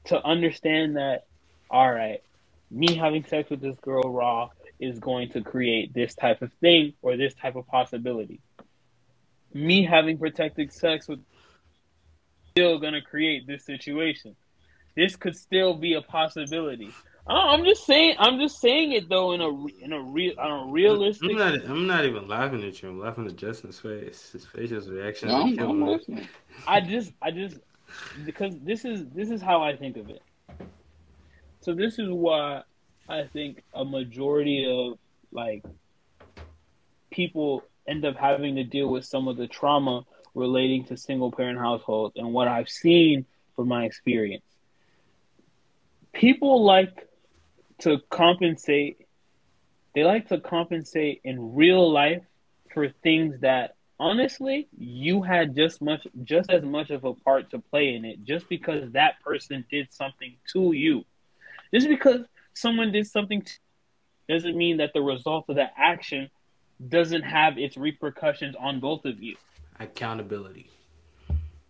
to 0.07 0.25
understand 0.25 0.97
that 0.97 1.27
all 1.71 1.93
right, 1.93 2.23
me 2.71 2.95
having 2.97 3.25
sex 3.25 3.51
with 3.51 3.61
this 3.61 3.77
girl 3.81 4.03
raw 4.03 4.49
is 4.81 4.99
going 4.99 5.31
to 5.31 5.43
create 5.43 5.93
this 5.95 6.15
type 6.15 6.43
of 6.43 6.53
thing 6.61 6.93
or 7.03 7.17
this 7.17 7.35
type 7.35 7.57
of 7.57 7.67
possibility. 7.67 8.41
Me 9.53 9.85
having 9.85 10.19
protected 10.19 10.73
sex 10.73 11.09
with 11.09 11.21
still 12.51 12.79
going 12.79 12.95
to 12.95 13.01
create 13.01 13.47
this 13.47 13.65
situation. 13.65 14.37
This 14.97 15.17
could 15.17 15.37
still 15.37 15.75
be 15.75 15.95
a 15.95 16.03
possibility. 16.03 16.91
Oh, 17.31 17.51
I'm 17.51 17.65
just 17.65 17.85
saying. 17.85 18.17
I'm 18.19 18.41
just 18.41 18.61
saying 18.61 18.93
it 18.93 19.09
though 19.09 19.33
in 19.33 19.41
a 19.43 19.85
in 19.85 19.93
a 19.93 20.01
real 20.01 20.33
on 20.41 20.69
a 20.69 20.73
realistic. 20.73 21.31
I'm 21.31 21.37
not. 21.37 21.55
I'm 21.67 21.87
not 21.87 22.05
even 22.07 22.27
laughing 22.27 22.65
at 22.65 22.83
you. 22.83 22.89
I'm 22.89 22.99
laughing 22.99 23.27
at 23.27 23.37
Justin's 23.37 23.79
face. 23.79 24.31
His 24.33 24.47
facial 24.47 24.81
reaction. 24.81 25.29
No, 25.29 25.43
I'm, 25.43 25.59
I'm 25.59 25.87
listening. 25.87 26.27
I 26.67 26.81
just. 26.81 27.13
I 27.21 27.31
just 27.31 27.59
because 28.25 28.55
this 28.61 28.85
is 28.85 29.05
this 29.15 29.31
is 29.31 29.43
how 29.43 29.63
I 29.63 29.77
think 29.77 29.99
of 29.99 30.09
it. 30.09 30.23
So 31.69 31.75
this 31.75 31.99
is 31.99 32.09
why 32.09 32.63
I 33.11 33.25
think 33.25 33.63
a 33.75 33.85
majority 33.85 34.67
of 34.67 34.99
like 35.31 35.63
people 37.11 37.63
end 37.87 38.07
up 38.07 38.17
having 38.17 38.57
to 38.57 38.65
deal 38.65 38.89
with 38.89 39.05
some 39.05 39.29
of 39.29 39.37
the 39.37 39.47
trauma 39.47 40.07
relating 40.35 40.87
to 40.87 40.97
single 40.97 41.31
parent 41.31 41.59
households 41.59 42.17
and 42.17 42.33
what 42.33 42.49
I've 42.49 42.71
seen 42.71 43.27
from 43.55 43.69
my 43.69 43.85
experience. 43.85 44.47
People 46.15 46.65
like 46.65 47.07
to 47.81 47.99
compensate 48.09 49.07
they 49.95 50.05
like 50.05 50.27
to 50.29 50.41
compensate 50.41 51.21
in 51.23 51.55
real 51.55 51.93
life 51.93 52.23
for 52.73 52.89
things 53.03 53.43
that 53.43 53.75
honestly 54.01 54.69
you 54.79 55.21
had 55.21 55.55
just 55.55 55.83
much 55.83 56.07
just 56.25 56.51
as 56.51 56.63
much 56.63 56.89
of 56.89 57.05
a 57.05 57.13
part 57.13 57.51
to 57.51 57.59
play 57.59 57.95
in 57.95 58.07
it 58.07 58.25
just 58.25 58.49
because 58.49 58.91
that 58.93 59.21
person 59.23 59.67
did 59.71 59.93
something 59.93 60.35
to 60.51 60.73
you 60.73 61.05
just 61.73 61.89
because 61.89 62.21
someone 62.55 62.93
did 62.93 63.07
something 63.07 63.45
doesn't 64.29 64.57
mean 64.57 64.77
that 64.79 64.93
the 64.95 65.01
result 65.03 65.47
of 65.49 65.57
that 65.57 65.73
action 65.77 66.29
doesn't 66.89 67.23
have 67.23 67.59
its 67.59 67.77
repercussions 67.77 68.55
on 68.59 68.79
both 68.81 69.05
of 69.05 69.23
you. 69.23 69.37
Accountability. 69.81 70.71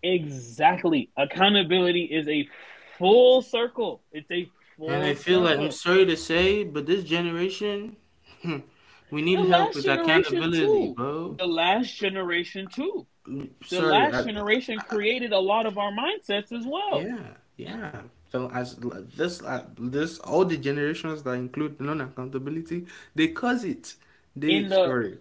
Exactly. 0.02 1.10
Accountability 1.16 2.04
is 2.04 2.28
a 2.28 2.48
full 2.98 3.42
circle. 3.42 4.00
It's 4.12 4.30
a 4.30 4.48
full 4.76 4.90
And 4.90 5.04
I 5.04 5.14
feel 5.14 5.40
circle. 5.44 5.56
like 5.56 5.58
I'm 5.66 5.70
sorry 5.72 6.06
to 6.06 6.16
say, 6.16 6.64
but 6.64 6.86
this 6.86 7.04
generation, 7.04 7.96
we 9.10 9.22
need 9.22 9.38
help 9.48 9.74
with 9.74 9.86
accountability, 9.86 10.88
too. 10.88 10.94
bro. 10.94 11.34
the 11.38 11.46
last 11.46 11.94
generation 11.96 12.68
too. 12.72 13.06
Mm, 13.26 13.50
the 13.68 13.76
Sorry, 13.76 13.86
last 13.88 14.14
I- 14.14 14.24
generation 14.24 14.78
created 14.78 15.32
a 15.32 15.38
lot 15.38 15.66
of 15.66 15.78
our 15.78 15.90
mindsets 15.92 16.52
as 16.52 16.64
well. 16.66 17.02
Yeah, 17.02 17.18
yeah. 17.56 18.00
So 18.30 18.50
as 18.52 18.76
this 19.16 19.42
uh, 19.42 19.64
this 19.78 20.18
all 20.18 20.44
the 20.44 20.56
generations 20.58 21.22
that 21.22 21.32
include 21.32 21.80
non 21.80 22.00
accountability, 22.00 22.86
they 23.14 23.28
cause 23.28 23.64
it. 23.64 23.94
They 24.36 24.56
In 24.56 24.68
the- 24.68 24.74
sorry, 24.76 25.18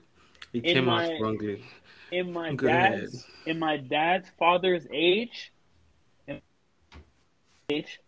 it 0.53 0.65
in 0.65 0.73
came 0.75 0.85
my- 0.85 1.05
out 1.05 1.21
wrongly. 1.21 1.63
In 2.11 2.31
my 2.31 2.53
Go 2.55 2.67
dad's 2.67 3.25
in 3.45 3.59
my 3.59 3.77
dad's 3.77 4.29
father's 4.39 4.87
age, 4.91 5.51
age, 7.69 7.99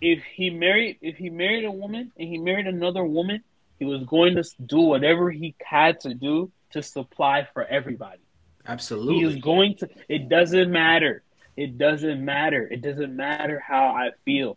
if 0.00 0.22
he 0.34 0.50
married 0.50 0.98
if 1.00 1.16
he 1.16 1.30
married 1.30 1.64
a 1.64 1.70
woman 1.70 2.12
and 2.18 2.28
he 2.28 2.38
married 2.38 2.66
another 2.66 3.04
woman, 3.04 3.42
he 3.78 3.84
was 3.86 4.02
going 4.04 4.34
to 4.36 4.44
do 4.66 4.80
whatever 4.80 5.30
he 5.30 5.54
had 5.64 6.00
to 6.00 6.14
do 6.14 6.50
to 6.72 6.82
supply 6.82 7.48
for 7.54 7.64
everybody. 7.64 8.20
Absolutely, 8.66 9.14
he 9.14 9.24
is 9.24 9.42
going 9.42 9.76
to. 9.76 9.88
It 10.08 10.28
doesn't 10.28 10.70
matter. 10.70 11.22
It 11.56 11.78
doesn't 11.78 12.24
matter. 12.24 12.66
It 12.70 12.80
doesn't 12.80 13.14
matter 13.14 13.60
how 13.60 13.88
I 13.88 14.10
feel. 14.24 14.56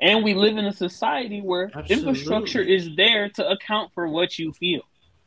And 0.00 0.22
we 0.24 0.34
live 0.34 0.56
in 0.56 0.66
a 0.66 0.72
society 0.72 1.40
where 1.40 1.70
Absolutely. 1.74 1.94
infrastructure 1.94 2.60
is 2.60 2.90
there 2.96 3.28
to 3.30 3.48
account 3.48 3.92
for 3.94 4.08
what 4.08 4.38
you 4.38 4.52
feel. 4.52 4.82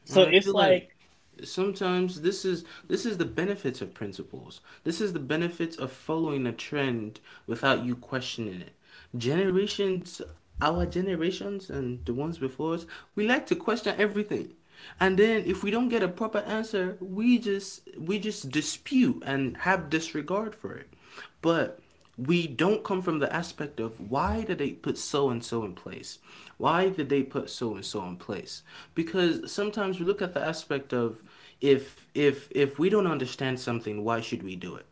So 0.05 0.23
I 0.23 0.31
it's 0.31 0.45
feel 0.45 0.55
like, 0.55 0.95
sometimes 1.43 2.21
this 2.21 2.45
is 2.45 2.65
this 2.87 3.05
is 3.05 3.17
the 3.17 3.25
benefits 3.25 3.81
of 3.81 3.93
principles. 3.93 4.61
This 4.83 5.01
is 5.01 5.13
the 5.13 5.19
benefits 5.19 5.77
of 5.77 5.91
following 5.91 6.45
a 6.45 6.51
trend 6.51 7.19
without 7.47 7.85
you 7.85 7.95
questioning 7.95 8.61
it. 8.61 8.73
Generations, 9.17 10.21
our 10.61 10.85
generations 10.85 11.69
and 11.69 12.05
the 12.05 12.13
ones 12.13 12.37
before 12.37 12.75
us, 12.75 12.85
we 13.15 13.27
like 13.27 13.45
to 13.47 13.55
question 13.55 13.95
everything. 13.97 14.53
And 14.99 15.17
then 15.17 15.43
if 15.45 15.63
we 15.63 15.71
don't 15.71 15.89
get 15.89 16.03
a 16.03 16.07
proper 16.07 16.39
answer, 16.39 16.97
we 16.99 17.39
just 17.39 17.88
we 17.97 18.19
just 18.19 18.49
dispute 18.49 19.23
and 19.25 19.57
have 19.57 19.89
disregard 19.89 20.55
for 20.55 20.75
it. 20.75 20.93
But 21.41 21.80
we 22.17 22.47
don't 22.47 22.84
come 22.84 23.01
from 23.01 23.19
the 23.19 23.34
aspect 23.34 23.80
of 23.80 24.11
why 24.11 24.41
did 24.41 24.57
they 24.57 24.71
put 24.71 24.97
so 24.97 25.30
and 25.30 25.43
so 25.43 25.63
in 25.63 25.73
place? 25.73 26.19
Why 26.57 26.89
did 26.89 27.07
they 27.07 27.23
put 27.23 27.49
so 27.49 27.75
and 27.75 27.86
so 27.86 28.05
in 28.05 28.17
place? 28.17 28.63
Because 28.93 29.51
sometimes 29.51 29.99
we 29.99 30.05
look 30.05 30.21
at 30.21 30.34
the 30.34 30.45
aspect 30.45 30.93
of 30.93 31.21
if 31.61 32.07
if 32.13 32.49
if 32.51 32.77
we 32.77 32.89
don't 32.89 33.07
understand 33.07 33.59
something, 33.59 34.03
why 34.03 34.21
should 34.21 34.43
we 34.43 34.55
do 34.55 34.75
it? 34.75 34.86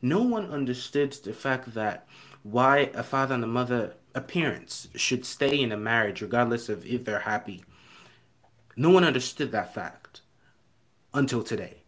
No 0.00 0.22
one 0.22 0.50
understood 0.50 1.12
the 1.12 1.34
fact 1.34 1.74
that 1.74 2.06
why 2.42 2.90
a 2.94 3.02
father 3.02 3.34
and 3.34 3.44
a 3.44 3.46
mother 3.46 3.94
appearance 4.14 4.88
should 4.94 5.24
stay 5.24 5.60
in 5.60 5.72
a 5.72 5.76
marriage 5.76 6.22
regardless 6.22 6.68
of 6.68 6.86
if 6.86 7.04
they're 7.04 7.20
happy. 7.20 7.62
No 8.80 8.88
one 8.88 9.04
understood 9.04 9.52
that 9.52 9.74
fact 9.74 10.22
until 11.12 11.42
today. 11.42 11.82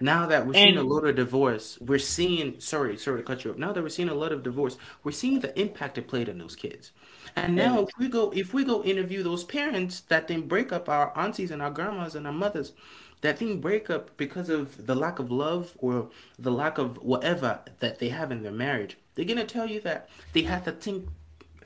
Now 0.00 0.24
that 0.28 0.46
we're 0.46 0.54
seeing 0.54 0.78
a 0.78 0.82
lot 0.82 1.04
of 1.04 1.14
divorce, 1.14 1.76
we're 1.78 1.98
seeing 1.98 2.58
sorry, 2.58 2.96
sorry 2.96 3.18
to 3.18 3.22
cut 3.22 3.44
you 3.44 3.50
off. 3.50 3.58
Now 3.58 3.70
that 3.74 3.82
we're 3.82 3.90
seeing 3.90 4.08
a 4.08 4.14
lot 4.14 4.32
of 4.32 4.42
divorce, 4.42 4.78
we're 5.04 5.12
seeing 5.12 5.40
the 5.40 5.56
impact 5.60 5.98
it 5.98 6.08
played 6.08 6.30
on 6.30 6.38
those 6.38 6.56
kids. 6.56 6.92
And 7.36 7.54
now 7.54 7.76
mm. 7.76 7.82
if 7.82 7.90
we 7.98 8.08
go 8.08 8.32
if 8.34 8.54
we 8.54 8.64
go 8.64 8.82
interview 8.82 9.22
those 9.22 9.44
parents 9.44 10.00
that 10.08 10.26
didn't 10.26 10.48
break 10.48 10.72
up 10.72 10.88
our 10.88 11.12
aunties 11.18 11.50
and 11.50 11.60
our 11.60 11.70
grandmas 11.70 12.14
and 12.14 12.26
our 12.26 12.32
mothers 12.32 12.72
that 13.20 13.38
didn't 13.38 13.60
break 13.60 13.90
up 13.90 14.16
because 14.16 14.48
of 14.48 14.86
the 14.86 14.94
lack 14.94 15.18
of 15.18 15.30
love 15.30 15.76
or 15.80 16.08
the 16.38 16.50
lack 16.50 16.78
of 16.78 16.96
whatever 17.02 17.60
that 17.80 17.98
they 17.98 18.08
have 18.08 18.32
in 18.32 18.42
their 18.42 18.52
marriage, 18.52 18.96
they're 19.14 19.26
gonna 19.26 19.44
tell 19.44 19.66
you 19.66 19.82
that 19.82 20.08
they 20.32 20.44
have 20.44 20.64
to 20.64 20.72
think 20.72 21.10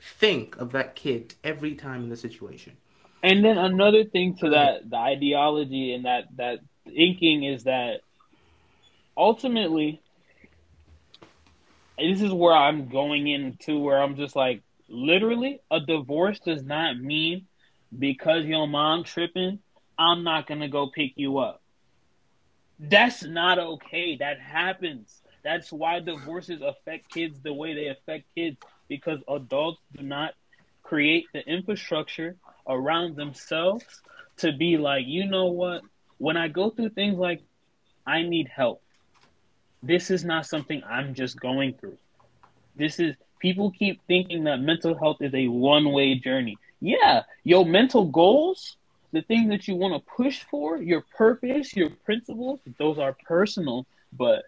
think 0.01 0.57
of 0.57 0.73
that 0.73 0.97
kid 0.97 1.35
every 1.45 1.73
time 1.73 2.03
in 2.03 2.09
the 2.09 2.17
situation. 2.17 2.75
And 3.23 3.43
then 3.43 3.57
another 3.57 4.03
thing 4.03 4.35
to 4.37 4.51
that, 4.51 4.89
the 4.89 4.97
ideology 4.97 5.93
and 5.93 6.05
that 6.05 6.25
that 6.37 6.59
thinking 6.85 7.43
is 7.43 7.63
that 7.63 8.01
ultimately, 9.15 10.01
this 11.97 12.21
is 12.21 12.31
where 12.31 12.53
I'm 12.53 12.89
going 12.89 13.27
into 13.27 13.79
where 13.79 14.01
I'm 14.01 14.15
just 14.15 14.35
like, 14.35 14.61
literally, 14.87 15.59
a 15.71 15.79
divorce 15.79 16.39
does 16.39 16.63
not 16.63 16.97
mean 16.97 17.47
because 17.97 18.45
your 18.45 18.67
mom 18.67 19.03
tripping, 19.03 19.59
I'm 19.97 20.23
not 20.23 20.47
gonna 20.47 20.69
go 20.69 20.89
pick 20.93 21.13
you 21.15 21.39
up. 21.39 21.61
That's 22.79 23.23
not 23.23 23.57
okay. 23.57 24.17
That 24.17 24.39
happens. 24.39 25.21
That's 25.43 25.71
why 25.71 25.99
divorces 25.99 26.61
affect 26.61 27.11
kids 27.11 27.39
the 27.41 27.53
way 27.53 27.73
they 27.73 27.87
affect 27.87 28.25
kids 28.35 28.57
because 28.87 29.19
adults 29.27 29.81
do 29.95 30.03
not 30.03 30.33
create 30.83 31.25
the 31.33 31.39
infrastructure 31.47 32.35
around 32.67 33.15
themselves 33.15 33.85
to 34.37 34.51
be 34.51 34.77
like, 34.77 35.05
you 35.05 35.25
know 35.25 35.45
what? 35.45 35.81
When 36.17 36.37
I 36.37 36.47
go 36.47 36.69
through 36.69 36.89
things 36.89 37.17
like 37.17 37.41
I 38.05 38.21
need 38.23 38.47
help. 38.47 38.81
This 39.83 40.09
is 40.09 40.23
not 40.23 40.45
something 40.45 40.81
I'm 40.87 41.13
just 41.13 41.39
going 41.39 41.73
through. 41.73 41.97
This 42.75 42.99
is 42.99 43.15
people 43.39 43.71
keep 43.71 44.01
thinking 44.07 44.45
that 44.45 44.61
mental 44.61 44.97
health 44.97 45.17
is 45.21 45.33
a 45.33 45.47
one-way 45.47 46.15
journey. 46.15 46.57
Yeah, 46.79 47.23
your 47.43 47.65
mental 47.65 48.05
goals, 48.05 48.77
the 49.11 49.21
things 49.21 49.49
that 49.49 49.67
you 49.67 49.75
want 49.75 49.93
to 49.93 50.11
push 50.15 50.43
for, 50.49 50.77
your 50.77 51.03
purpose, 51.15 51.75
your 51.75 51.89
principles, 51.89 52.59
those 52.77 52.97
are 52.97 53.15
personal, 53.25 53.85
but 54.13 54.43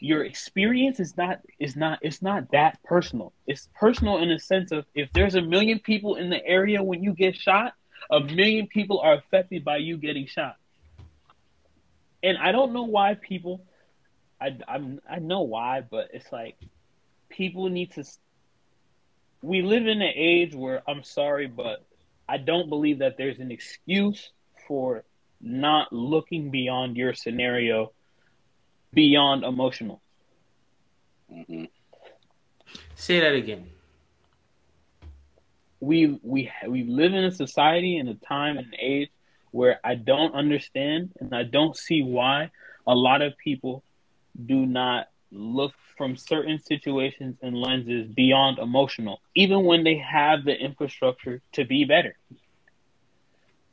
your 0.00 0.24
experience 0.24 0.98
is 0.98 1.16
not 1.16 1.40
is 1.58 1.76
not 1.76 1.98
it's 2.02 2.22
not 2.22 2.50
that 2.52 2.82
personal. 2.82 3.32
It's 3.46 3.68
personal 3.74 4.18
in 4.18 4.30
the 4.30 4.38
sense 4.38 4.72
of 4.72 4.86
if 4.94 5.12
there's 5.12 5.34
a 5.34 5.42
million 5.42 5.78
people 5.78 6.16
in 6.16 6.30
the 6.30 6.44
area 6.44 6.82
when 6.82 7.02
you 7.02 7.12
get 7.12 7.36
shot, 7.36 7.74
a 8.10 8.20
million 8.20 8.66
people 8.66 9.00
are 9.00 9.14
affected 9.14 9.64
by 9.64 9.76
you 9.76 9.96
getting 9.98 10.26
shot. 10.26 10.56
And 12.22 12.38
I 12.38 12.52
don't 12.52 12.72
know 12.72 12.84
why 12.84 13.14
people 13.14 13.62
I 14.40 14.56
I'm 14.66 15.00
I 15.08 15.18
know 15.18 15.42
why, 15.42 15.82
but 15.82 16.08
it's 16.12 16.32
like 16.32 16.56
people 17.28 17.68
need 17.68 17.92
to 17.92 18.04
we 19.42 19.62
live 19.62 19.86
in 19.86 20.02
an 20.02 20.12
age 20.14 20.54
where 20.54 20.82
I'm 20.88 21.02
sorry, 21.02 21.46
but 21.46 21.84
I 22.28 22.38
don't 22.38 22.68
believe 22.68 23.00
that 23.00 23.16
there's 23.16 23.38
an 23.38 23.50
excuse 23.50 24.30
for 24.66 25.04
not 25.40 25.92
looking 25.92 26.50
beyond 26.50 26.96
your 26.96 27.14
scenario 27.14 27.92
beyond 28.92 29.44
emotional. 29.44 30.00
Mm-hmm. 31.32 31.64
Say 32.94 33.20
that 33.20 33.34
again. 33.34 33.66
We 35.80 36.18
we 36.22 36.50
we 36.68 36.84
live 36.84 37.14
in 37.14 37.24
a 37.24 37.32
society 37.32 37.96
and 37.96 38.08
a 38.08 38.14
time 38.14 38.58
and 38.58 38.74
age 38.78 39.10
where 39.50 39.80
I 39.82 39.94
don't 39.94 40.34
understand 40.34 41.12
and 41.18 41.34
I 41.34 41.42
don't 41.44 41.76
see 41.76 42.02
why 42.02 42.50
a 42.86 42.94
lot 42.94 43.22
of 43.22 43.36
people 43.38 43.82
do 44.46 44.66
not 44.66 45.08
look 45.32 45.72
from 45.96 46.16
certain 46.16 46.58
situations 46.58 47.36
and 47.42 47.56
lenses 47.56 48.06
beyond 48.08 48.58
emotional, 48.58 49.20
even 49.34 49.64
when 49.64 49.84
they 49.84 49.96
have 49.96 50.44
the 50.44 50.54
infrastructure 50.54 51.42
to 51.52 51.64
be 51.64 51.84
better. 51.84 52.16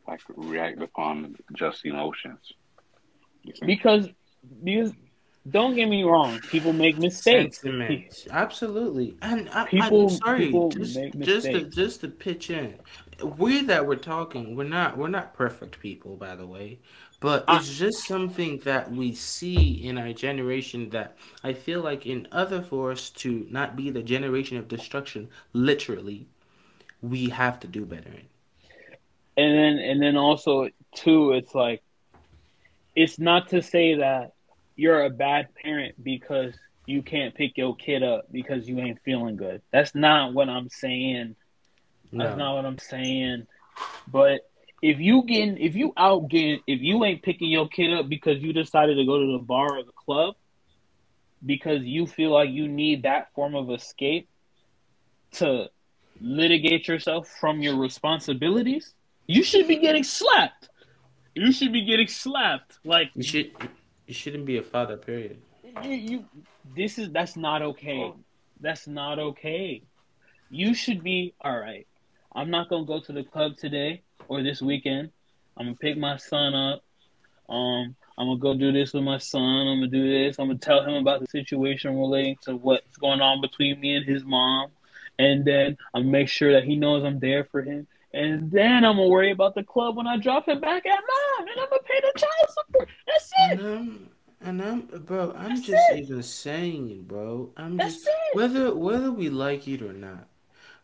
Like 0.08 0.22
react 0.36 0.82
upon 0.82 1.36
just 1.56 1.86
emotions. 1.86 2.40
Because 3.66 4.10
because 4.64 4.94
don't 5.50 5.76
get 5.76 5.88
me 5.88 6.04
wrong, 6.04 6.42
people 6.42 6.74
make 6.74 6.98
mistakes. 6.98 7.60
Sentiments. 7.62 8.28
Absolutely, 8.32 9.18
and 9.22 9.50
I, 9.50 9.66
People- 9.66 10.04
I'm 10.04 10.10
sorry, 10.10 10.46
people 10.46 10.74
just 10.74 11.02
just 11.20 11.52
to 11.52 11.64
just 11.64 12.02
to 12.02 12.08
pitch 12.10 12.50
in, 12.50 12.80
we 13.22 13.64
that 13.64 13.86
we're 13.88 13.96
talking, 13.96 14.56
we're 14.56 14.64
not 14.64 14.98
we're 14.98 15.08
not 15.10 15.34
perfect 15.34 15.80
people, 15.80 16.16
by 16.18 16.36
the 16.36 16.46
way, 16.48 16.80
but 17.20 17.46
it's 17.50 17.78
just 17.78 18.06
something 18.08 18.60
that 18.60 18.92
we 18.92 19.14
see 19.14 19.72
in 19.84 19.98
our 19.98 20.14
generation 20.14 20.90
that 20.92 21.18
I 21.44 21.54
feel 21.54 21.82
like 21.82 22.06
in 22.06 22.28
other 22.32 22.62
for 22.62 22.92
us 22.92 23.10
to 23.12 23.48
not 23.50 23.76
be 23.76 23.90
the 23.92 24.04
generation 24.04 24.58
of 24.58 24.68
destruction, 24.68 25.30
literally, 25.54 26.28
we 27.02 27.30
have 27.30 27.60
to 27.62 27.68
do 27.68 27.86
better 27.86 28.10
in. 28.10 28.28
and 29.38 29.58
then 29.58 29.80
and 29.80 30.02
then 30.02 30.18
also 30.18 30.70
too 30.96 31.32
it's 31.34 31.54
like 31.56 31.84
it's 32.96 33.20
not 33.20 33.50
to 33.50 33.62
say 33.62 33.96
that 33.96 34.34
you're 34.78 35.04
a 35.04 35.10
bad 35.10 35.54
parent 35.56 36.02
because 36.02 36.54
you 36.86 37.02
can't 37.02 37.36
pick 37.36 37.58
your 37.58 37.76
kid 37.76 38.04
up 38.04 38.32
because 38.32 38.68
you 38.68 38.80
ain't 38.80 39.00
feeling 39.04 39.36
good 39.36 39.62
that's 39.72 39.94
not 39.94 40.34
what 40.34 40.48
i'm 40.48 40.70
saying 40.70 41.36
that's 42.14 42.38
not 42.38 42.56
what 42.56 42.66
i'm 42.66 42.80
saying 42.80 43.46
but 44.08 44.42
if 44.82 45.00
you 45.00 45.24
getting 45.24 45.58
if 45.58 45.76
you 45.76 45.92
out 45.98 46.30
getting 46.30 46.60
if 46.68 46.80
you 46.82 47.04
ain't 47.04 47.22
picking 47.22 47.50
your 47.50 47.68
kid 47.68 47.92
up 47.92 48.08
because 48.08 48.42
you 48.42 48.54
decided 48.54 48.96
to 48.96 49.06
go 49.06 49.20
to 49.20 49.34
the 49.34 49.44
bar 49.44 49.78
or 49.78 49.84
the 49.84 49.92
club 49.92 50.36
because 51.46 51.84
you 51.84 52.08
feel 52.08 52.32
like 52.32 52.50
you 52.50 52.68
need 52.68 53.04
that 53.04 53.34
form 53.34 53.56
of 53.56 53.70
escape 53.70 54.30
to 55.32 55.68
litigate 56.22 56.88
yourself 56.88 57.28
from 57.40 57.62
your 57.62 57.76
responsibilities 57.76 58.94
you 59.28 59.44
should 59.44 59.68
be 59.68 59.76
getting 59.76 60.04
slapped. 60.04 60.70
You 61.36 61.52
should 61.52 61.74
be 61.74 61.86
getting 61.86 62.08
slapped. 62.08 62.80
Like 62.84 63.12
You 63.14 63.24
should 63.24 63.52
you 64.08 64.14
shouldn't 64.14 64.46
be 64.46 64.58
a 64.58 64.64
father. 64.64 64.98
Period. 64.98 65.38
you, 65.84 65.92
you 65.92 66.26
this 66.76 66.98
is 66.98 67.12
that's 67.12 67.36
not 67.36 67.62
okay. 67.62 68.14
That's 68.60 68.88
not 68.88 69.20
okay. 69.20 69.84
You 70.50 70.74
should 70.74 71.04
be 71.04 71.36
all 71.42 71.60
right. 71.60 71.86
I'm 72.34 72.50
not 72.50 72.70
gonna 72.70 72.86
go 72.86 73.00
to 73.02 73.12
the 73.12 73.24
club 73.24 73.58
today 73.58 74.02
or 74.28 74.42
this 74.42 74.62
weekend. 74.62 75.12
I'm 75.58 75.68
gonna 75.68 75.76
pick 75.76 75.98
my 75.98 76.18
son 76.18 76.54
up. 76.54 76.84
Um, 77.50 77.96
I'm 78.18 78.28
gonna 78.28 78.40
go 78.40 78.56
do 78.56 78.72
this 78.72 78.94
with 78.94 79.04
my 79.04 79.18
son. 79.18 79.68
I'm 79.68 79.78
gonna 79.78 79.88
do 79.88 80.10
this. 80.10 80.40
I'm 80.40 80.48
gonna 80.48 80.60
tell 80.60 80.84
him 80.84 80.96
about 80.96 81.20
the 81.20 81.28
situation 81.28 81.98
relating 81.98 82.38
to 82.44 82.56
what's 82.56 82.98
going 82.98 83.22
on 83.22 83.42
between 83.42 83.80
me 83.80 83.96
and 83.96 84.06
his 84.06 84.24
mom, 84.24 84.70
and 85.20 85.44
then 85.44 85.78
I'm 85.94 86.04
gonna 86.04 86.12
make 86.12 86.30
sure 86.30 86.54
that 86.54 86.64
he 86.64 86.76
knows 86.76 87.04
I'm 87.04 87.20
there 87.20 87.44
for 87.44 87.62
him. 87.62 87.88
And 88.14 88.50
then 88.52 88.86
I'm 88.86 88.96
gonna 88.98 89.08
worry 89.10 89.32
about 89.32 89.54
the 89.56 89.64
club 89.64 89.98
when 89.98 90.08
I 90.08 90.18
drop 90.18 90.48
him 90.48 90.60
back 90.62 90.86
at 90.86 91.00
mom, 91.00 91.48
and 91.48 91.60
I'm 91.60 91.70
gonna 91.70 91.82
pay 91.84 92.00
the 92.02 92.20
child 92.20 92.50
support. 92.50 92.90
That's 93.06 93.32
it. 93.40 93.60
And 93.60 93.68
I'm, 93.68 94.10
and 94.42 94.62
I'm, 94.62 94.82
bro. 95.06 95.34
I'm 95.38 95.50
That's 95.50 95.62
just 95.68 95.92
it. 95.92 96.00
even 96.00 96.24
saying 96.24 96.90
it, 96.92 97.08
bro. 97.08 97.52
I'm 97.58 97.78
That's 97.78 97.96
just 97.96 98.08
it. 98.08 98.36
whether 98.36 98.74
whether 98.74 99.12
we 99.12 99.30
like 99.30 99.68
it 99.68 99.82
or 99.82 99.94
not, 99.94 100.28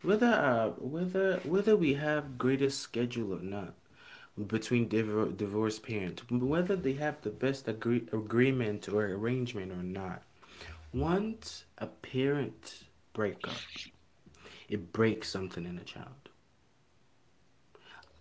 whether 0.02 0.26
uh 0.26 0.68
whether 0.78 1.38
whether 1.44 1.76
we 1.76 1.94
have 1.94 2.36
greatest 2.36 2.80
schedule 2.80 3.32
or 3.34 3.40
not 3.42 3.74
between 4.46 4.88
divor- 4.88 5.34
divorced 5.36 5.82
parents, 5.82 6.22
whether 6.30 6.76
they 6.76 6.92
have 6.94 7.20
the 7.22 7.30
best 7.30 7.68
agree- 7.68 8.08
agreement 8.12 8.88
or 8.88 9.06
arrangement 9.06 9.72
or 9.72 9.82
not. 9.82 10.22
Once 10.92 11.64
a 11.78 11.86
parent 11.86 12.84
break 13.14 13.46
up, 13.48 13.56
it 14.68 14.92
breaks 14.92 15.28
something 15.28 15.64
in 15.66 15.78
a 15.78 15.84
child. 15.84 16.23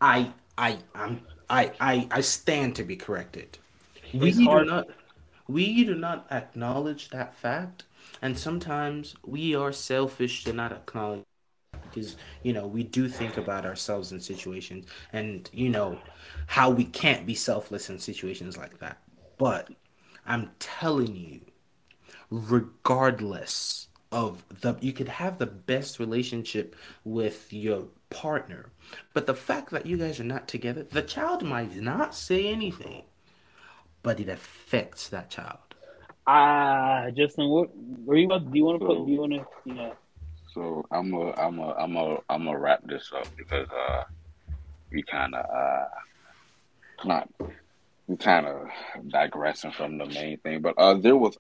I 0.03 0.33
I 0.57 0.79
I'm 0.93 1.21
I 1.49 1.71
I 1.79 2.07
I 2.11 2.21
stand 2.21 2.75
to 2.75 2.83
be 2.83 2.95
corrected. 2.95 3.57
We 4.13 4.29
It's 4.29 4.37
do 4.37 4.45
hard- 4.45 4.67
not 4.67 4.87
we 5.47 5.83
do 5.85 5.95
not 5.95 6.27
acknowledge 6.31 7.09
that 7.09 7.33
fact, 7.35 7.83
and 8.21 8.37
sometimes 8.37 9.15
we 9.25 9.55
are 9.55 9.71
selfish 9.71 10.43
to 10.45 10.53
not 10.53 10.71
acknowledge 10.73 11.23
because 11.83 12.17
you 12.43 12.53
know 12.53 12.67
we 12.67 12.83
do 12.83 13.07
think 13.09 13.37
about 13.37 13.65
ourselves 13.65 14.11
in 14.11 14.19
situations 14.19 14.85
and 15.13 15.49
you 15.53 15.69
know 15.69 15.99
how 16.47 16.69
we 16.69 16.85
can't 16.85 17.25
be 17.25 17.35
selfless 17.35 17.89
in 17.89 17.99
situations 17.99 18.57
like 18.57 18.79
that. 18.79 18.97
But 19.37 19.69
I'm 20.25 20.51
telling 20.59 21.15
you, 21.15 21.41
regardless 22.29 23.87
of 24.11 24.43
the 24.61 24.75
you 24.81 24.93
could 24.93 25.09
have 25.09 25.37
the 25.39 25.45
best 25.47 25.99
relationship 25.99 26.75
with 27.03 27.51
your 27.53 27.85
partner 28.13 28.71
but 29.13 29.25
the 29.25 29.33
fact 29.33 29.71
that 29.71 29.85
you 29.85 29.97
guys 29.97 30.19
are 30.19 30.23
not 30.23 30.47
together 30.47 30.83
the 30.83 31.01
child 31.01 31.43
might 31.43 31.75
not 31.75 32.15
say 32.15 32.47
anything 32.47 33.03
but 34.01 34.19
it 34.19 34.29
affects 34.29 35.09
that 35.09 35.29
child 35.29 35.57
Ah, 36.25 37.09
Justin, 37.13 37.49
what 37.49 37.69
were 38.05 38.15
you 38.15 38.27
about? 38.27 38.49
Do 38.49 38.57
you 38.57 38.63
want 38.63 38.79
to 38.79 38.85
put? 38.87 39.05
Do 39.05 39.11
you 39.11 39.19
want 39.19 39.33
to? 39.33 39.45
Yeah. 39.65 39.91
So 40.53 40.85
I'm 40.91 41.13
a 41.13 41.31
I'm 41.33 41.59
a 41.59 41.73
I'm 41.73 41.95
a 41.97 42.17
I'm 42.29 42.45
gonna 42.45 42.57
wrap 42.57 42.81
this 42.85 43.11
up 43.13 43.27
because 43.35 43.67
uh 43.69 44.03
we 44.91 45.03
kind 45.03 45.35
of 45.35 45.45
uh 45.45 45.85
not 47.05 47.29
we 48.07 48.15
kind 48.15 48.45
of 48.45 48.67
digressing 49.09 49.71
from 49.71 49.97
the 49.97 50.05
main 50.05 50.37
thing, 50.37 50.61
but 50.61 50.75
uh 50.77 50.93
there 50.93 51.17
was 51.17 51.37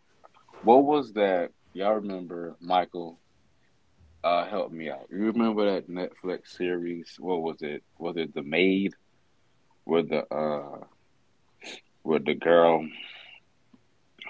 what 0.63 0.83
was 0.83 1.13
that 1.13 1.51
y'all 1.73 1.93
remember 1.93 2.55
Michael? 2.59 3.19
Uh, 4.23 4.45
help 4.45 4.71
me 4.71 4.89
out. 4.89 5.07
You 5.11 5.25
remember 5.25 5.69
that 5.73 5.89
Netflix 5.89 6.47
series? 6.55 7.15
What 7.19 7.41
was 7.41 7.57
it? 7.61 7.83
Was 7.97 8.15
it 8.17 8.33
The 8.33 8.43
Maid? 8.43 8.93
With 9.85 10.09
the 10.09 10.23
uh, 10.33 10.85
with 12.05 12.25
the 12.25 12.35
girl 12.35 12.87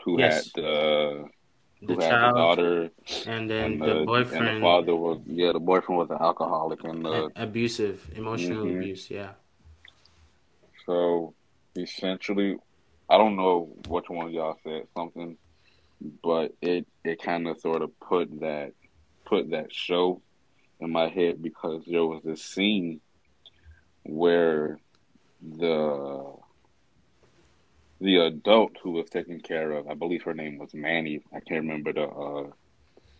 who 0.04 0.20
Yes. 0.20 0.46
had 0.46 0.64
the 0.64 1.26
the 1.82 1.94
who 1.94 2.00
had 2.00 2.10
the 2.10 2.16
child 2.16 2.36
daughter 2.38 2.90
and 3.28 3.50
then 3.50 3.74
and 3.74 3.82
the, 3.82 3.86
the, 3.86 3.92
and 3.92 4.00
the 4.02 4.06
boyfriend 4.06 4.62
father 4.62 4.96
was 4.96 5.22
yeah 5.28 5.52
the 5.52 5.60
boyfriend 5.60 6.00
was 6.00 6.10
an 6.10 6.18
alcoholic 6.20 6.84
and 6.84 7.06
the 7.06 7.32
abusive 7.36 8.10
emotional 8.16 8.66
Mhm. 8.66 8.78
abuse 8.78 9.12
yeah 9.12 9.34
so 10.88 11.36
essentially 11.76 12.56
I 13.10 13.18
don't 13.18 13.36
know 13.36 13.76
which 13.88 14.10
one 14.10 14.28
of 14.28 14.34
y'all 14.34 14.58
said 14.64 14.88
something 14.98 15.38
but 16.24 16.52
it 16.62 16.88
it 17.04 17.22
kind 17.22 17.48
of 17.48 17.60
sort 17.60 17.82
of 17.84 17.92
put 18.00 18.40
that 18.40 18.74
put 19.26 19.52
that 19.52 19.74
show 19.74 20.22
in 20.80 20.92
my 20.92 21.10
head 21.10 21.42
because 21.42 21.84
there 21.86 22.06
was 22.06 22.24
this 22.24 22.44
scene 22.44 23.00
where 24.04 24.80
the 25.42 26.34
the 28.02 28.18
adult 28.18 28.76
who 28.82 28.92
was 28.92 29.10
taken 29.10 29.40
care 29.40 29.72
of 29.72 29.88
I 29.88 29.94
believe 29.94 30.24
her 30.24 30.34
name 30.34 30.58
was 30.58 30.74
Manny 30.74 31.22
I 31.32 31.40
can't 31.40 31.62
remember 31.62 31.94
the 31.94 32.08
uh 32.08 32.50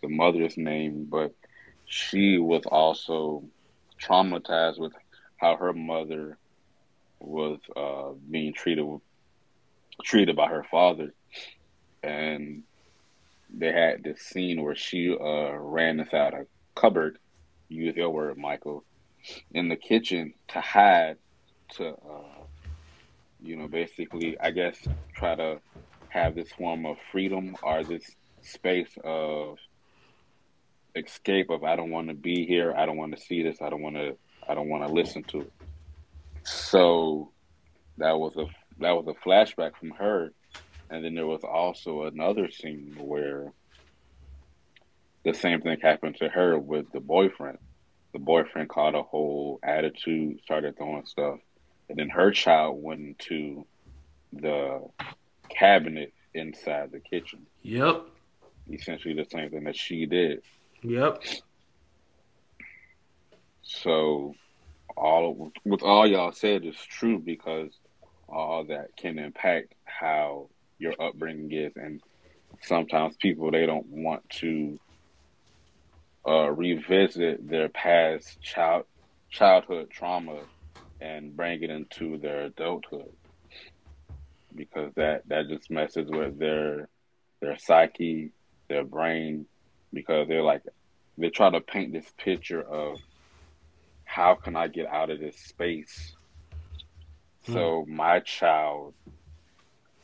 the 0.02 0.08
mother's 0.08 0.56
name 0.58 1.06
but 1.10 1.34
she 1.86 2.38
was 2.38 2.64
also 2.66 3.44
traumatized 4.00 4.78
with 4.78 4.92
how 5.36 5.56
her 5.56 5.72
mother 5.72 6.38
was 7.20 7.58
uh, 7.76 8.10
being 8.30 8.52
treated 8.52 8.86
treated 10.02 10.36
by 10.36 10.48
her 10.48 10.64
father, 10.70 11.14
and 12.02 12.62
they 13.56 13.72
had 13.72 14.02
this 14.02 14.20
scene 14.20 14.62
where 14.62 14.74
she 14.74 15.14
uh, 15.18 15.52
ran 15.52 16.00
inside 16.00 16.34
a 16.34 16.46
cupboard, 16.74 17.18
use 17.68 17.96
your 17.96 18.10
word, 18.10 18.36
Michael, 18.36 18.84
in 19.52 19.68
the 19.68 19.76
kitchen 19.76 20.34
to 20.48 20.60
hide, 20.60 21.16
to 21.76 21.88
uh, 21.88 22.44
you 23.42 23.56
know, 23.56 23.68
basically, 23.68 24.38
I 24.40 24.50
guess, 24.50 24.76
try 25.14 25.34
to 25.34 25.60
have 26.08 26.34
this 26.34 26.50
form 26.52 26.86
of 26.86 26.96
freedom 27.12 27.56
or 27.62 27.84
this 27.84 28.04
space 28.42 28.90
of 29.04 29.58
escape 30.96 31.50
of 31.50 31.64
I 31.64 31.76
don't 31.76 31.90
want 31.90 32.08
to 32.08 32.14
be 32.14 32.46
here, 32.46 32.74
I 32.76 32.86
don't 32.86 32.96
want 32.96 33.16
to 33.16 33.22
see 33.22 33.42
this, 33.42 33.60
I 33.60 33.68
don't 33.68 33.82
want 33.82 33.96
to 33.96 34.16
I 34.48 34.54
don't 34.54 34.68
want 34.68 34.86
to 34.86 34.92
listen 34.92 35.24
to 35.24 35.40
it. 35.40 35.52
So 36.44 37.32
that 37.98 38.18
was 38.18 38.36
a 38.36 38.46
that 38.78 38.92
was 38.92 39.06
a 39.08 39.28
flashback 39.28 39.76
from 39.76 39.90
her, 39.90 40.32
and 40.94 41.04
then 41.04 41.14
there 41.14 41.26
was 41.26 41.42
also 41.42 42.04
another 42.04 42.50
scene 42.50 42.94
where 42.98 43.52
the 45.24 45.34
same 45.34 45.60
thing 45.60 45.80
happened 45.80 46.16
to 46.16 46.28
her 46.28 46.56
with 46.56 46.90
the 46.92 47.00
boyfriend. 47.00 47.58
The 48.12 48.20
boyfriend 48.20 48.68
caught 48.68 48.94
a 48.94 49.02
whole 49.02 49.58
attitude, 49.64 50.40
started 50.44 50.76
throwing 50.76 51.04
stuff, 51.04 51.40
and 51.88 51.98
then 51.98 52.10
her 52.10 52.30
child 52.30 52.80
went 52.80 53.00
into 53.00 53.66
the 54.32 54.82
cabinet 55.48 56.14
inside 56.32 56.92
the 56.92 57.00
kitchen. 57.00 57.46
Yep. 57.62 58.06
Essentially 58.70 59.14
the 59.14 59.26
same 59.30 59.50
thing 59.50 59.64
that 59.64 59.76
she 59.76 60.06
did. 60.06 60.42
Yep. 60.82 61.24
So 63.62 64.34
all 64.96 65.50
with 65.64 65.82
all 65.82 66.06
y'all 66.06 66.30
said 66.30 66.64
is 66.64 66.76
true 66.76 67.18
because 67.18 67.72
all 68.28 68.64
that 68.66 68.96
can 68.96 69.18
impact 69.18 69.74
how 69.84 70.48
your 70.78 70.94
upbringing 71.00 71.50
is 71.52 71.72
and 71.76 72.00
sometimes 72.62 73.16
people 73.16 73.50
they 73.50 73.66
don't 73.66 73.86
want 73.86 74.28
to 74.28 74.78
uh, 76.26 76.50
revisit 76.50 77.48
their 77.48 77.68
past 77.68 78.40
child 78.40 78.84
childhood 79.30 79.90
trauma 79.90 80.40
and 81.00 81.36
bring 81.36 81.62
it 81.62 81.70
into 81.70 82.16
their 82.18 82.44
adulthood 82.44 83.12
because 84.54 84.92
that 84.94 85.22
that 85.28 85.48
just 85.48 85.70
messes 85.70 86.08
with 86.08 86.38
their 86.38 86.88
their 87.40 87.58
psyche, 87.58 88.30
their 88.68 88.84
brain, 88.84 89.46
because 89.92 90.28
they're 90.28 90.42
like 90.42 90.62
they 91.18 91.30
try 91.30 91.50
to 91.50 91.60
paint 91.60 91.92
this 91.92 92.10
picture 92.16 92.62
of 92.62 92.98
how 94.04 94.34
can 94.34 94.56
I 94.56 94.68
get 94.68 94.86
out 94.86 95.10
of 95.10 95.20
this 95.20 95.36
space 95.36 96.14
so 97.46 97.82
hmm. 97.82 97.96
my 97.96 98.20
child 98.20 98.94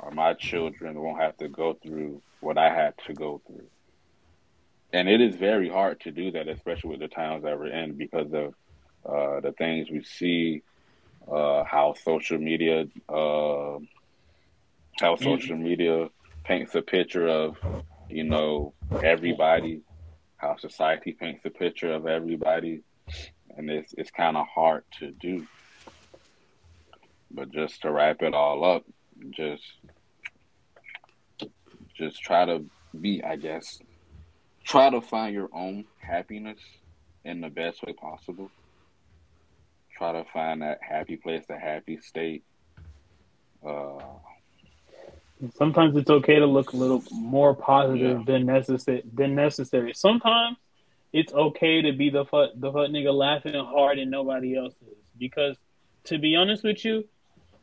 or 0.02 0.10
my 0.10 0.34
children 0.34 1.00
won't 1.00 1.20
have 1.20 1.36
to 1.38 1.48
go 1.48 1.74
through 1.74 2.22
what 2.40 2.56
I 2.58 2.72
had 2.74 2.94
to 3.06 3.14
go 3.14 3.40
through. 3.46 3.66
And 4.92 5.08
it 5.08 5.20
is 5.20 5.36
very 5.36 5.68
hard 5.68 6.00
to 6.00 6.10
do 6.10 6.32
that, 6.32 6.48
especially 6.48 6.90
with 6.90 7.00
the 7.00 7.08
times 7.08 7.44
that 7.44 7.58
we're 7.58 7.68
in, 7.68 7.92
because 7.94 8.32
of 8.32 8.54
uh, 9.06 9.40
the 9.40 9.52
things 9.52 9.90
we 9.90 10.02
see, 10.02 10.62
uh, 11.30 11.62
how 11.64 11.94
social 11.94 12.38
media, 12.38 12.86
uh, 13.08 13.78
how 15.00 15.14
mm-hmm. 15.14 15.24
social 15.24 15.56
media 15.56 16.08
paints 16.44 16.74
a 16.74 16.82
picture 16.82 17.28
of, 17.28 17.56
you 18.08 18.24
know, 18.24 18.72
everybody, 19.02 19.82
how 20.38 20.56
society 20.56 21.12
paints 21.12 21.44
a 21.44 21.50
picture 21.50 21.92
of 21.92 22.06
everybody, 22.06 22.80
and 23.56 23.70
it's 23.70 23.94
it's 23.96 24.10
kind 24.10 24.36
of 24.36 24.46
hard 24.52 24.82
to 24.98 25.12
do. 25.12 25.46
But 27.30 27.52
just 27.52 27.82
to 27.82 27.92
wrap 27.92 28.22
it 28.22 28.34
all 28.34 28.64
up, 28.64 28.84
just 29.30 29.62
just 31.96 32.22
try 32.22 32.46
to 32.46 32.64
be, 32.98 33.22
I 33.22 33.36
guess, 33.36 33.78
try 34.64 34.90
to 34.90 35.00
find 35.00 35.34
your 35.34 35.50
own 35.52 35.84
happiness 35.98 36.58
in 37.24 37.40
the 37.40 37.48
best 37.48 37.84
way 37.84 37.92
possible. 37.92 38.50
Try 39.96 40.12
to 40.12 40.24
find 40.32 40.62
that 40.62 40.78
happy 40.82 41.16
place, 41.16 41.44
that 41.48 41.60
happy 41.60 41.98
state. 42.00 42.42
Uh, 43.66 43.98
Sometimes 45.56 45.96
it's 45.96 46.10
okay 46.10 46.38
to 46.38 46.46
look 46.46 46.72
a 46.72 46.76
little 46.76 47.02
more 47.10 47.54
positive 47.54 48.18
yeah. 48.18 48.24
than 48.26 48.46
necessary. 48.46 49.02
Than 49.12 49.34
necessary. 49.34 49.94
Sometimes 49.94 50.56
it's 51.12 51.32
okay 51.32 51.82
to 51.82 51.92
be 51.92 52.10
the 52.10 52.24
fuck 52.24 52.50
the 52.54 52.70
fuck 52.70 52.90
nigga 52.90 53.12
laughing 53.12 53.54
hard 53.54 53.98
and 53.98 54.10
nobody 54.10 54.56
else 54.56 54.74
is. 54.82 54.96
Because 55.18 55.56
to 56.04 56.18
be 56.18 56.36
honest 56.36 56.62
with 56.62 56.84
you, 56.84 57.04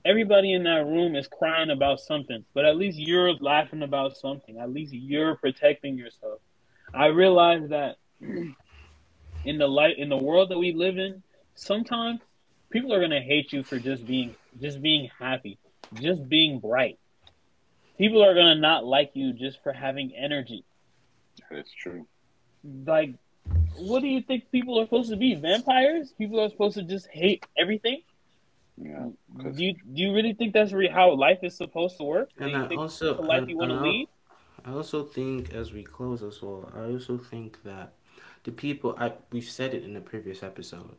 everybody 0.08 0.54
in 0.54 0.64
that 0.64 0.86
room 0.86 1.16
is 1.16 1.28
crying 1.28 1.70
about 1.70 2.00
something, 2.00 2.46
but 2.54 2.64
at 2.64 2.78
least 2.78 2.98
you're 2.98 3.34
laughing 3.34 3.84
about 3.84 4.16
something. 4.16 4.58
At 4.58 4.72
least 4.72 4.94
you're 4.94 5.36
protecting 5.36 5.98
yourself. 5.98 6.40
I 6.94 7.08
realize 7.08 7.70
that 7.70 7.98
in 8.22 9.58
the 9.58 9.68
light 9.68 9.98
in 9.98 10.08
the 10.08 10.18
world 10.18 10.50
that 10.50 10.58
we 10.58 10.74
live 10.74 10.98
in, 10.98 11.22
sometimes 11.56 12.22
people 12.70 12.94
are 12.94 13.02
gonna 13.02 13.22
hate 13.22 13.52
you 13.52 13.64
for 13.64 13.80
just 13.80 14.08
being 14.08 14.34
just 14.62 14.82
being 14.82 15.10
happy, 15.20 15.60
just 15.96 16.28
being 16.30 16.60
bright. 16.60 16.98
People 17.98 18.24
are 18.24 18.34
gonna 18.34 18.56
not 18.56 18.86
like 18.86 19.12
you 19.14 19.34
just 19.34 19.62
for 19.62 19.74
having 19.74 20.14
energy. 20.16 20.64
That's 21.52 21.72
true. 21.74 22.08
Like, 22.64 23.16
what 23.76 24.02
do 24.02 24.08
you 24.08 24.22
think 24.22 24.52
people 24.52 24.80
are 24.80 24.86
supposed 24.86 25.10
to 25.10 25.18
be? 25.18 25.36
Vampires? 25.36 26.14
People 26.18 26.40
are 26.40 26.50
supposed 26.50 26.78
to 26.78 26.84
just 26.84 27.08
hate 27.08 27.46
everything? 27.58 28.02
Yeah. 28.78 29.08
Do 29.52 29.64
you 29.64 29.74
do 29.74 30.02
you 30.02 30.14
really 30.14 30.34
think 30.34 30.54
that's 30.54 30.72
really 30.72 30.92
how 30.92 31.12
life 31.14 31.40
is 31.44 31.56
supposed 31.56 31.98
to 31.98 32.04
work? 32.04 32.30
And 32.40 32.56
I 32.56 32.76
also 32.76 33.16
the 33.16 33.22
life 33.24 33.48
you 33.48 33.58
want 33.58 33.72
to 33.72 33.82
lead? 33.82 34.08
I 34.66 34.72
also 34.72 35.04
think 35.04 35.54
as 35.54 35.72
we 35.72 35.84
close 35.84 36.22
as 36.22 36.42
well, 36.42 36.70
I 36.76 36.92
also 36.92 37.18
think 37.18 37.64
that 37.64 37.94
the 38.44 38.52
people 38.52 38.96
I 39.00 39.14
we've 39.32 39.50
said 39.50 39.74
it 39.74 39.84
in 39.84 39.94
the 39.94 40.02
previous 40.02 40.44
episode, 40.44 40.96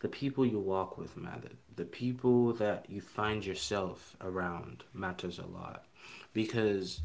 the 0.00 0.08
people 0.08 0.46
you 0.46 0.60
walk 0.60 0.98
with 0.98 1.16
matter. 1.16 1.50
The 1.76 1.84
people 1.84 2.52
that 2.54 2.86
you 2.88 3.00
find 3.00 3.44
yourself 3.44 4.16
around 4.20 4.84
matters 4.94 5.38
a 5.38 5.46
lot 5.46 5.84
because 6.32 7.00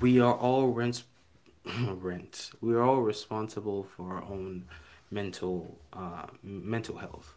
we 0.00 0.20
are 0.20 0.34
all 0.34 0.68
rent 0.68 1.02
rent. 1.88 2.50
We 2.60 2.74
are 2.74 2.82
all 2.82 3.02
responsible 3.02 3.84
for 3.96 4.14
our 4.14 4.22
own 4.22 4.64
mental 5.10 5.78
uh, 5.92 6.26
mental 6.42 6.96
health, 6.96 7.34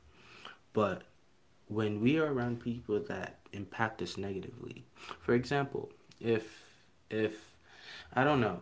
but 0.74 1.04
when 1.72 2.02
we 2.02 2.20
are 2.20 2.32
around 2.32 2.60
people 2.60 3.00
that 3.00 3.40
impact 3.54 4.02
us 4.02 4.18
negatively. 4.18 4.84
For 5.22 5.34
example, 5.34 5.90
if 6.20 6.66
if 7.10 7.56
I 8.14 8.24
don't 8.24 8.42
know, 8.42 8.60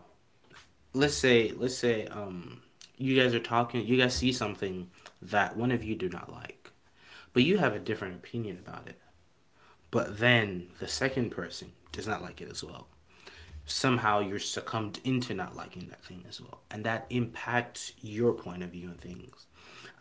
let's 0.93 1.15
say 1.15 1.51
let's 1.57 1.77
say 1.77 2.05
um 2.07 2.61
you 2.97 3.19
guys 3.19 3.33
are 3.33 3.39
talking, 3.39 3.85
you 3.85 3.97
guys 3.97 4.13
see 4.13 4.31
something 4.31 4.89
that 5.21 5.57
one 5.57 5.71
of 5.71 5.83
you 5.83 5.95
do 5.95 6.09
not 6.09 6.31
like, 6.31 6.69
but 7.33 7.43
you 7.43 7.57
have 7.57 7.73
a 7.73 7.79
different 7.79 8.15
opinion 8.15 8.59
about 8.63 8.87
it. 8.87 8.99
But 9.89 10.19
then 10.19 10.67
the 10.79 10.87
second 10.87 11.31
person 11.31 11.71
does 11.91 12.07
not 12.07 12.21
like 12.21 12.41
it 12.41 12.51
as 12.51 12.63
well. 12.63 12.87
Somehow 13.65 14.19
you're 14.19 14.39
succumbed 14.39 14.99
into 15.03 15.33
not 15.33 15.55
liking 15.55 15.87
that 15.87 16.03
thing 16.03 16.23
as 16.29 16.39
well, 16.41 16.61
and 16.69 16.83
that 16.83 17.07
impacts 17.09 17.93
your 18.01 18.33
point 18.33 18.61
of 18.61 18.69
view 18.69 18.89
on 18.89 18.95
things 18.95 19.47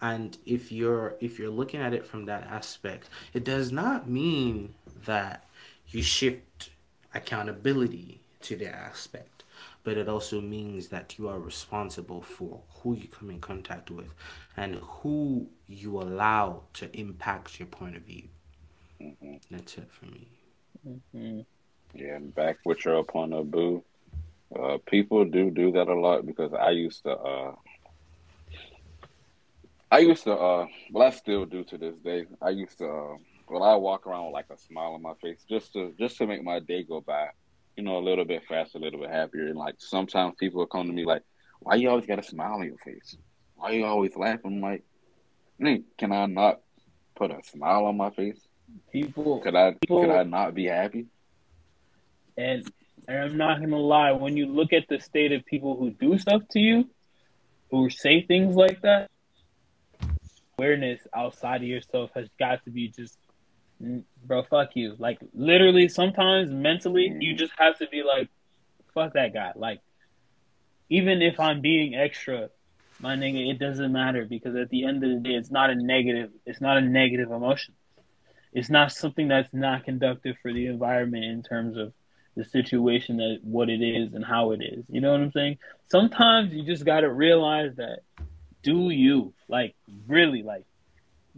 and 0.00 0.38
if 0.46 0.70
you're 0.70 1.16
if 1.20 1.38
you're 1.38 1.50
looking 1.50 1.80
at 1.80 1.92
it 1.92 2.06
from 2.06 2.24
that 2.24 2.44
aspect 2.44 3.08
it 3.32 3.44
does 3.44 3.72
not 3.72 4.08
mean 4.08 4.74
that 5.04 5.44
you 5.88 6.02
shift 6.02 6.70
accountability 7.14 8.20
to 8.40 8.56
the 8.56 8.68
aspect 8.68 9.44
but 9.84 9.96
it 9.96 10.08
also 10.08 10.40
means 10.40 10.88
that 10.88 11.18
you 11.18 11.28
are 11.28 11.38
responsible 11.38 12.20
for 12.20 12.60
who 12.82 12.94
you 12.94 13.08
come 13.08 13.30
in 13.30 13.40
contact 13.40 13.90
with 13.90 14.12
and 14.56 14.76
who 14.76 15.46
you 15.68 16.00
allow 16.00 16.60
to 16.74 16.94
impact 16.98 17.58
your 17.58 17.66
point 17.68 17.96
of 17.96 18.02
view 18.02 18.24
mm-hmm. 19.00 19.36
that's 19.50 19.78
it 19.78 19.88
for 19.90 20.06
me 20.06 20.28
mm-hmm. 20.86 21.40
yeah 21.94 22.18
back 22.18 22.58
with 22.64 22.84
your 22.84 23.02
point 23.02 23.32
of 23.32 23.46
view 23.46 23.82
uh, 24.58 24.78
people 24.86 25.24
do 25.24 25.50
do 25.50 25.72
that 25.72 25.88
a 25.88 25.94
lot 25.94 26.24
because 26.24 26.52
i 26.54 26.70
used 26.70 27.02
to 27.02 27.10
uh, 27.10 27.54
I 29.90 30.00
used 30.00 30.24
to, 30.24 30.34
uh, 30.34 30.66
well, 30.92 31.06
I 31.06 31.10
still 31.10 31.46
do 31.46 31.64
to 31.64 31.78
this 31.78 31.96
day. 31.98 32.26
I 32.42 32.50
used 32.50 32.78
to, 32.78 32.86
uh, 32.86 33.16
well, 33.48 33.62
I 33.62 33.74
walk 33.76 34.06
around 34.06 34.26
with 34.26 34.34
like 34.34 34.50
a 34.50 34.58
smile 34.58 34.92
on 34.92 35.02
my 35.02 35.14
face 35.22 35.44
just 35.48 35.72
to 35.72 35.94
just 35.98 36.18
to 36.18 36.26
make 36.26 36.44
my 36.44 36.60
day 36.60 36.82
go 36.82 37.00
by, 37.00 37.28
you 37.76 37.82
know, 37.82 37.96
a 37.96 38.04
little 38.04 38.26
bit 38.26 38.42
faster, 38.46 38.76
a 38.76 38.80
little 38.80 39.00
bit 39.00 39.10
happier. 39.10 39.46
And 39.46 39.56
like 39.56 39.76
sometimes 39.78 40.34
people 40.38 40.58
will 40.58 40.66
come 40.66 40.86
to 40.86 40.92
me 40.92 41.06
like, 41.06 41.22
"Why 41.60 41.76
you 41.76 41.88
always 41.88 42.04
got 42.04 42.18
a 42.18 42.22
smile 42.22 42.54
on 42.54 42.66
your 42.66 42.76
face? 42.78 43.16
Why 43.54 43.70
you 43.70 43.86
always 43.86 44.14
laughing?" 44.16 44.56
I'm 44.56 44.60
like, 44.60 44.84
can 45.96 46.12
I 46.12 46.26
not 46.26 46.60
put 47.16 47.30
a 47.30 47.40
smile 47.42 47.86
on 47.86 47.96
my 47.96 48.10
face? 48.10 48.40
People, 48.92 49.40
could 49.40 49.54
I 49.54 49.72
people, 49.80 50.02
could 50.02 50.10
I 50.10 50.22
not 50.24 50.54
be 50.54 50.66
happy? 50.66 51.06
And, 52.36 52.70
and 53.08 53.18
I'm 53.18 53.36
not 53.38 53.60
gonna 53.60 53.78
lie, 53.78 54.12
when 54.12 54.36
you 54.36 54.46
look 54.46 54.74
at 54.74 54.86
the 54.88 55.00
state 55.00 55.32
of 55.32 55.46
people 55.46 55.76
who 55.76 55.90
do 55.90 56.18
stuff 56.18 56.42
to 56.50 56.60
you, 56.60 56.90
who 57.70 57.88
say 57.88 58.22
things 58.26 58.54
like 58.54 58.82
that 58.82 59.10
awareness 60.58 61.00
outside 61.14 61.62
of 61.62 61.68
yourself 61.68 62.10
has 62.14 62.28
got 62.38 62.64
to 62.64 62.70
be 62.70 62.88
just 62.88 63.16
mm, 63.82 64.02
bro 64.24 64.42
fuck 64.42 64.70
you 64.74 64.94
like 64.98 65.18
literally 65.34 65.88
sometimes 65.88 66.50
mentally 66.50 67.10
mm-hmm. 67.10 67.22
you 67.22 67.34
just 67.34 67.52
have 67.56 67.78
to 67.78 67.86
be 67.88 68.02
like 68.02 68.28
fuck 68.94 69.12
that 69.14 69.32
guy 69.32 69.52
like 69.54 69.80
even 70.88 71.22
if 71.22 71.38
i'm 71.38 71.60
being 71.60 71.94
extra 71.94 72.48
my 73.00 73.14
nigga 73.14 73.50
it 73.50 73.58
doesn't 73.58 73.92
matter 73.92 74.24
because 74.24 74.56
at 74.56 74.68
the 74.70 74.84
end 74.84 75.02
of 75.04 75.10
the 75.10 75.20
day 75.28 75.34
it's 75.34 75.50
not 75.50 75.70
a 75.70 75.74
negative 75.74 76.30
it's 76.44 76.60
not 76.60 76.76
a 76.76 76.80
negative 76.80 77.30
emotion 77.30 77.74
it's 78.52 78.70
not 78.70 78.90
something 78.92 79.28
that's 79.28 79.52
not 79.52 79.84
conductive 79.84 80.36
for 80.42 80.52
the 80.52 80.66
environment 80.66 81.24
in 81.24 81.42
terms 81.42 81.76
of 81.76 81.92
the 82.36 82.44
situation 82.44 83.18
that 83.18 83.38
what 83.42 83.68
it 83.68 83.82
is 83.82 84.14
and 84.14 84.24
how 84.24 84.52
it 84.52 84.62
is. 84.62 84.84
You 84.88 85.00
know 85.00 85.10
what 85.10 85.20
I'm 85.20 85.32
saying? 85.32 85.58
Sometimes 85.90 86.52
you 86.52 86.64
just 86.64 86.84
got 86.84 87.00
to 87.00 87.12
realize 87.12 87.74
that 87.76 88.00
do 88.62 88.90
you 88.90 89.32
like 89.48 89.74
really 90.06 90.42
like 90.42 90.64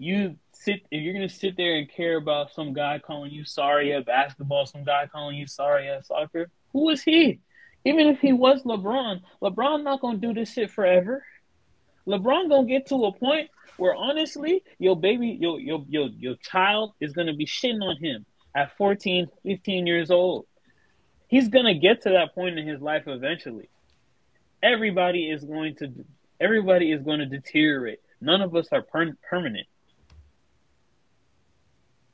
you 0.00 0.36
sit 0.52 0.80
if 0.90 1.02
you're 1.02 1.12
gonna 1.12 1.28
sit 1.28 1.56
there 1.56 1.76
and 1.76 1.88
care 1.90 2.16
about 2.16 2.52
some 2.52 2.72
guy 2.72 2.98
calling 2.98 3.30
you 3.30 3.44
sorry 3.44 3.92
at 3.92 4.06
basketball, 4.06 4.66
some 4.66 4.82
guy 4.82 5.06
calling 5.06 5.36
you 5.36 5.46
sorry 5.46 5.88
at 5.88 6.06
soccer. 6.06 6.50
Who 6.72 6.88
is 6.88 7.02
he? 7.02 7.40
Even 7.84 8.06
if 8.08 8.20
he 8.20 8.32
was 8.32 8.62
LeBron, 8.62 9.20
LeBron 9.42 9.82
not 9.82 10.00
gonna 10.00 10.18
do 10.18 10.32
this 10.32 10.52
shit 10.52 10.70
forever. 10.70 11.24
LeBron 12.06 12.48
gonna 12.48 12.66
get 12.66 12.86
to 12.86 13.04
a 13.04 13.12
point 13.12 13.50
where 13.76 13.94
honestly, 13.94 14.62
your 14.78 14.96
baby, 14.98 15.36
your 15.40 15.60
your 15.60 15.84
your 15.88 16.08
your 16.18 16.34
child 16.36 16.92
is 17.00 17.12
gonna 17.12 17.34
be 17.34 17.46
shitting 17.46 17.82
on 17.82 17.96
him 17.96 18.24
at 18.54 18.76
14, 18.76 19.28
15 19.44 19.86
years 19.86 20.10
old. 20.10 20.46
He's 21.28 21.48
gonna 21.48 21.74
get 21.74 22.02
to 22.02 22.10
that 22.10 22.34
point 22.34 22.58
in 22.58 22.66
his 22.66 22.80
life 22.80 23.04
eventually. 23.06 23.68
Everybody 24.62 25.30
is 25.30 25.44
going 25.44 25.76
to 25.76 25.92
everybody 26.40 26.90
is 26.92 27.02
going 27.02 27.20
to 27.20 27.26
deteriorate. 27.26 28.00
None 28.20 28.40
of 28.40 28.54
us 28.56 28.68
are 28.72 28.82
per- 28.82 29.16
permanent. 29.28 29.66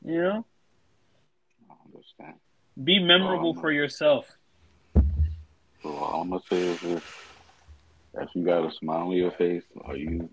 You 0.05 0.23
know? 0.23 0.47
I 1.71 1.75
understand. 1.87 2.35
Be 2.83 2.99
memorable 2.99 3.51
Um, 3.51 3.61
for 3.61 3.73
yourself. 3.73 4.37
So 5.83 5.95
all 5.97 6.23
I'm 6.23 6.31
gonna 6.31 6.43
say 6.51 6.59
is 6.59 6.81
this: 6.81 7.03
if 8.15 8.29
you 8.35 8.45
got 8.45 8.67
a 8.67 8.71
smile 8.71 9.07
on 9.09 9.13
your 9.13 9.31
face, 9.31 9.65
are 9.85 9.97
you 9.97 10.29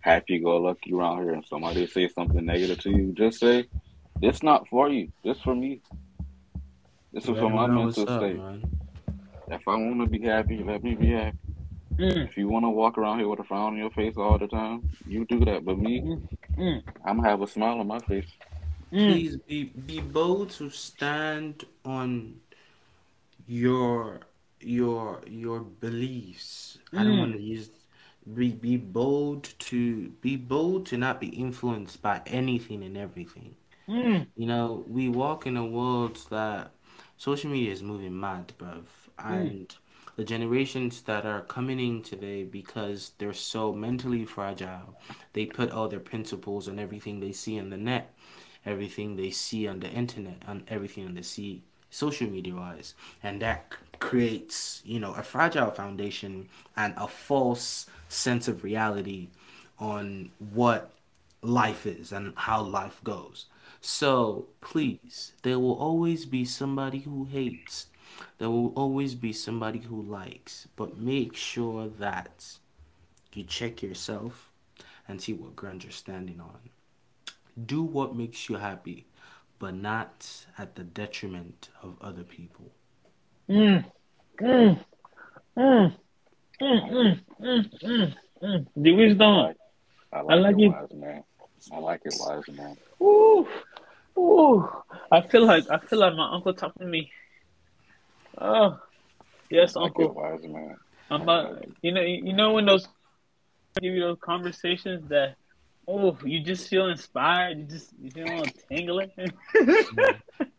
happy 0.00 0.38
go 0.38 0.56
lucky 0.58 0.92
around 0.92 1.22
here, 1.22 1.32
and 1.32 1.44
somebody 1.46 1.86
say 1.86 2.08
something 2.08 2.44
negative 2.44 2.78
to 2.80 2.90
you, 2.90 3.12
just 3.12 3.38
say, 3.38 3.66
"It's 4.22 4.42
not 4.42 4.68
for 4.68 4.88
you. 4.88 5.12
It's 5.22 5.40
for 5.40 5.54
me. 5.54 5.80
This 7.12 7.24
is 7.28 7.38
for 7.38 7.48
my 7.48 7.66
mental 7.66 8.08
up, 8.08 8.20
state. 8.20 8.36
man. 8.36 8.62
If 9.48 9.68
I 9.68 9.76
want 9.76 10.00
to 10.00 10.06
be 10.06 10.20
happy, 10.26 10.62
let 10.64 10.82
me 10.82 10.94
be 10.94 11.12
happy. 11.12 11.38
Mm, 11.98 12.28
If 12.28 12.36
you 12.36 12.48
want 12.48 12.64
to 12.64 12.70
walk 12.70 12.98
around 12.98 13.18
here 13.18 13.28
with 13.28 13.40
a 13.40 13.44
frown 13.44 13.72
on 13.74 13.78
your 13.78 13.90
face 13.90 14.16
all 14.16 14.38
the 14.38 14.46
time, 14.48 14.88
you 15.06 15.24
do 15.26 15.40
that. 15.44 15.64
But 15.64 15.78
me, 15.78 16.06
mm, 16.56 16.82
I'm 17.04 17.16
gonna 17.16 17.28
have 17.28 17.42
a 17.42 17.46
smile 17.46 17.80
on 17.80 17.86
my 17.88 18.00
face. 18.00 18.30
mm. 18.92 19.24
Please 19.24 19.36
be 19.36 19.64
be 19.64 20.00
bold 20.00 20.50
to 20.50 20.70
stand 20.70 21.64
on 21.84 22.40
your 23.46 24.20
your 24.60 25.20
your 25.26 25.60
beliefs. 25.60 26.78
I 26.96 27.04
don't 27.04 27.18
Mm. 27.18 27.18
want 27.18 27.32
to 27.34 27.40
use 27.40 27.70
be 28.34 28.50
be 28.52 28.76
bold 28.76 29.44
to 29.58 30.08
be 30.20 30.36
bold 30.36 30.86
to 30.86 30.96
not 30.98 31.20
be 31.20 31.28
influenced 31.28 32.02
by 32.02 32.22
anything 32.26 32.82
and 32.84 32.96
everything. 32.96 33.56
Mm. 33.88 34.26
You 34.36 34.46
know, 34.46 34.84
we 34.88 35.08
walk 35.08 35.46
in 35.46 35.56
a 35.56 35.66
world 35.66 36.18
that 36.30 36.72
social 37.16 37.50
media 37.50 37.72
is 37.72 37.82
moving 37.82 38.18
mad, 38.18 38.52
bruv. 38.58 38.84
And 39.18 39.74
the 40.16 40.24
generations 40.24 41.02
that 41.02 41.26
are 41.26 41.42
coming 41.42 41.80
in 41.80 42.02
today 42.02 42.44
because 42.44 43.12
they're 43.18 43.32
so 43.32 43.72
mentally 43.72 44.24
fragile, 44.24 44.98
they 45.32 45.46
put 45.46 45.70
all 45.70 45.88
their 45.88 46.00
principles 46.00 46.68
and 46.68 46.78
everything 46.78 47.20
they 47.20 47.32
see 47.32 47.56
in 47.56 47.70
the 47.70 47.76
net, 47.76 48.14
everything 48.64 49.16
they 49.16 49.30
see 49.30 49.66
on 49.66 49.80
the 49.80 49.90
internet, 49.90 50.40
and 50.46 50.62
everything 50.68 51.14
they 51.14 51.22
see 51.22 51.62
social 51.90 52.28
media 52.28 52.54
wise. 52.54 52.94
And 53.22 53.40
that 53.42 53.74
creates, 54.00 54.82
you 54.84 55.00
know, 55.00 55.14
a 55.14 55.22
fragile 55.22 55.70
foundation 55.70 56.48
and 56.76 56.94
a 56.96 57.08
false 57.08 57.86
sense 58.08 58.48
of 58.48 58.64
reality 58.64 59.28
on 59.78 60.30
what 60.38 60.92
life 61.42 61.86
is 61.86 62.12
and 62.12 62.32
how 62.36 62.62
life 62.62 63.00
goes. 63.04 63.46
So 63.80 64.46
please, 64.60 65.32
there 65.42 65.58
will 65.58 65.76
always 65.76 66.24
be 66.24 66.44
somebody 66.44 67.00
who 67.00 67.26
hates 67.26 67.86
there 68.38 68.50
will 68.50 68.72
always 68.74 69.14
be 69.14 69.32
somebody 69.32 69.80
who 69.80 70.02
likes, 70.02 70.68
but 70.76 70.98
make 70.98 71.34
sure 71.34 71.88
that 71.98 72.58
you 73.32 73.44
check 73.44 73.82
yourself 73.82 74.50
and 75.08 75.20
see 75.20 75.32
what 75.32 75.56
ground 75.56 75.84
you're 75.84 75.92
standing 75.92 76.40
on. 76.40 76.70
Do 77.66 77.82
what 77.82 78.16
makes 78.16 78.48
you 78.48 78.56
happy, 78.56 79.06
but 79.58 79.74
not 79.74 80.46
at 80.58 80.74
the 80.74 80.84
detriment 80.84 81.68
of 81.82 81.96
other 82.00 82.24
people. 82.24 82.70
Mm. 83.48 83.84
Mm. 84.40 84.84
Mm. 85.56 85.94
Mm, 86.62 86.90
mm, 86.90 87.20
mm, 87.40 87.82
mm, 87.82 88.14
mm. 88.42 88.66
The 88.76 88.92
wisdom. 88.92 89.26
I 89.28 89.42
like, 89.42 89.56
I 90.12 90.34
like 90.34 90.56
it, 90.58 90.68
wise 90.68 90.92
man. 90.94 91.24
I 91.72 91.78
like 91.78 92.00
it, 92.04 92.14
wise 92.16 92.48
man. 92.48 92.76
Ooh, 93.02 93.46
ooh. 94.16 94.68
I 95.10 95.20
feel 95.22 95.44
like 95.44 95.68
I 95.68 95.78
feel 95.78 95.98
like 95.98 96.14
my 96.14 96.32
uncle 96.32 96.54
talking 96.54 96.86
to 96.86 96.86
me. 96.86 97.10
Oh. 98.38 98.78
Yes, 99.50 99.76
I 99.76 99.80
like 99.80 99.90
uncle. 99.98 100.14
wise 100.14 100.42
man. 100.42 100.76
I'm 101.10 101.22
about 101.22 101.64
you 101.82 101.92
know 101.92 102.00
you 102.00 102.32
know 102.32 102.52
when 102.54 102.66
those 102.66 102.88
give 103.80 103.92
you 103.94 104.00
those 104.00 104.18
conversations 104.20 105.08
that 105.10 105.36
oh 105.86 106.16
you 106.24 106.40
just 106.40 106.68
feel 106.68 106.88
inspired 106.88 107.58
you 107.58 107.64
just 107.64 107.90
you 108.00 108.10
feel 108.10 108.28
all 108.30 108.44
tingling. 108.70 109.10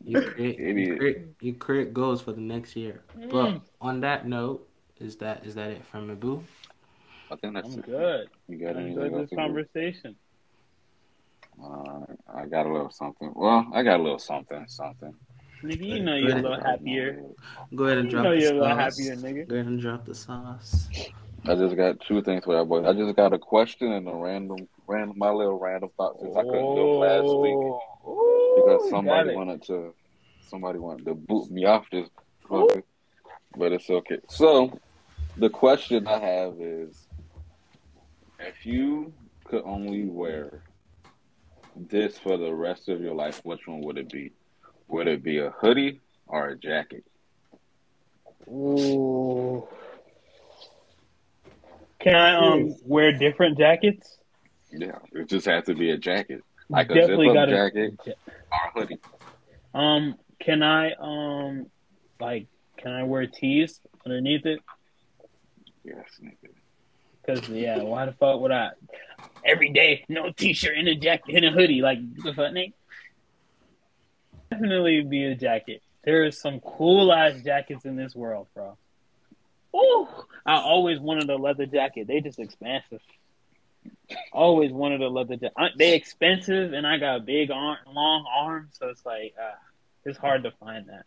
You 0.08 0.22
create, 0.22 0.60
you 0.60 0.68
Idiot. 0.68 1.00
create, 1.00 1.18
you 1.42 1.54
create 1.56 1.94
goals 1.94 2.22
for 2.22 2.32
the 2.32 2.40
next 2.40 2.76
year. 2.76 3.02
Mm. 3.18 3.32
But 3.32 3.62
on 3.82 4.02
that 4.02 4.28
note, 4.28 4.68
is 5.00 5.16
that 5.18 5.44
is 5.46 5.56
that 5.56 5.72
it 5.72 5.84
from 5.84 6.12
Abu? 6.12 6.44
I 7.32 7.36
think 7.38 7.56
that's 7.56 7.74
I'm 7.74 7.80
it. 7.80 7.86
good. 7.88 8.30
You 8.48 8.58
got 8.58 8.78
I 8.78 8.82
anything 8.82 9.02
enjoyed 9.04 9.28
this 9.30 9.36
conversation. 9.36 10.16
Uh, 11.62 12.02
I 12.32 12.46
got 12.46 12.68
a 12.68 12.72
little 12.72 12.92
something. 12.92 13.34
Well, 13.36 13.66
I 13.74 13.82
got 13.82 14.00
a 14.00 14.04
little 14.04 14.20
something, 14.20 14.64
something. 14.68 15.16
Nigga, 15.66 15.84
you 15.84 16.04
know 16.04 16.16
you're 16.16 16.38
a 16.38 16.42
little 16.42 16.62
happier. 16.62 17.24
Go 17.74 17.86
ahead 17.86 17.98
and 17.98 18.06
You 18.06 18.12
drop 18.12 18.24
know 18.24 18.36
the 18.36 18.42
you're 18.42 18.52
a 18.52 18.60
little 18.60 18.78
sauce. 18.78 18.98
happier, 18.98 19.16
nigga. 19.16 19.48
Go 19.48 19.56
ahead 19.56 19.68
and 19.68 19.82
drop 19.82 20.06
the 20.06 20.14
sauce. 20.14 20.90
I 21.48 21.56
just 21.56 21.76
got 21.76 22.00
two 22.08 22.22
things 22.22 22.44
for 22.44 22.56
that 22.58 22.66
boys. 22.66 22.86
I 22.86 22.94
just 22.94 23.16
got 23.16 23.34
a 23.34 23.40
question 23.40 23.92
and 23.92 24.08
a 24.08 24.14
random, 24.14 24.68
random, 24.88 25.18
my 25.18 25.30
little 25.30 25.60
random 25.60 25.90
thought 25.98 26.20
since 26.20 26.36
I 26.36 26.42
couldn't 26.42 26.76
do 26.76 26.82
it 26.82 26.98
last 26.98 27.24
oh, 27.26 27.40
week 27.42 27.82
Oh, 28.08 28.54
because 28.56 28.90
somebody 28.90 29.36
wanted 29.36 29.64
to, 29.64 29.94
somebody 30.48 30.80
wanted 30.80 31.06
to 31.06 31.16
boot 31.16 31.50
me 31.50 31.66
off 31.66 31.86
this, 31.92 32.08
fucker. 32.48 32.84
but 33.58 33.72
it's 33.72 33.90
okay. 33.90 34.20
So, 34.28 34.80
the 35.38 35.50
question 35.50 36.08
I 36.08 36.20
have 36.20 36.56
is, 36.60 37.08
if 38.40 38.66
you 38.66 39.14
could 39.44 39.64
only 39.66 40.06
wear 40.06 40.64
this 41.76 42.18
for 42.18 42.38
the 42.38 42.54
rest 42.54 42.90
of 42.90 43.02
your 43.02 43.14
life, 43.14 43.42
which 43.44 43.68
one 43.68 43.82
would 43.82 43.98
it 43.98 44.12
be? 44.12 44.32
Would 44.88 45.08
it 45.08 45.24
be 45.24 45.40
a 45.40 45.50
hoodie 45.50 46.02
or 46.28 46.50
a 46.50 46.58
jacket? 46.58 47.04
Ooh. 48.48 49.68
Can 52.00 52.16
I 52.16 52.36
um 52.36 52.76
wear 52.84 53.12
different 53.18 53.58
jackets? 53.58 54.18
Yeah, 54.72 55.00
it 55.14 55.28
just 55.28 55.48
has 55.48 55.66
to 55.66 55.76
be 55.76 55.92
a 55.92 55.98
jacket, 55.98 56.42
like 56.70 56.90
a 56.92 56.96
Definitely 56.96 57.28
zip-up 57.28 57.36
got 57.36 57.50
jacket 57.50 57.94
or 58.06 58.14
a 58.52 58.80
hoodie. 58.80 59.00
Um, 59.74 60.16
can 60.40 60.62
I 60.62 60.94
um 60.94 61.66
like 62.20 62.48
can 62.78 62.92
I 62.92 63.04
wear 63.04 63.26
tees 63.26 63.80
underneath 64.06 64.46
it? 64.46 64.60
Yes, 65.84 66.06
nigga. 66.22 66.52
Cause 67.26 67.50
yeah, 67.50 67.82
why 67.82 68.06
the 68.06 68.14
fuck 68.14 68.40
would 68.40 68.52
I? 68.52 68.72
Every 69.44 69.72
day, 69.72 70.06
no 70.10 70.32
t-shirt 70.32 70.78
and 70.78 70.88
a 70.88 70.96
jacket 70.96 71.36
and 71.36 71.46
a 71.46 71.52
hoodie. 71.52 71.82
Like 71.82 71.98
the 72.24 72.34
fuck, 72.34 72.54
Nick? 72.54 72.74
Definitely 74.52 75.04
be 75.04 75.26
a 75.26 75.36
jacket. 75.36 75.82
There 76.04 76.24
is 76.24 76.40
some 76.40 76.60
cool 76.60 77.12
ass 77.12 77.42
jackets 77.44 77.86
in 77.86 77.96
this 77.96 78.16
world, 78.16 78.48
bro. 78.54 78.78
Ooh, 79.76 80.08
I 80.46 80.56
always 80.56 81.00
wanted 81.00 81.30
a 81.30 81.36
leather 81.36 81.66
jacket. 81.66 82.08
They 82.08 82.22
just 82.22 82.40
expensive. 82.40 83.02
Always 84.32 84.72
wanted 84.72 85.02
a 85.02 85.10
leather 85.10 85.36
jacket. 85.36 85.74
They 85.78 85.94
expensive, 85.94 86.74
and 86.74 86.86
I 86.86 86.98
got 86.98 87.26
big 87.26 87.52
arm, 87.52 87.78
long 87.92 88.26
arms, 88.32 88.76
so 88.80 88.90
it's 88.90 89.06
like 89.06 89.34
uh, 89.42 89.56
it's 90.06 90.18
hard 90.18 90.44
to 90.44 90.52
find 90.52 90.88
that. 90.88 91.06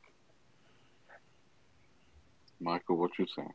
Michael, 2.61 2.97
what 2.97 3.17
you 3.19 3.27
saying? 3.35 3.55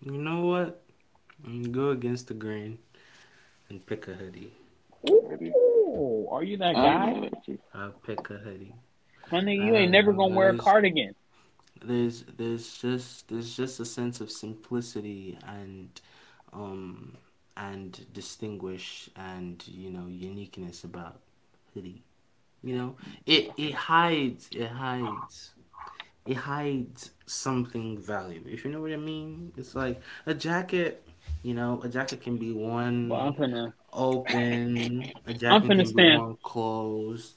You 0.00 0.12
know 0.12 0.44
what? 0.46 0.82
I'm 1.44 1.62
gonna 1.62 1.74
go 1.74 1.90
against 1.90 2.28
the 2.28 2.34
grain 2.34 2.78
and 3.68 3.84
pick 3.84 4.06
a 4.08 4.14
hoodie. 4.14 4.52
Hoodie? 5.96 6.02
Ooh, 6.02 6.28
are 6.30 6.42
you 6.42 6.56
that 6.58 6.74
guy? 6.74 7.12
know 7.12 7.20
that 7.22 7.48
you- 7.48 7.58
I'll 7.74 7.92
pick 7.92 8.30
a 8.30 8.34
hoodie. 8.34 8.74
Honey, 9.30 9.56
you 9.56 9.74
ain't 9.74 9.90
never 9.90 10.12
gonna 10.12 10.34
wear 10.34 10.50
a 10.50 10.56
cardigan. 10.56 11.14
There's 11.84 12.24
there's 12.36 12.78
just 12.78 13.28
there's 13.28 13.56
just 13.56 13.80
a 13.80 13.84
sense 13.84 14.20
of 14.20 14.30
simplicity 14.30 15.38
and 15.46 15.88
um 16.52 17.16
and 17.56 18.06
distinguish 18.12 19.10
and 19.16 19.62
you 19.66 19.90
know 19.90 20.06
uniqueness 20.06 20.84
about 20.84 21.20
hoodie. 21.74 22.02
You 22.62 22.76
know, 22.78 22.96
it 23.26 23.52
it 23.56 23.74
hides 23.74 24.48
it 24.52 24.68
hides 24.68 25.52
it 26.26 26.34
hides 26.36 27.10
something 27.26 27.98
valuable. 27.98 28.50
If 28.50 28.64
you 28.64 28.70
know 28.70 28.80
what 28.80 28.92
I 28.92 28.96
mean, 28.96 29.52
it's 29.56 29.74
like 29.74 30.00
a 30.26 30.34
jacket. 30.34 31.02
You 31.42 31.54
know, 31.54 31.80
a 31.84 31.88
jacket 31.88 32.22
can 32.22 32.36
be 32.36 32.52
worn 32.52 33.08
Well, 33.10 33.20
I'm 33.20 33.34
finna, 33.34 33.72
open. 33.96 35.10
A 35.26 35.32
jacket 35.32 35.46
I'm 35.54 35.62
can 35.66 35.78
finna 35.78 35.86
stand. 35.86 36.42
closed. 36.42 37.34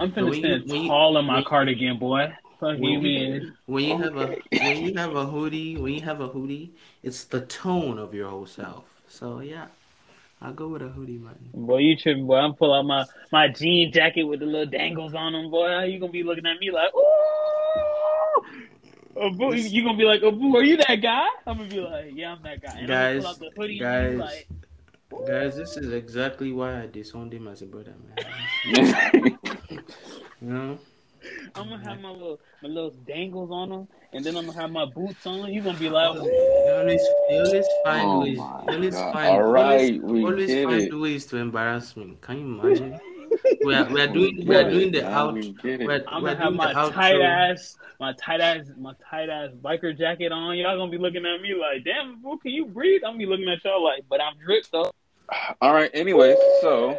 I'm 0.00 0.10
But 0.10 0.20
finna 0.24 0.30
when 0.30 0.38
stand 0.40 0.70
when 0.70 0.82
you- 0.82 0.88
tall 0.88 1.18
in 1.18 1.24
my 1.24 1.34
when- 1.36 1.44
cardigan, 1.44 1.98
boy. 1.98 2.32
Fuck 2.60 2.80
When 2.80 2.82
you 2.82 2.90
you, 2.90 3.00
mean? 3.00 3.52
when 3.66 3.84
you 3.84 3.98
have 3.98 4.16
a 4.16 4.36
when 4.50 4.84
you 4.84 4.94
have 4.94 5.14
a 5.14 5.24
hoodie, 5.26 5.76
when 5.76 5.94
you 5.94 6.00
have 6.00 6.20
a 6.20 6.26
hoodie, 6.26 6.72
it's 7.04 7.22
the 7.24 7.42
tone 7.42 7.98
of 8.00 8.12
your 8.14 8.28
whole 8.30 8.46
self. 8.46 8.84
So 9.06 9.38
yeah, 9.40 9.66
I'll 10.42 10.52
go 10.52 10.66
with 10.66 10.82
a 10.82 10.88
hoodie, 10.88 11.18
man. 11.18 11.36
Boy, 11.54 11.78
you 11.78 11.96
tripping, 11.96 12.26
boy. 12.26 12.34
I'm 12.36 12.54
pull 12.54 12.74
out 12.74 12.84
my, 12.84 13.04
my 13.30 13.46
jean 13.46 13.92
jacket 13.92 14.24
with 14.24 14.40
the 14.40 14.46
little 14.46 14.66
dangles 14.66 15.14
on 15.14 15.34
them, 15.34 15.50
boy. 15.52 15.68
How 15.68 15.82
you 15.82 16.00
gonna 16.00 16.10
be 16.10 16.24
looking 16.24 16.46
at 16.46 16.58
me 16.58 16.72
like, 16.72 16.92
ooh? 16.96 17.04
Oh, 19.20 19.30
boo, 19.30 19.54
you, 19.54 19.62
you 19.62 19.84
gonna 19.84 19.96
be 19.98 20.04
like, 20.04 20.22
oh, 20.24 20.30
boo, 20.32 20.56
are 20.56 20.62
you 20.64 20.76
that 20.78 20.96
guy? 20.96 21.26
I'm 21.46 21.58
gonna 21.58 21.68
be 21.68 21.80
like, 21.80 22.10
yeah, 22.14 22.32
I'm 22.32 22.42
that 22.42 22.60
guy. 22.62 22.76
And 22.78 22.88
Guys, 22.88 23.24
I'm 23.24 23.34
gonna 23.38 23.38
pull 23.38 23.46
out 23.46 23.54
the 23.54 23.60
hoodie 23.62 23.78
guys, 23.78 24.06
and 24.08 24.16
be 24.18 24.22
like, 24.22 24.48
Guys, 25.26 25.56
this 25.56 25.76
is 25.76 25.92
exactly 25.92 26.52
why 26.52 26.82
I 26.82 26.86
disowned 26.86 27.32
him 27.32 27.48
as 27.48 27.62
a 27.62 27.66
brother, 27.66 27.94
man. 28.16 28.94
You 30.40 30.48
know, 30.52 30.78
I'm 31.56 31.68
gonna 31.68 31.82
have 31.82 32.00
my 32.00 32.10
little 32.10 32.38
my 32.62 32.68
little 32.68 32.90
dangles 33.06 33.50
on 33.50 33.70
them, 33.70 33.88
and 34.12 34.24
then 34.24 34.36
I'm 34.36 34.46
gonna 34.46 34.60
have 34.60 34.70
my 34.70 34.84
boots 34.86 35.26
on. 35.26 35.52
You're 35.52 35.64
gonna 35.64 35.76
be 35.78 35.90
like, 35.90 36.14
you 36.14 36.72
always, 36.72 37.02
you 37.28 37.38
always 37.44 37.66
find 37.84 38.06
Oh 38.06 38.20
ways. 38.20 38.38
my 38.38 38.62
always 38.68 38.94
God. 38.94 39.12
find. 39.12 39.26
All 39.28 39.42
right, 39.42 39.64
always, 39.64 40.00
we 40.00 40.24
always 40.24 40.46
get 40.46 40.64
find 40.68 40.82
it. 40.82 40.94
ways 40.94 41.26
to 41.26 41.36
embarrass 41.38 41.96
me. 41.96 42.16
Can 42.20 42.38
you 42.38 42.60
imagine? 42.60 43.00
we 43.64 43.74
are 43.74 43.92
we 43.92 44.00
are 44.00 44.06
doing 44.12 44.46
we 44.46 44.54
are 44.54 44.70
doing 44.70 44.92
the 44.92 45.10
out. 45.10 45.34
we 45.34 45.52
get 45.54 45.80
it. 45.80 45.86
We're, 45.88 46.04
I'm 46.06 46.22
we're 46.22 46.34
gonna 46.34 46.44
have 46.44 46.52
my 46.52 46.72
the 46.72 46.78
outro. 46.78 46.92
tight 46.94 47.20
ass, 47.20 47.76
my 47.98 48.12
tight 48.12 48.40
ass, 48.40 48.66
my 48.78 48.92
tight 49.10 49.28
ass 49.28 49.50
biker 49.60 49.98
jacket 49.98 50.30
on. 50.30 50.56
Y'all 50.56 50.76
gonna 50.78 50.90
be 50.92 50.98
looking 50.98 51.26
at 51.26 51.40
me 51.42 51.54
like, 51.54 51.82
damn, 51.84 52.22
boo, 52.22 52.38
can 52.38 52.52
you 52.52 52.66
breathe? 52.66 53.02
I'm 53.04 53.14
gonna 53.14 53.18
be 53.18 53.26
looking 53.26 53.48
at 53.48 53.64
y'all 53.64 53.82
like, 53.82 54.04
but 54.08 54.20
I'm 54.22 54.38
dripped 54.38 54.70
though. 54.70 54.92
All 55.60 55.74
right. 55.74 55.90
Anyway, 55.94 56.36
so 56.60 56.96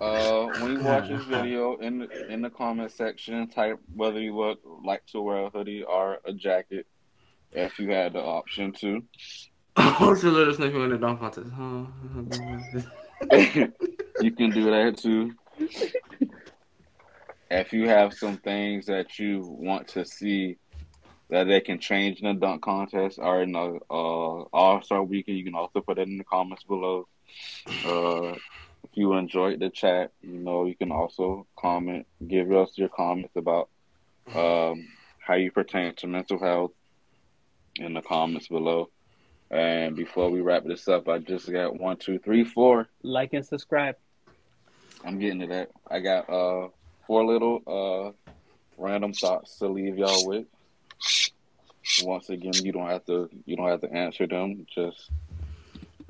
uh, 0.00 0.46
when 0.60 0.72
you 0.72 0.82
watch 0.82 1.08
this 1.08 1.24
video, 1.24 1.76
in 1.76 1.98
the, 2.00 2.28
in 2.28 2.42
the 2.42 2.50
comment 2.50 2.90
section, 2.92 3.48
type 3.48 3.78
whether 3.94 4.20
you 4.20 4.34
would 4.34 4.58
like 4.84 5.06
to 5.06 5.20
wear 5.20 5.46
a 5.46 5.50
hoodie 5.50 5.82
or 5.82 6.18
a 6.24 6.32
jacket, 6.32 6.86
if 7.52 7.78
you 7.78 7.90
had 7.90 8.12
the 8.14 8.20
option 8.20 8.72
to. 8.72 9.02
us 9.76 10.22
know 10.24 10.66
if 10.66 10.72
you 10.72 10.78
want 10.78 10.90
to 10.92 10.98
dunk 10.98 11.20
contest. 11.20 11.50
Huh? 11.54 11.84
you 14.20 14.32
can 14.32 14.50
do 14.50 14.64
that 14.64 14.96
too. 14.98 15.34
If 17.50 17.72
you 17.72 17.88
have 17.88 18.12
some 18.12 18.36
things 18.38 18.86
that 18.86 19.18
you 19.18 19.40
want 19.42 19.88
to 19.88 20.04
see 20.04 20.58
that 21.30 21.44
they 21.44 21.60
can 21.60 21.78
change 21.78 22.20
in 22.20 22.26
the 22.26 22.40
dunk 22.40 22.62
contest 22.62 23.18
or 23.20 23.42
in 23.42 23.52
the 23.52 23.78
uh, 23.90 24.42
All 24.52 24.82
Star 24.82 25.02
Weekend, 25.02 25.38
you 25.38 25.44
can 25.44 25.54
also 25.54 25.80
put 25.80 25.98
it 25.98 26.08
in 26.08 26.18
the 26.18 26.24
comments 26.24 26.64
below. 26.64 27.06
Uh, 27.84 28.34
if 28.84 28.90
you 28.94 29.12
enjoyed 29.14 29.60
the 29.60 29.70
chat, 29.70 30.12
you 30.22 30.38
know 30.38 30.64
you 30.64 30.74
can 30.74 30.90
also 30.90 31.46
comment, 31.58 32.06
give 32.26 32.50
us 32.52 32.72
your 32.76 32.88
comments 32.88 33.34
about 33.36 33.68
um, 34.34 34.86
how 35.20 35.34
you 35.34 35.50
pertain 35.50 35.94
to 35.96 36.06
mental 36.06 36.38
health 36.38 36.72
in 37.76 37.94
the 37.94 38.02
comments 38.02 38.48
below. 38.48 38.88
And 39.50 39.96
before 39.96 40.30
we 40.30 40.40
wrap 40.40 40.64
this 40.64 40.88
up, 40.88 41.08
I 41.08 41.18
just 41.18 41.50
got 41.50 41.78
one, 41.78 41.96
two, 41.96 42.18
three, 42.18 42.44
four. 42.44 42.88
Like 43.02 43.32
and 43.32 43.44
subscribe. 43.44 43.96
I'm 45.04 45.18
getting 45.18 45.40
to 45.40 45.46
that. 45.48 45.70
I 45.90 46.00
got 46.00 46.28
uh 46.28 46.68
four 47.06 47.24
little 47.24 47.62
uh 47.66 48.12
random 48.76 49.12
thoughts 49.12 49.58
to 49.58 49.68
leave 49.68 49.96
y'all 49.96 50.26
with. 50.26 50.46
Once 52.02 52.30
again, 52.30 52.52
you 52.54 52.72
don't 52.72 52.88
have 52.88 53.04
to 53.06 53.28
you 53.44 53.56
don't 53.56 53.68
have 53.68 53.80
to 53.80 53.92
answer 53.92 54.26
them. 54.26 54.66
Just 54.72 55.10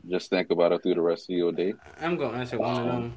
just 0.08 0.30
think 0.30 0.50
about 0.50 0.72
it 0.72 0.82
through 0.82 0.94
the 0.94 1.00
rest 1.00 1.30
of 1.30 1.36
your 1.36 1.52
day. 1.52 1.74
I'm 2.00 2.16
gonna 2.16 2.38
answer 2.38 2.58
one 2.58 2.76
of 2.76 2.86
them. 2.86 3.16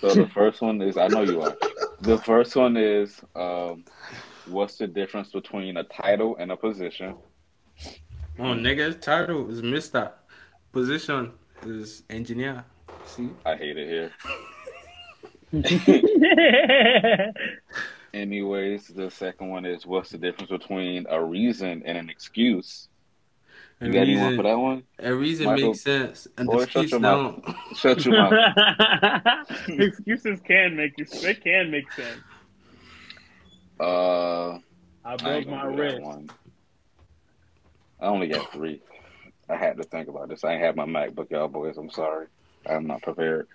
So 0.00 0.14
the 0.14 0.28
first 0.28 0.60
one 0.60 0.80
is 0.82 0.96
I 0.96 1.08
know 1.08 1.22
you 1.22 1.42
are. 1.42 1.56
The 2.00 2.18
first 2.18 2.54
one 2.56 2.76
is 2.76 3.20
um 3.34 3.84
what's 4.46 4.76
the 4.76 4.86
difference 4.86 5.30
between 5.30 5.76
a 5.76 5.84
title 5.84 6.36
and 6.38 6.52
a 6.52 6.56
position? 6.56 7.16
Oh, 8.38 8.54
nigga, 8.54 9.00
title 9.00 9.50
is 9.50 9.62
Mister. 9.62 10.12
Position 10.72 11.32
is 11.64 12.02
engineer. 12.10 12.64
See? 13.06 13.30
I 13.44 13.56
hate 13.56 13.76
it 13.78 13.88
here. 13.88 14.12
Anyways, 18.16 18.88
the 18.88 19.10
second 19.10 19.48
one 19.50 19.66
is 19.66 19.84
what's 19.86 20.10
the 20.10 20.16
difference 20.18 20.50
between 20.50 21.06
a 21.10 21.22
reason 21.22 21.82
and 21.84 21.98
an 21.98 22.08
excuse? 22.08 22.88
A 23.82 23.88
You 23.88 23.92
got 23.92 24.08
anyone 24.08 24.30
reason, 24.30 24.36
for 24.36 24.42
that 24.44 24.58
one? 24.58 24.82
a 24.98 25.14
reason 25.14 25.46
Michael? 25.46 25.68
makes 25.68 25.82
sense, 25.82 26.26
and 26.38 26.48
Boy, 26.48 26.64
the 26.64 26.66
shut 26.70 26.84
excuse 26.84 26.90
your 26.92 27.00
mouth. 27.00 27.42
don't. 27.44 27.56
Shut 27.76 28.04
your 28.06 28.14
mouth. 28.14 28.40
Excuses 29.68 30.40
can 30.40 30.76
make 30.76 30.96
you. 30.96 31.04
They 31.04 31.34
can 31.34 31.70
make 31.70 31.92
sense. 31.92 32.20
Uh, 33.78 34.52
I 34.52 34.60
I 35.04 35.16
broke 35.16 35.44
gonna 35.44 35.56
my 35.56 35.64
wrist. 35.66 36.00
one. 36.00 36.30
I 38.00 38.06
only 38.06 38.28
got 38.28 38.50
three. 38.52 38.80
I 39.48 39.56
had 39.56 39.76
to 39.76 39.82
think 39.84 40.08
about 40.08 40.28
this. 40.30 40.42
I 40.42 40.54
ain't 40.54 40.62
have 40.62 40.76
my 40.76 40.86
MacBook, 40.86 41.30
y'all 41.30 41.48
boys. 41.48 41.76
I'm 41.76 41.90
sorry. 41.90 42.26
I'm 42.64 42.86
not 42.86 43.02
prepared. 43.02 43.46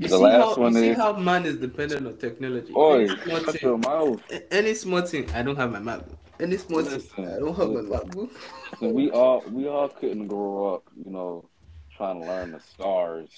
You 0.00 0.08
The 0.08 0.16
see 0.16 0.22
last 0.22 0.56
how 0.56 0.62
one 0.62 0.74
you 0.74 0.80
see 0.80 0.92
how 0.94 1.12
man 1.12 1.44
is 1.44 1.56
dependent 1.58 2.06
on 2.06 2.16
technology. 2.16 2.72
Boy, 2.72 3.00
Any 3.04 3.08
small 3.18 3.38
shut 3.40 3.52
thing- 3.52 3.60
your 3.68 3.78
mouth. 3.78 4.22
Any 4.50 4.74
small 4.74 5.02
thing, 5.02 5.30
I 5.34 5.42
don't 5.42 5.56
have 5.56 5.70
my 5.72 5.78
MacBook. 5.78 6.16
Any 6.40 6.56
small 6.56 6.82
thing, 6.82 7.02
I 7.28 7.38
don't 7.38 7.54
have 7.54 7.68
my 7.68 7.80
listen. 7.80 8.08
MacBook. 8.08 8.30
So 8.80 8.88
we 8.88 9.10
all 9.10 9.42
we 9.50 9.68
all 9.68 9.88
couldn't 9.90 10.26
grow 10.28 10.74
up, 10.74 10.84
you 11.04 11.10
know, 11.12 11.44
trying 11.94 12.22
to 12.22 12.26
learn 12.26 12.52
the 12.52 12.60
stars, 12.60 13.28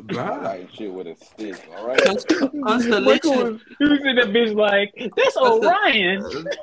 Bruh. 0.00 0.42
writing 0.42 0.68
shit 0.72 0.90
with 0.94 1.08
a 1.08 1.16
stick. 1.22 1.68
All 1.76 1.86
right. 1.86 2.02
Const- 2.02 2.30
Michael 2.30 2.62
Constellation, 2.62 3.52
was, 3.52 3.60
he 3.78 3.84
in 3.84 4.16
that 4.16 4.28
bitch 4.28 4.54
like, 4.56 4.94
that's 5.14 5.36
Orion. 5.36 6.22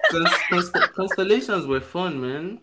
Const- 0.10 0.35
const- 0.49 0.73
constellations 0.95 1.68
were 1.68 1.81
fun, 1.81 2.19
man. 2.19 2.61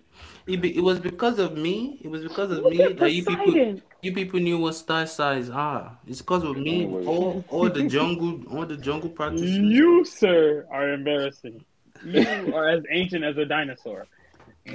It, 0.49 0.61
be, 0.61 0.77
it 0.77 0.81
was 0.83 0.99
because 0.99 1.39
of 1.39 1.57
me. 1.57 2.01
It 2.03 2.09
was 2.09 2.23
because 2.25 2.51
of 2.51 2.65
me 2.65 2.79
that 2.79 3.13
you 3.13 3.25
people, 3.25 3.45
Poseidon. 3.45 3.83
You 4.03 4.13
people 4.13 4.41
knew 4.41 4.59
what 4.59 4.75
star 4.75 5.07
signs 5.07 5.51
are. 5.51 5.97
It's 6.07 6.21
because 6.21 6.45
of 6.45 6.57
me. 6.57 6.87
All, 6.87 7.45
all 7.49 7.69
the 7.71 7.89
jungle, 7.89 8.41
all 8.51 8.67
the 8.67 8.77
jungle 8.77 9.11
practices. 9.11 9.57
You, 9.57 10.05
sir, 10.05 10.67
are 10.71 10.93
embarrassing. 10.93 11.65
You 12.05 12.55
are 12.55 12.69
as 12.69 12.83
ancient 12.91 13.25
as 13.25 13.37
a 13.39 13.45
dinosaur. 13.47 14.07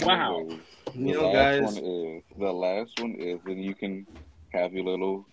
Wow. 0.01 0.39
Anyways, 0.39 0.59
You 0.95 1.13
the 1.13 1.21
know, 1.21 1.31
last 1.31 1.61
guys. 1.61 1.75
one 1.75 1.83
is 1.85 2.23
the 2.37 2.51
last 2.51 2.99
one 2.99 3.15
is, 3.15 3.39
and 3.45 3.63
you 3.63 3.75
can 3.75 4.07
have 4.53 4.73
your 4.73 4.85
little 4.85 5.25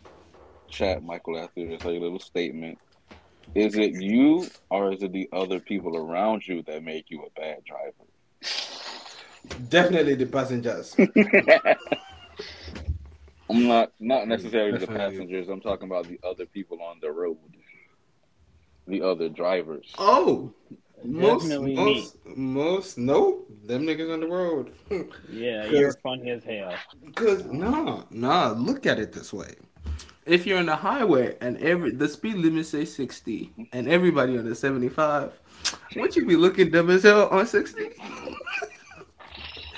chat, 0.68 1.02
Michael, 1.02 1.38
after 1.38 1.66
this, 1.66 1.84
or 1.84 1.92
your 1.92 2.02
little 2.02 2.20
statement. 2.20 2.78
Is 3.54 3.76
it 3.76 3.94
you 4.02 4.46
or 4.68 4.92
is 4.92 5.02
it 5.02 5.12
the 5.12 5.28
other 5.32 5.58
people 5.58 5.96
around 5.96 6.46
you 6.46 6.62
that 6.64 6.84
make 6.84 7.06
you 7.08 7.22
a 7.24 7.40
bad 7.40 7.64
driver? 7.64 8.04
Definitely 9.70 10.16
the 10.16 10.26
passengers. 10.26 10.94
I'm 13.50 13.66
not 13.66 13.92
not 13.98 14.28
necessarily 14.28 14.78
the 14.78 14.86
passengers. 14.86 15.48
I'm 15.48 15.60
talking 15.60 15.88
about 15.88 16.06
the 16.06 16.20
other 16.22 16.46
people 16.46 16.82
on 16.82 16.98
the 17.00 17.10
road, 17.10 17.38
the 18.86 19.02
other 19.02 19.28
drivers. 19.28 19.92
Oh, 19.98 20.52
most, 21.04 21.42
Definitely 21.42 21.74
most, 21.74 22.16
most, 22.26 22.98
no, 22.98 23.44
them 23.64 23.82
niggas 23.82 24.12
on 24.12 24.20
the 24.20 24.26
road. 24.26 24.72
Yeah, 25.30 25.66
you're 25.66 25.92
funny 26.02 26.30
as 26.30 26.42
hell. 26.44 26.74
Cause 27.14 27.44
no, 27.44 28.04
no, 28.10 28.54
look 28.58 28.86
at 28.86 28.98
it 28.98 29.12
this 29.12 29.32
way. 29.32 29.54
If 30.26 30.46
you're 30.46 30.58
on 30.58 30.66
the 30.66 30.76
highway 30.76 31.36
and 31.40 31.56
every 31.58 31.92
the 31.92 32.08
speed 32.08 32.36
limit 32.36 32.66
says 32.66 32.94
60 32.94 33.68
and 33.72 33.88
everybody 33.88 34.36
on 34.36 34.44
the 34.44 34.54
75, 34.54 35.32
wouldn't 35.94 36.16
you 36.16 36.26
be 36.26 36.36
looking 36.36 36.70
dumb 36.70 36.90
as 36.90 37.04
hell 37.04 37.28
on 37.28 37.46
60? 37.46 37.90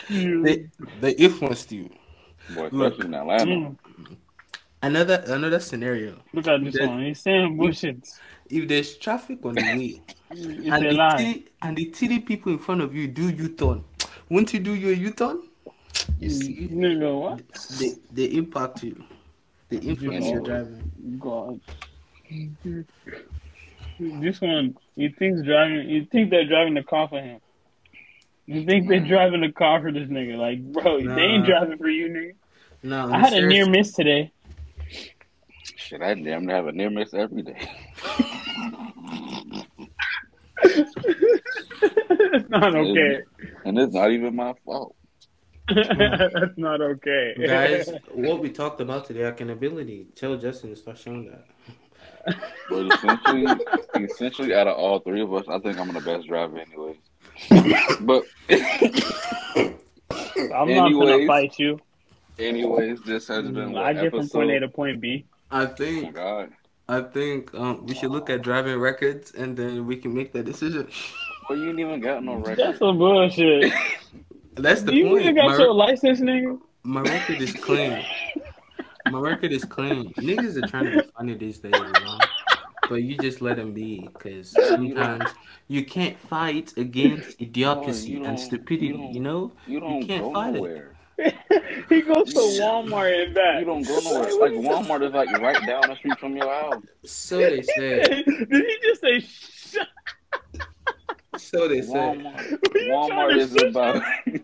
they 0.09 0.69
they 1.01 1.13
influenced 1.13 1.71
you. 1.71 1.91
Boy, 2.55 2.69
Look. 2.73 2.93
especially 2.95 3.07
in 3.07 3.15
Atlanta. 3.15 3.45
Mm, 3.45 3.77
Another 4.83 5.23
another 5.27 5.61
scenario. 5.61 6.17
look 6.33 6.47
at 6.49 6.65
this 6.65 6.79
one. 6.81 7.05
He's 7.05 7.21
saying 7.21 7.57
bullshit. 7.57 8.09
If 8.49 8.67
there's 8.67 8.97
traffic 8.97 9.45
on 9.45 9.55
the 9.55 9.61
way 9.63 10.03
and 10.31 10.85
the, 10.87 10.93
lie. 10.93 11.17
titty, 11.19 11.47
and 11.63 11.77
the 11.77 11.85
titty 11.91 12.19
people 12.21 12.53
in 12.53 12.59
front 12.59 12.81
of 12.81 12.95
you 12.95 13.07
do 13.07 13.29
U-turn, 13.29 13.85
won't 14.31 14.53
you 14.55 14.59
do 14.61 14.75
your 14.75 14.93
U-turn? 14.95 15.43
You 16.19 16.31
see, 16.31 16.69
Nigga, 16.73 17.21
what? 17.21 17.43
they 17.79 17.95
they 18.11 18.25
impact 18.37 18.83
you. 18.83 19.05
They 19.69 19.77
influence 19.79 20.27
your 20.27 20.41
Oh. 20.41 20.45
driving. 20.45 20.93
God. 21.19 21.61
This 23.99 24.41
one, 24.41 24.77
he 24.97 25.09
thinks 25.11 25.43
driving. 25.43 25.89
You 25.91 26.07
think 26.07 26.31
they're 26.31 26.47
driving 26.49 26.75
the 26.75 26.83
car 26.83 27.07
for 27.09 27.21
him. 27.21 27.41
You 28.47 28.65
think 28.65 28.89
they're 28.89 29.07
driving 29.07 29.43
the 29.43 29.53
car 29.53 29.81
for 29.83 29.93
this 29.93 30.09
nigga? 30.09 30.37
Like, 30.39 30.61
bro, 30.73 31.01
they 31.01 31.23
ain't 31.23 31.45
driving 31.47 31.77
for 31.79 31.89
you, 31.89 32.09
nigga. 32.09 32.35
No, 32.83 33.13
I 33.13 33.19
had 33.19 33.35
a 33.35 33.47
near 33.47 33.69
miss 33.69 33.93
today. 33.93 34.33
Shit, 35.77 36.01
I 36.03 36.15
damn 36.15 36.49
have 36.49 36.67
a 36.67 36.73
near 36.73 36.91
miss 36.91 37.13
every 37.13 37.43
day. 37.43 37.69
That's 40.63 42.49
not 42.49 42.75
okay. 42.75 43.23
And 43.65 43.79
it's 43.79 43.95
not 43.95 44.11
even 44.11 44.35
my 44.37 44.55
fault. 44.65 44.95
That's 45.75 46.57
not 46.57 46.81
okay. 46.81 47.35
guys. 47.47 47.91
what 48.13 48.41
we 48.41 48.51
talked 48.51 48.81
about 48.81 49.05
today, 49.05 49.23
accountability. 49.23 50.09
Tell 50.17 50.37
Justin 50.37 50.71
to 50.71 50.77
start 50.77 50.99
showing 50.99 51.31
that. 51.31 51.45
But 52.69 52.87
essentially, 52.93 53.47
essentially, 54.05 54.55
out 54.55 54.67
of 54.67 54.77
all 54.77 55.01
three 55.01 55.21
of 55.23 55.33
us, 55.33 55.45
I 55.49 55.59
think 55.59 55.79
I'm 55.79 55.93
the 55.93 56.01
best 56.01 56.27
driver, 56.27 56.59
anyways. 56.59 56.97
but 58.01 58.25
I'm 60.55 60.69
not 60.69 60.93
gonna 60.93 61.13
Anyways. 61.13 61.27
fight 61.27 61.59
you. 61.59 61.79
Anyways, 62.41 63.03
this 63.03 63.29
has 63.29 63.49
been 63.51 63.73
what 63.73 63.85
I 63.85 63.93
get 63.95 64.11
from 64.15 64.29
point 64.29 64.51
A 64.51 64.61
to 64.61 64.69
point 64.69 65.01
B. 65.01 65.27
I 65.51 65.67
Oh 65.67 65.67
think 65.67 66.15
god! 66.15 66.53
I 66.89 67.03
think 67.03 67.55
um, 67.55 67.87
we 67.87 67.95
should 67.95 68.11
look 68.11 68.31
at 68.31 68.43
driving 68.43 68.79
records 68.79 69.33
and 69.35 69.57
then 69.57 69.87
we 69.87 69.97
can 69.97 70.15
make 70.15 70.33
that 70.33 70.45
decision. 70.45 70.89
Well, 71.49 71.59
you 71.59 71.71
ain't 71.71 71.81
even 71.81 72.01
got 72.01 72.23
no 72.25 72.37
record. 72.37 72.59
That's 72.59 72.79
some 72.79 72.99
bullshit. 72.99 73.73
That's 74.55 74.83
the 74.83 74.95
you 74.95 75.07
point. 75.09 75.23
even 75.23 75.35
got 75.37 75.49
My, 75.51 75.57
your 75.59 75.73
license, 75.75 76.21
nigga. 76.21 76.59
my 76.83 77.03
record 77.03 77.41
is 77.41 77.53
clean. 77.55 78.05
My 79.07 79.19
record 79.21 79.53
is 79.53 79.65
clean. 79.65 80.13
Niggas 80.15 80.57
are 80.57 80.67
trying 80.69 80.85
to 80.87 80.91
be 80.93 81.03
funny 81.17 81.35
these 81.35 81.59
days, 81.59 81.73
you 81.75 82.05
know? 82.05 82.19
but 82.89 83.03
you 83.03 83.17
just 83.19 83.41
let 83.41 83.57
them 83.57 83.73
be 83.73 84.09
because 84.13 84.51
sometimes 84.69 85.25
you 85.69 85.85
can't 85.85 86.19
fight 86.19 86.73
against 86.77 87.41
idiocy 87.41 88.11
you 88.11 88.25
and 88.25 88.39
stupidity. 88.39 88.87
you 88.89 89.09
You, 89.13 89.21
know, 89.21 89.53
You 89.67 89.81
don't 89.81 90.03
can't 90.07 90.23
go 90.25 90.33
fight 90.33 90.57
it. 90.57 90.90
Nowhere. 91.21 91.85
he 91.89 92.01
goes 92.03 92.33
to 92.35 92.41
Walmart 92.41 93.25
and 93.25 93.35
back. 93.35 93.61
You 93.61 93.67
don't 93.67 93.87
go 93.87 93.99
nowhere. 94.01 94.31
Like 94.41 94.53
Walmart 94.53 95.03
is 95.07 95.13
like 95.13 95.31
right 95.41 95.67
down 95.67 95.83
the 95.89 95.97
street 95.97 96.19
from 96.19 96.37
your 96.37 96.49
house. 96.51 96.83
so 97.05 97.39
they 97.39 97.63
say. 97.77 98.05
Did 98.05 98.27
he 98.51 98.79
just 98.83 99.01
say? 99.01 99.21
Shut 99.21 99.89
So 101.37 101.69
they 101.69 101.83
say. 101.83 101.93
Walmart, 101.95 102.51
you 102.75 102.93
Walmart 102.93 103.09
trying 103.09 103.31
to 103.37 103.41
is 103.41 103.53
shut 103.53 103.69
about. 103.69 103.97
up? 103.97 104.03
Were 104.27 104.35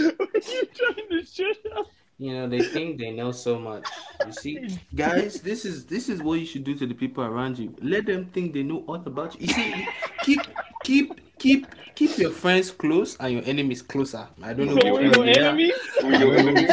you 0.00 0.66
trying 0.74 1.08
to 1.10 1.24
shut 1.26 1.56
up? 1.76 1.86
You 2.18 2.32
know, 2.32 2.48
they 2.48 2.62
think 2.62 2.98
they 2.98 3.10
know 3.10 3.32
so 3.32 3.58
much. 3.58 3.84
You 4.26 4.32
see, 4.32 4.78
guys, 4.94 5.40
this 5.40 5.64
is 5.64 5.84
this 5.86 6.08
is 6.08 6.22
what 6.22 6.34
you 6.38 6.46
should 6.46 6.64
do 6.64 6.74
to 6.76 6.86
the 6.86 6.94
people 6.94 7.24
around 7.24 7.58
you. 7.58 7.74
Let 7.82 8.06
them 8.06 8.26
think 8.26 8.54
they 8.54 8.62
know 8.62 8.84
all 8.86 8.96
about 8.96 9.34
you. 9.40 9.46
You 9.48 9.52
see, 9.52 9.88
keep 10.22 10.40
keep 10.84 11.20
keep 11.38 11.66
keep 11.94 12.16
your 12.18 12.30
friends 12.30 12.70
close 12.70 13.16
and 13.18 13.32
your 13.34 13.42
enemies 13.44 13.82
closer. 13.82 14.28
I 14.42 14.52
don't 14.54 14.66
know 14.66 14.78
So 14.80 14.94
which 14.94 14.94
we're 14.94 15.18
one 15.18 15.26
your 15.26 15.34
they 15.34 15.40
are. 15.40 15.48
enemies? 15.48 15.72
Your 16.02 16.36
enemies. 16.36 16.70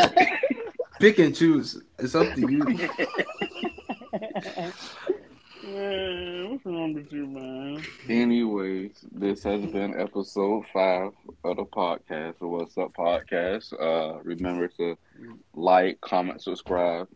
Pick 0.99 1.17
and 1.19 1.35
choose. 1.35 1.81
It's 1.97 2.13
up 2.13 2.31
to 2.35 2.41
you. 2.41 2.61
Man, 5.75 6.49
what's 6.51 6.65
wrong 6.65 6.93
with 6.93 7.13
you, 7.13 7.25
man? 7.27 7.81
Anyways, 8.09 8.91
this 9.11 9.41
has 9.43 9.65
been 9.67 9.97
episode 9.97 10.65
five 10.73 11.11
of 11.45 11.55
the 11.55 11.63
podcast, 11.63 12.39
the 12.39 12.47
What's 12.47 12.77
Up 12.77 12.91
podcast. 12.93 13.71
Uh, 13.79 14.19
remember 14.23 14.67
to 14.67 14.97
like, 15.53 16.01
comment, 16.01 16.41
subscribe. 16.41 17.07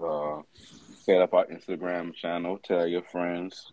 Uh, 0.00 0.42
set 1.04 1.20
up 1.22 1.34
our 1.34 1.46
Instagram 1.46 2.14
channel. 2.14 2.58
Tell 2.62 2.86
your 2.86 3.02
friends. 3.02 3.66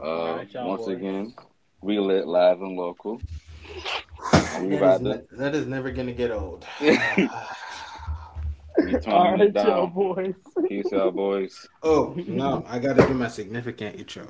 Uh, 0.00 0.02
Alright, 0.04 0.52
y'all 0.52 0.68
once 0.68 0.86
boys. 0.86 0.96
again, 0.96 1.34
we 1.80 2.00
lit 2.00 2.26
live 2.26 2.60
and 2.62 2.76
local. 2.76 3.20
We 4.60 4.70
That 4.70 4.76
about 4.76 4.94
is, 4.94 5.00
to. 5.02 5.08
ne- 5.08 5.22
that 5.38 5.54
is 5.54 5.66
never 5.68 5.92
gonna 5.92 6.12
get 6.12 6.32
old. 6.32 6.66
We 8.84 8.92
turning 8.92 9.06
All 9.08 9.40
it 9.42 9.54
y'all 9.54 9.86
boys. 9.88 10.34
Peace 10.68 10.92
out, 10.92 11.14
boys. 11.14 11.66
oh 11.82 12.14
no, 12.26 12.64
I 12.66 12.78
gotta 12.78 13.06
do 13.06 13.14
my 13.14 13.28
significant 13.28 13.96
intro. 13.96 14.26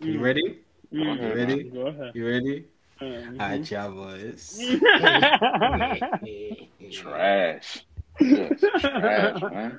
You 0.00 0.20
ready? 0.20 0.58
Mm, 0.92 1.22
You 1.22 1.34
ready? 1.34 1.62
Go 1.64 1.86
ahead. 1.88 2.12
You 2.14 2.26
ready? 2.28 2.64
Mhm. 3.00 3.40
Alright, 3.40 3.70
y'all 3.70 3.92
boys. 3.92 4.58
Trash. 6.92 7.84
Yes, 8.20 8.60
trash, 8.80 9.42
man. 9.42 9.78